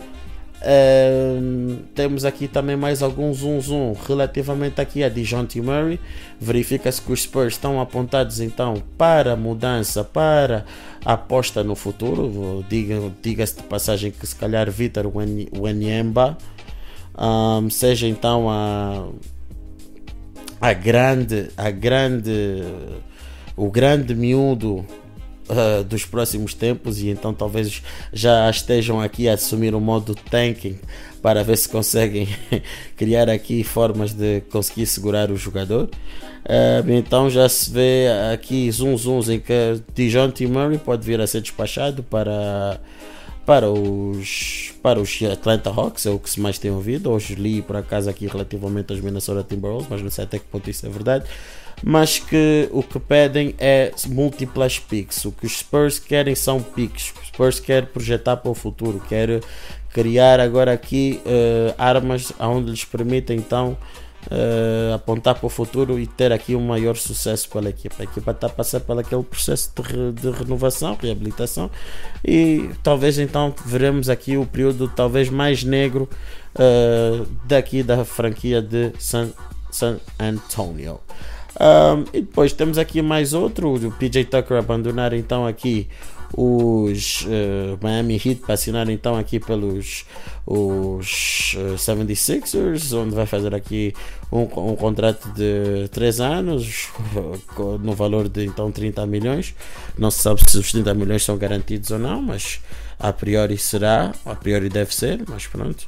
Temos 1.95 2.25
aqui 2.25 2.47
também 2.49 2.77
mais 2.77 3.03
algum 3.03 3.33
zoom 3.33 3.61
zoom 3.61 3.95
relativamente 4.07 4.81
aqui 4.81 5.03
a 5.03 5.09
Dejounte 5.09 5.61
Murray. 5.61 5.99
Verifica-se 6.41 7.01
que 7.03 7.13
os 7.13 7.23
Spurs 7.23 7.55
estão 7.55 7.81
apontados 7.81 8.41
então 8.41 8.83
para 8.97 9.37
mudança, 9.37 10.05
para 10.05 10.65
aposta 11.05 11.65
no 11.65 11.75
futuro. 11.75 12.65
Diga-se 12.69 13.13
diga 13.23 13.45
de 13.45 13.63
passagem 13.65 14.11
que 14.11 14.27
se 14.27 14.37
calhar 14.37 14.71
Vitor 14.71 15.11
Wanyemba 15.57 16.37
um, 17.17 17.69
seja 17.69 18.07
então 18.07 18.49
a, 18.49 19.09
a 20.61 20.73
grande, 20.73 21.51
a 21.57 21.71
grande, 21.71 22.63
o 23.57 23.71
grande 23.71 24.15
miúdo 24.15 24.85
uh, 25.49 25.85
dos 25.85 26.05
próximos 26.05 26.55
tempos 26.55 27.01
e 27.01 27.09
então 27.09 27.33
talvez 27.33 27.83
já 28.13 28.49
estejam 28.51 29.01
aqui 29.01 29.29
a 29.29 29.35
assumir 29.35 29.75
o 29.75 29.81
modo 29.81 30.15
tanking 30.15 30.79
para 31.21 31.43
ver 31.45 31.57
se 31.57 31.69
conseguem 31.69 32.29
criar 32.97 33.29
aqui 33.29 33.63
formas 33.63 34.13
de 34.13 34.41
conseguir 34.51 34.87
segurar 34.87 35.31
o 35.31 35.37
jogador. 35.37 35.89
Uh, 36.45 36.91
então 36.91 37.31
já 37.31 37.49
se 37.49 37.71
vê 37.71 38.09
aqui 38.33 38.71
zoom 38.71 38.97
zooms 38.97 39.29
em 39.29 39.39
que 39.39 39.81
Dijon 39.95 40.31
T. 40.31 40.47
Murray 40.47 40.79
pode 40.79 41.07
vir 41.07 41.21
a 41.21 41.27
ser 41.27 41.41
despachado 41.41 42.03
para 42.03 42.81
para 43.47 43.69
os 43.69 44.73
para 44.83 45.01
os 45.01 45.21
Atlanta 45.23 45.71
Hawks, 45.71 46.07
é 46.07 46.11
o 46.11 46.19
que 46.19 46.29
se 46.29 46.41
mais 46.41 46.59
tem 46.59 46.71
ouvido. 46.71 47.11
Hoje 47.11 47.35
li 47.37 47.63
por 47.63 47.77
acaso 47.77 48.11
aqui 48.11 48.27
relativamente 48.27 48.93
aos 48.93 49.01
Minnesota 49.01 49.45
Timberwolves, 49.49 49.87
mas 49.89 50.03
não 50.03 50.11
sei 50.11 50.25
até 50.25 50.39
que 50.39 50.47
ponto 50.47 50.69
isso 50.69 50.85
é 50.85 50.89
verdade 50.89 51.25
mas 51.83 52.19
que 52.19 52.69
o 52.71 52.83
que 52.83 52.99
pedem 52.99 53.55
é 53.59 53.93
múltiplas 54.09 54.79
picks. 54.79 55.25
O 55.25 55.33
que 55.33 55.47
os 55.47 55.59
Spurs 55.59 55.99
querem 55.99 56.35
são 56.35 56.63
picks. 56.63 57.13
Os 57.21 57.29
Spurs 57.29 57.61
querem 57.61 57.89
projetar 57.89 58.37
para 58.37 58.51
o 58.51 58.55
futuro, 58.55 59.03
quer 59.09 59.41
criar 59.93 60.41
agora 60.41 60.73
aqui 60.73 61.21
uh, 61.27 61.75
armas 61.77 62.33
onde 62.39 62.71
lhes 62.71 62.85
permitem 62.85 63.37
então 63.37 63.77
uh, 64.31 64.95
apontar 64.95 65.35
para 65.35 65.47
o 65.47 65.51
futuro 65.51 65.99
e 65.99 66.07
ter 66.07 66.33
aqui 66.33 66.55
um 66.55 66.67
maior 66.67 66.97
sucesso 66.97 67.49
pela 67.49 67.69
equipa. 67.69 67.97
A 67.99 68.05
equipa 68.05 68.31
está 68.31 68.47
a 68.47 68.51
passar 68.51 68.81
por 68.81 68.99
aquele 68.99 69.23
processo 69.23 69.71
de, 69.75 69.83
re, 69.83 70.13
de 70.13 70.31
renovação, 70.31 70.97
reabilitação 71.01 71.71
e 72.25 72.71
talvez 72.83 73.19
então 73.19 73.55
veremos 73.65 74.09
aqui 74.09 74.37
o 74.37 74.47
período 74.47 74.89
talvez 74.89 75.29
mais 75.29 75.63
negro 75.63 76.09
uh, 76.55 77.27
daqui 77.45 77.83
da 77.83 78.05
franquia 78.05 78.63
de 78.63 78.93
San, 78.99 79.31
San 79.71 79.99
Antonio. 80.19 81.01
Um, 81.61 82.05
e 82.13 82.21
depois 82.23 82.53
temos 82.53 82.79
aqui 82.79 83.03
mais 83.03 83.35
outro, 83.35 83.75
o 83.75 83.93
PJ 83.93 84.25
Tucker 84.25 84.57
abandonar 84.57 85.13
então 85.13 85.47
aqui 85.47 85.89
os 86.35 87.27
uh, 87.27 87.79
Miami 87.83 88.15
Heat 88.15 88.37
para 88.37 88.55
assinar 88.55 88.89
então 88.89 89.17
aqui 89.17 89.39
pelos 89.39 90.07
os 90.47 91.55
uh, 91.57 91.75
76ers, 91.77 92.97
onde 92.97 93.15
vai 93.15 93.27
fazer 93.27 93.55
aqui 93.55 93.95
um, 94.31 94.43
um 94.43 94.77
contrato 94.77 95.29
de 95.35 95.89
3 95.91 96.21
anos 96.21 96.89
no 97.81 97.95
valor 97.95 98.29
de 98.29 98.45
então 98.45 98.73
30 98.73 99.07
milhões. 99.07 99.55
Não 99.99 100.11
se 100.11 100.23
sabe 100.23 100.41
se 100.51 100.59
os 100.59 100.73
30 100.73 100.95
milhões 100.95 101.23
são 101.23 101.37
garantidos 101.37 101.91
ou 101.91 101.99
não, 101.99 102.23
mas 102.23 102.61
a 102.99 103.13
priori 103.13 103.59
será, 103.59 104.13
a 104.25 104.35
priori 104.35 104.69
deve 104.69 104.95
ser, 104.95 105.23
mas 105.29 105.47
pronto. 105.47 105.87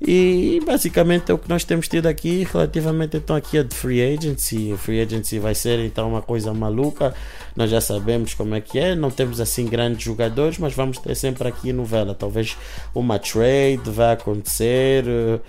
E 0.00 0.60
basicamente 0.66 1.30
é 1.30 1.34
o 1.34 1.38
que 1.38 1.48
nós 1.48 1.64
temos 1.64 1.88
tido 1.88 2.06
aqui 2.06 2.46
relativamente 2.52 3.16
então 3.16 3.34
aqui 3.34 3.58
a 3.58 3.62
de 3.62 3.74
free 3.74 4.02
agency. 4.02 4.74
Free 4.76 5.00
agency 5.00 5.38
vai 5.38 5.54
ser 5.54 5.78
então 5.80 6.08
uma 6.08 6.20
coisa 6.20 6.52
maluca. 6.52 7.14
Nós 7.54 7.70
já 7.70 7.80
sabemos 7.80 8.34
como 8.34 8.54
é 8.54 8.60
que 8.60 8.78
é. 8.78 8.94
Não 8.94 9.10
temos 9.10 9.40
assim 9.40 9.66
grandes 9.66 10.02
jogadores, 10.02 10.58
mas 10.58 10.74
vamos 10.74 10.98
ter 10.98 11.14
sempre 11.14 11.48
aqui 11.48 11.72
novela. 11.72 12.14
Talvez 12.14 12.56
uma 12.94 13.18
trade 13.18 13.90
vai 13.90 14.12
acontecer. 14.12 15.04
Uh, 15.06 15.40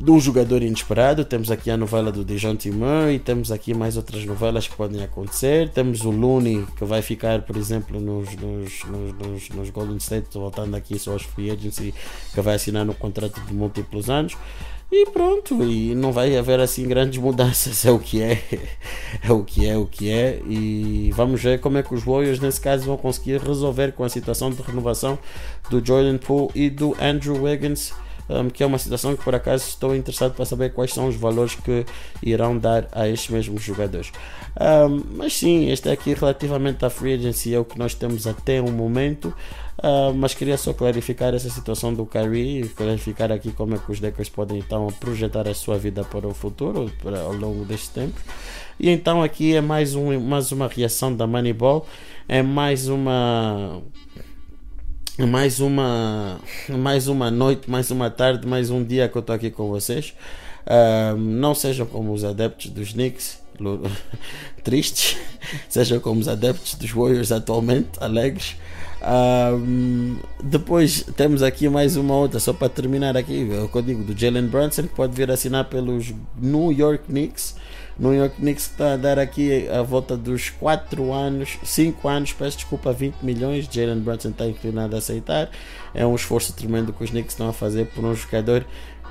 de 0.00 0.10
um 0.10 0.20
jogador 0.20 0.62
inesperado. 0.62 1.24
Temos 1.24 1.50
aqui 1.50 1.70
a 1.70 1.76
novela 1.76 2.12
do 2.12 2.24
Dejounte 2.24 2.70
Murray, 2.70 3.18
temos 3.18 3.50
aqui 3.50 3.74
mais 3.74 3.96
outras 3.96 4.24
novelas 4.24 4.68
que 4.68 4.76
podem 4.76 5.02
acontecer. 5.02 5.68
Temos 5.70 6.04
o 6.04 6.10
Looney 6.10 6.64
que 6.76 6.84
vai 6.84 7.02
ficar, 7.02 7.42
por 7.42 7.56
exemplo, 7.56 8.00
nos, 8.00 8.34
nos, 8.36 8.84
nos, 8.84 9.48
nos 9.50 9.70
Golden 9.70 9.96
State, 9.96 10.28
voltando 10.32 10.76
aqui 10.76 10.98
só 10.98 11.12
aos 11.12 11.22
free 11.22 11.50
agency, 11.50 11.92
que 12.32 12.40
vai 12.40 12.54
assinar 12.54 12.84
no 12.84 12.94
contrato 12.94 13.40
de 13.40 13.52
múltiplos 13.52 14.08
anos. 14.08 14.36
E 14.90 15.04
pronto, 15.10 15.62
e 15.62 15.94
não 15.94 16.12
vai 16.12 16.34
haver 16.34 16.60
assim 16.60 16.88
grandes 16.88 17.20
mudanças, 17.20 17.84
é 17.84 17.90
o 17.90 17.98
que 17.98 18.22
é, 18.22 18.42
é 19.22 19.30
o 19.30 19.44
que 19.44 19.68
é, 19.68 19.76
o 19.76 19.84
que 19.84 20.10
é, 20.10 20.40
e 20.46 21.10
vamos 21.14 21.42
ver 21.42 21.60
como 21.60 21.76
é 21.76 21.82
que 21.82 21.94
os 21.94 22.02
Warriors 22.04 22.40
nesse 22.40 22.58
caso 22.58 22.86
vão 22.86 22.96
conseguir 22.96 23.38
resolver 23.38 23.92
com 23.92 24.02
a 24.02 24.08
situação 24.08 24.48
de 24.48 24.62
renovação 24.62 25.18
do 25.68 25.84
Jordan 25.84 26.16
Poole 26.16 26.50
e 26.54 26.70
do 26.70 26.96
Andrew 26.98 27.42
Wiggins 27.42 27.92
um, 28.28 28.48
que 28.48 28.62
é 28.62 28.66
uma 28.66 28.78
situação 28.78 29.16
que 29.16 29.24
por 29.24 29.34
acaso 29.34 29.68
estou 29.68 29.94
interessado 29.94 30.34
para 30.34 30.44
saber 30.44 30.72
quais 30.72 30.92
são 30.92 31.08
os 31.08 31.16
valores 31.16 31.54
que 31.54 31.84
irão 32.22 32.56
dar 32.58 32.88
a 32.92 33.08
estes 33.08 33.30
mesmos 33.30 33.62
jogadores. 33.62 34.12
Um, 34.60 35.02
mas 35.16 35.34
sim, 35.34 35.70
este 35.70 35.88
é 35.88 35.92
aqui 35.92 36.14
relativamente 36.14 36.84
à 36.84 36.90
free 36.90 37.14
agency 37.14 37.54
é 37.54 37.58
o 37.58 37.64
que 37.64 37.78
nós 37.78 37.94
temos 37.94 38.26
até 38.26 38.60
o 38.60 38.70
momento. 38.70 39.32
Uh, 39.78 40.12
mas 40.12 40.34
queria 40.34 40.58
só 40.58 40.72
clarificar 40.72 41.32
essa 41.34 41.48
situação 41.48 41.94
do 41.94 42.04
Kyrie, 42.04 42.68
clarificar 42.70 43.30
aqui 43.30 43.52
como 43.52 43.76
é 43.76 43.78
que 43.78 43.92
os 43.92 44.00
Lakers 44.00 44.28
podem 44.28 44.58
então 44.58 44.88
projetar 44.98 45.46
a 45.46 45.54
sua 45.54 45.78
vida 45.78 46.02
para 46.02 46.26
o 46.26 46.34
futuro, 46.34 46.90
para, 47.00 47.20
ao 47.20 47.32
longo 47.32 47.64
deste 47.64 47.90
tempo. 47.90 48.20
E 48.80 48.90
então 48.90 49.22
aqui 49.22 49.54
é 49.54 49.60
mais, 49.60 49.94
um, 49.94 50.18
mais 50.18 50.50
uma 50.50 50.66
reação 50.66 51.14
da 51.14 51.28
Moneyball, 51.28 51.86
é 52.28 52.42
mais 52.42 52.88
uma 52.88 53.80
mais 55.26 55.58
uma 55.58 56.38
mais 56.68 57.08
uma 57.08 57.30
noite, 57.30 57.68
mais 57.68 57.90
uma 57.90 58.08
tarde, 58.08 58.46
mais 58.46 58.70
um 58.70 58.84
dia 58.84 59.08
que 59.08 59.16
eu 59.16 59.20
estou 59.20 59.34
aqui 59.34 59.50
com 59.50 59.68
vocês. 59.68 60.14
não 61.18 61.54
sejam 61.54 61.86
como 61.86 62.12
os 62.12 62.24
adeptos 62.24 62.70
dos 62.70 62.92
Knicks, 62.92 63.40
tristes, 64.62 65.16
sejam 65.68 65.98
como 65.98 66.20
os 66.20 66.28
adeptos 66.28 66.74
dos 66.74 66.90
Warriors 66.90 67.32
atualmente, 67.32 67.90
alegres. 68.00 68.56
depois 70.44 71.02
temos 71.16 71.42
aqui 71.42 71.68
mais 71.68 71.96
uma 71.96 72.14
outra, 72.14 72.38
só 72.38 72.52
para 72.52 72.68
terminar 72.68 73.16
aqui, 73.16 73.48
o 73.64 73.68
código 73.68 74.04
do 74.04 74.16
Jalen 74.16 74.46
Brunson, 74.46 74.82
que 74.82 74.94
pode 74.94 75.14
vir 75.16 75.30
assinar 75.30 75.64
pelos 75.64 76.14
New 76.40 76.70
York 76.70 77.04
Knicks. 77.08 77.56
New 77.98 78.14
York 78.14 78.36
Knicks 78.36 78.70
está 78.70 78.92
a 78.92 78.96
dar 78.96 79.18
aqui 79.18 79.68
a 79.68 79.82
volta 79.82 80.16
dos 80.16 80.50
4 80.50 81.12
anos, 81.12 81.58
5 81.64 82.08
anos, 82.08 82.32
peço 82.32 82.58
desculpa, 82.58 82.92
20 82.92 83.16
milhões. 83.22 83.68
Jalen 83.70 83.98
Brunson 83.98 84.28
está 84.28 84.46
inclinado 84.46 84.94
a 84.94 84.98
aceitar. 84.98 85.50
É 85.92 86.06
um 86.06 86.14
esforço 86.14 86.52
tremendo 86.52 86.92
que 86.92 87.02
os 87.02 87.10
Knicks 87.10 87.32
estão 87.32 87.48
a 87.48 87.52
fazer 87.52 87.86
por 87.86 88.04
um 88.04 88.14
jogador 88.14 88.64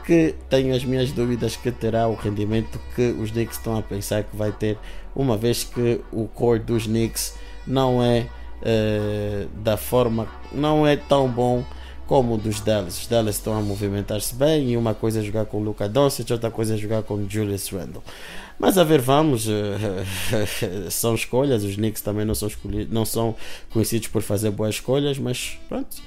que 0.05 0.33
tenho 0.49 0.73
as 0.73 0.85
minhas 0.85 1.11
dúvidas 1.11 1.57
que 1.57 1.69
terá 1.69 2.07
o 2.07 2.15
rendimento 2.15 2.79
que 2.95 3.11
os 3.11 3.29
Knicks 3.31 3.57
estão 3.57 3.77
a 3.77 3.81
pensar 3.81 4.23
que 4.23 4.37
vai 4.37 4.53
ter, 4.53 4.77
uma 5.13 5.35
vez 5.35 5.65
que 5.65 5.99
o 6.13 6.29
core 6.29 6.59
dos 6.59 6.85
Knicks 6.85 7.35
não 7.67 8.01
é 8.01 8.25
uh, 8.61 9.49
da 9.61 9.75
forma, 9.75 10.25
não 10.49 10.87
é 10.87 10.95
tão 10.95 11.27
bom 11.27 11.61
como 12.07 12.35
o 12.35 12.37
dos 12.37 12.61
Dallas. 12.61 12.99
Os 12.99 13.07
Dallas 13.07 13.35
estão 13.35 13.57
a 13.57 13.61
movimentar-se 13.61 14.33
bem 14.33 14.71
e 14.71 14.77
uma 14.77 14.93
coisa 14.93 15.19
é 15.19 15.23
jogar 15.23 15.45
com 15.45 15.57
o 15.57 15.63
Luca 15.63 15.87
Doncic, 15.87 16.31
outra 16.31 16.49
coisa 16.49 16.73
é 16.73 16.77
jogar 16.77 17.03
com 17.03 17.15
o 17.15 17.29
Julius 17.29 17.69
Randle. 17.69 18.01
Mas 18.57 18.77
a 18.77 18.83
ver, 18.83 19.01
vamos, 19.01 19.47
eh, 19.47 20.05
são 20.89 21.13
escolhas, 21.13 21.63
os 21.63 21.75
Knicks 21.75 22.01
também 22.01 22.25
não 22.25 22.33
são, 22.33 22.49
não 22.89 23.05
são 23.05 23.35
conhecidos 23.69 24.07
por 24.07 24.23
fazer 24.23 24.49
boas 24.49 24.75
escolhas, 24.75 25.19
mas 25.19 25.59
pronto, 25.69 25.97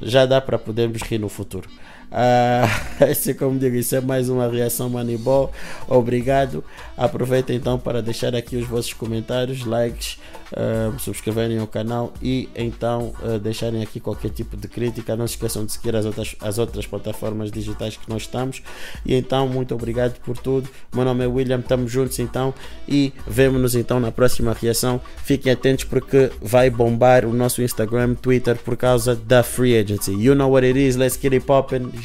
já 0.00 0.26
dá 0.26 0.40
para 0.40 0.58
podermos 0.58 1.02
rir 1.02 1.18
no 1.18 1.28
futuro. 1.28 1.68
Uh, 2.12 3.04
esse, 3.08 3.32
como 3.32 3.58
digo, 3.58 3.74
isso 3.74 3.96
é 3.96 4.00
mais 4.00 4.28
uma 4.28 4.46
reação 4.48 4.88
Moneyball. 4.88 5.50
Obrigado. 5.88 6.62
Aproveita 6.96 7.52
então 7.54 7.78
para 7.78 8.02
deixar 8.02 8.34
aqui 8.34 8.56
os 8.56 8.68
vossos 8.68 8.92
comentários, 8.92 9.64
likes, 9.64 10.18
uh, 10.52 10.98
subscreverem 10.98 11.60
o 11.60 11.66
canal 11.66 12.12
e 12.22 12.48
então 12.54 13.14
uh, 13.22 13.38
deixarem 13.38 13.82
aqui 13.82 13.98
qualquer 13.98 14.30
tipo 14.30 14.56
de 14.56 14.68
crítica. 14.68 15.16
Não 15.16 15.26
se 15.26 15.34
esqueçam 15.34 15.64
de 15.64 15.72
seguir 15.72 15.96
as 15.96 16.04
outras, 16.04 16.36
as 16.40 16.58
outras 16.58 16.86
plataformas 16.86 17.50
digitais 17.50 17.96
que 17.96 18.08
nós 18.08 18.22
estamos. 18.22 18.62
E 19.06 19.14
então, 19.14 19.48
muito 19.48 19.74
obrigado 19.74 20.20
por 20.20 20.36
tudo. 20.36 20.68
Meu 20.94 21.04
nome 21.04 21.24
é 21.24 21.26
William, 21.26 21.60
estamos 21.60 21.90
juntos 21.90 22.18
então 22.18 22.52
e 22.86 23.12
vemo-nos 23.26 23.74
então 23.74 23.98
na 23.98 24.12
próxima 24.12 24.52
reação. 24.52 25.00
Fiquem 25.24 25.52
atentos 25.52 25.84
porque 25.84 26.30
vai 26.42 26.68
bombar 26.68 27.24
o 27.24 27.32
nosso 27.32 27.62
Instagram, 27.62 28.14
Twitter 28.14 28.56
por 28.58 28.76
causa 28.76 29.16
da 29.16 29.42
Free 29.42 29.76
Agency. 29.76 30.12
You 30.12 30.34
know 30.34 30.50
what 30.50 30.66
it 30.66 30.78
is, 30.78 30.96
let's 30.96 31.18
get 31.20 31.32
it 31.32 31.46
poppin'. 31.46 32.01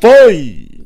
Foi! 0.00 0.85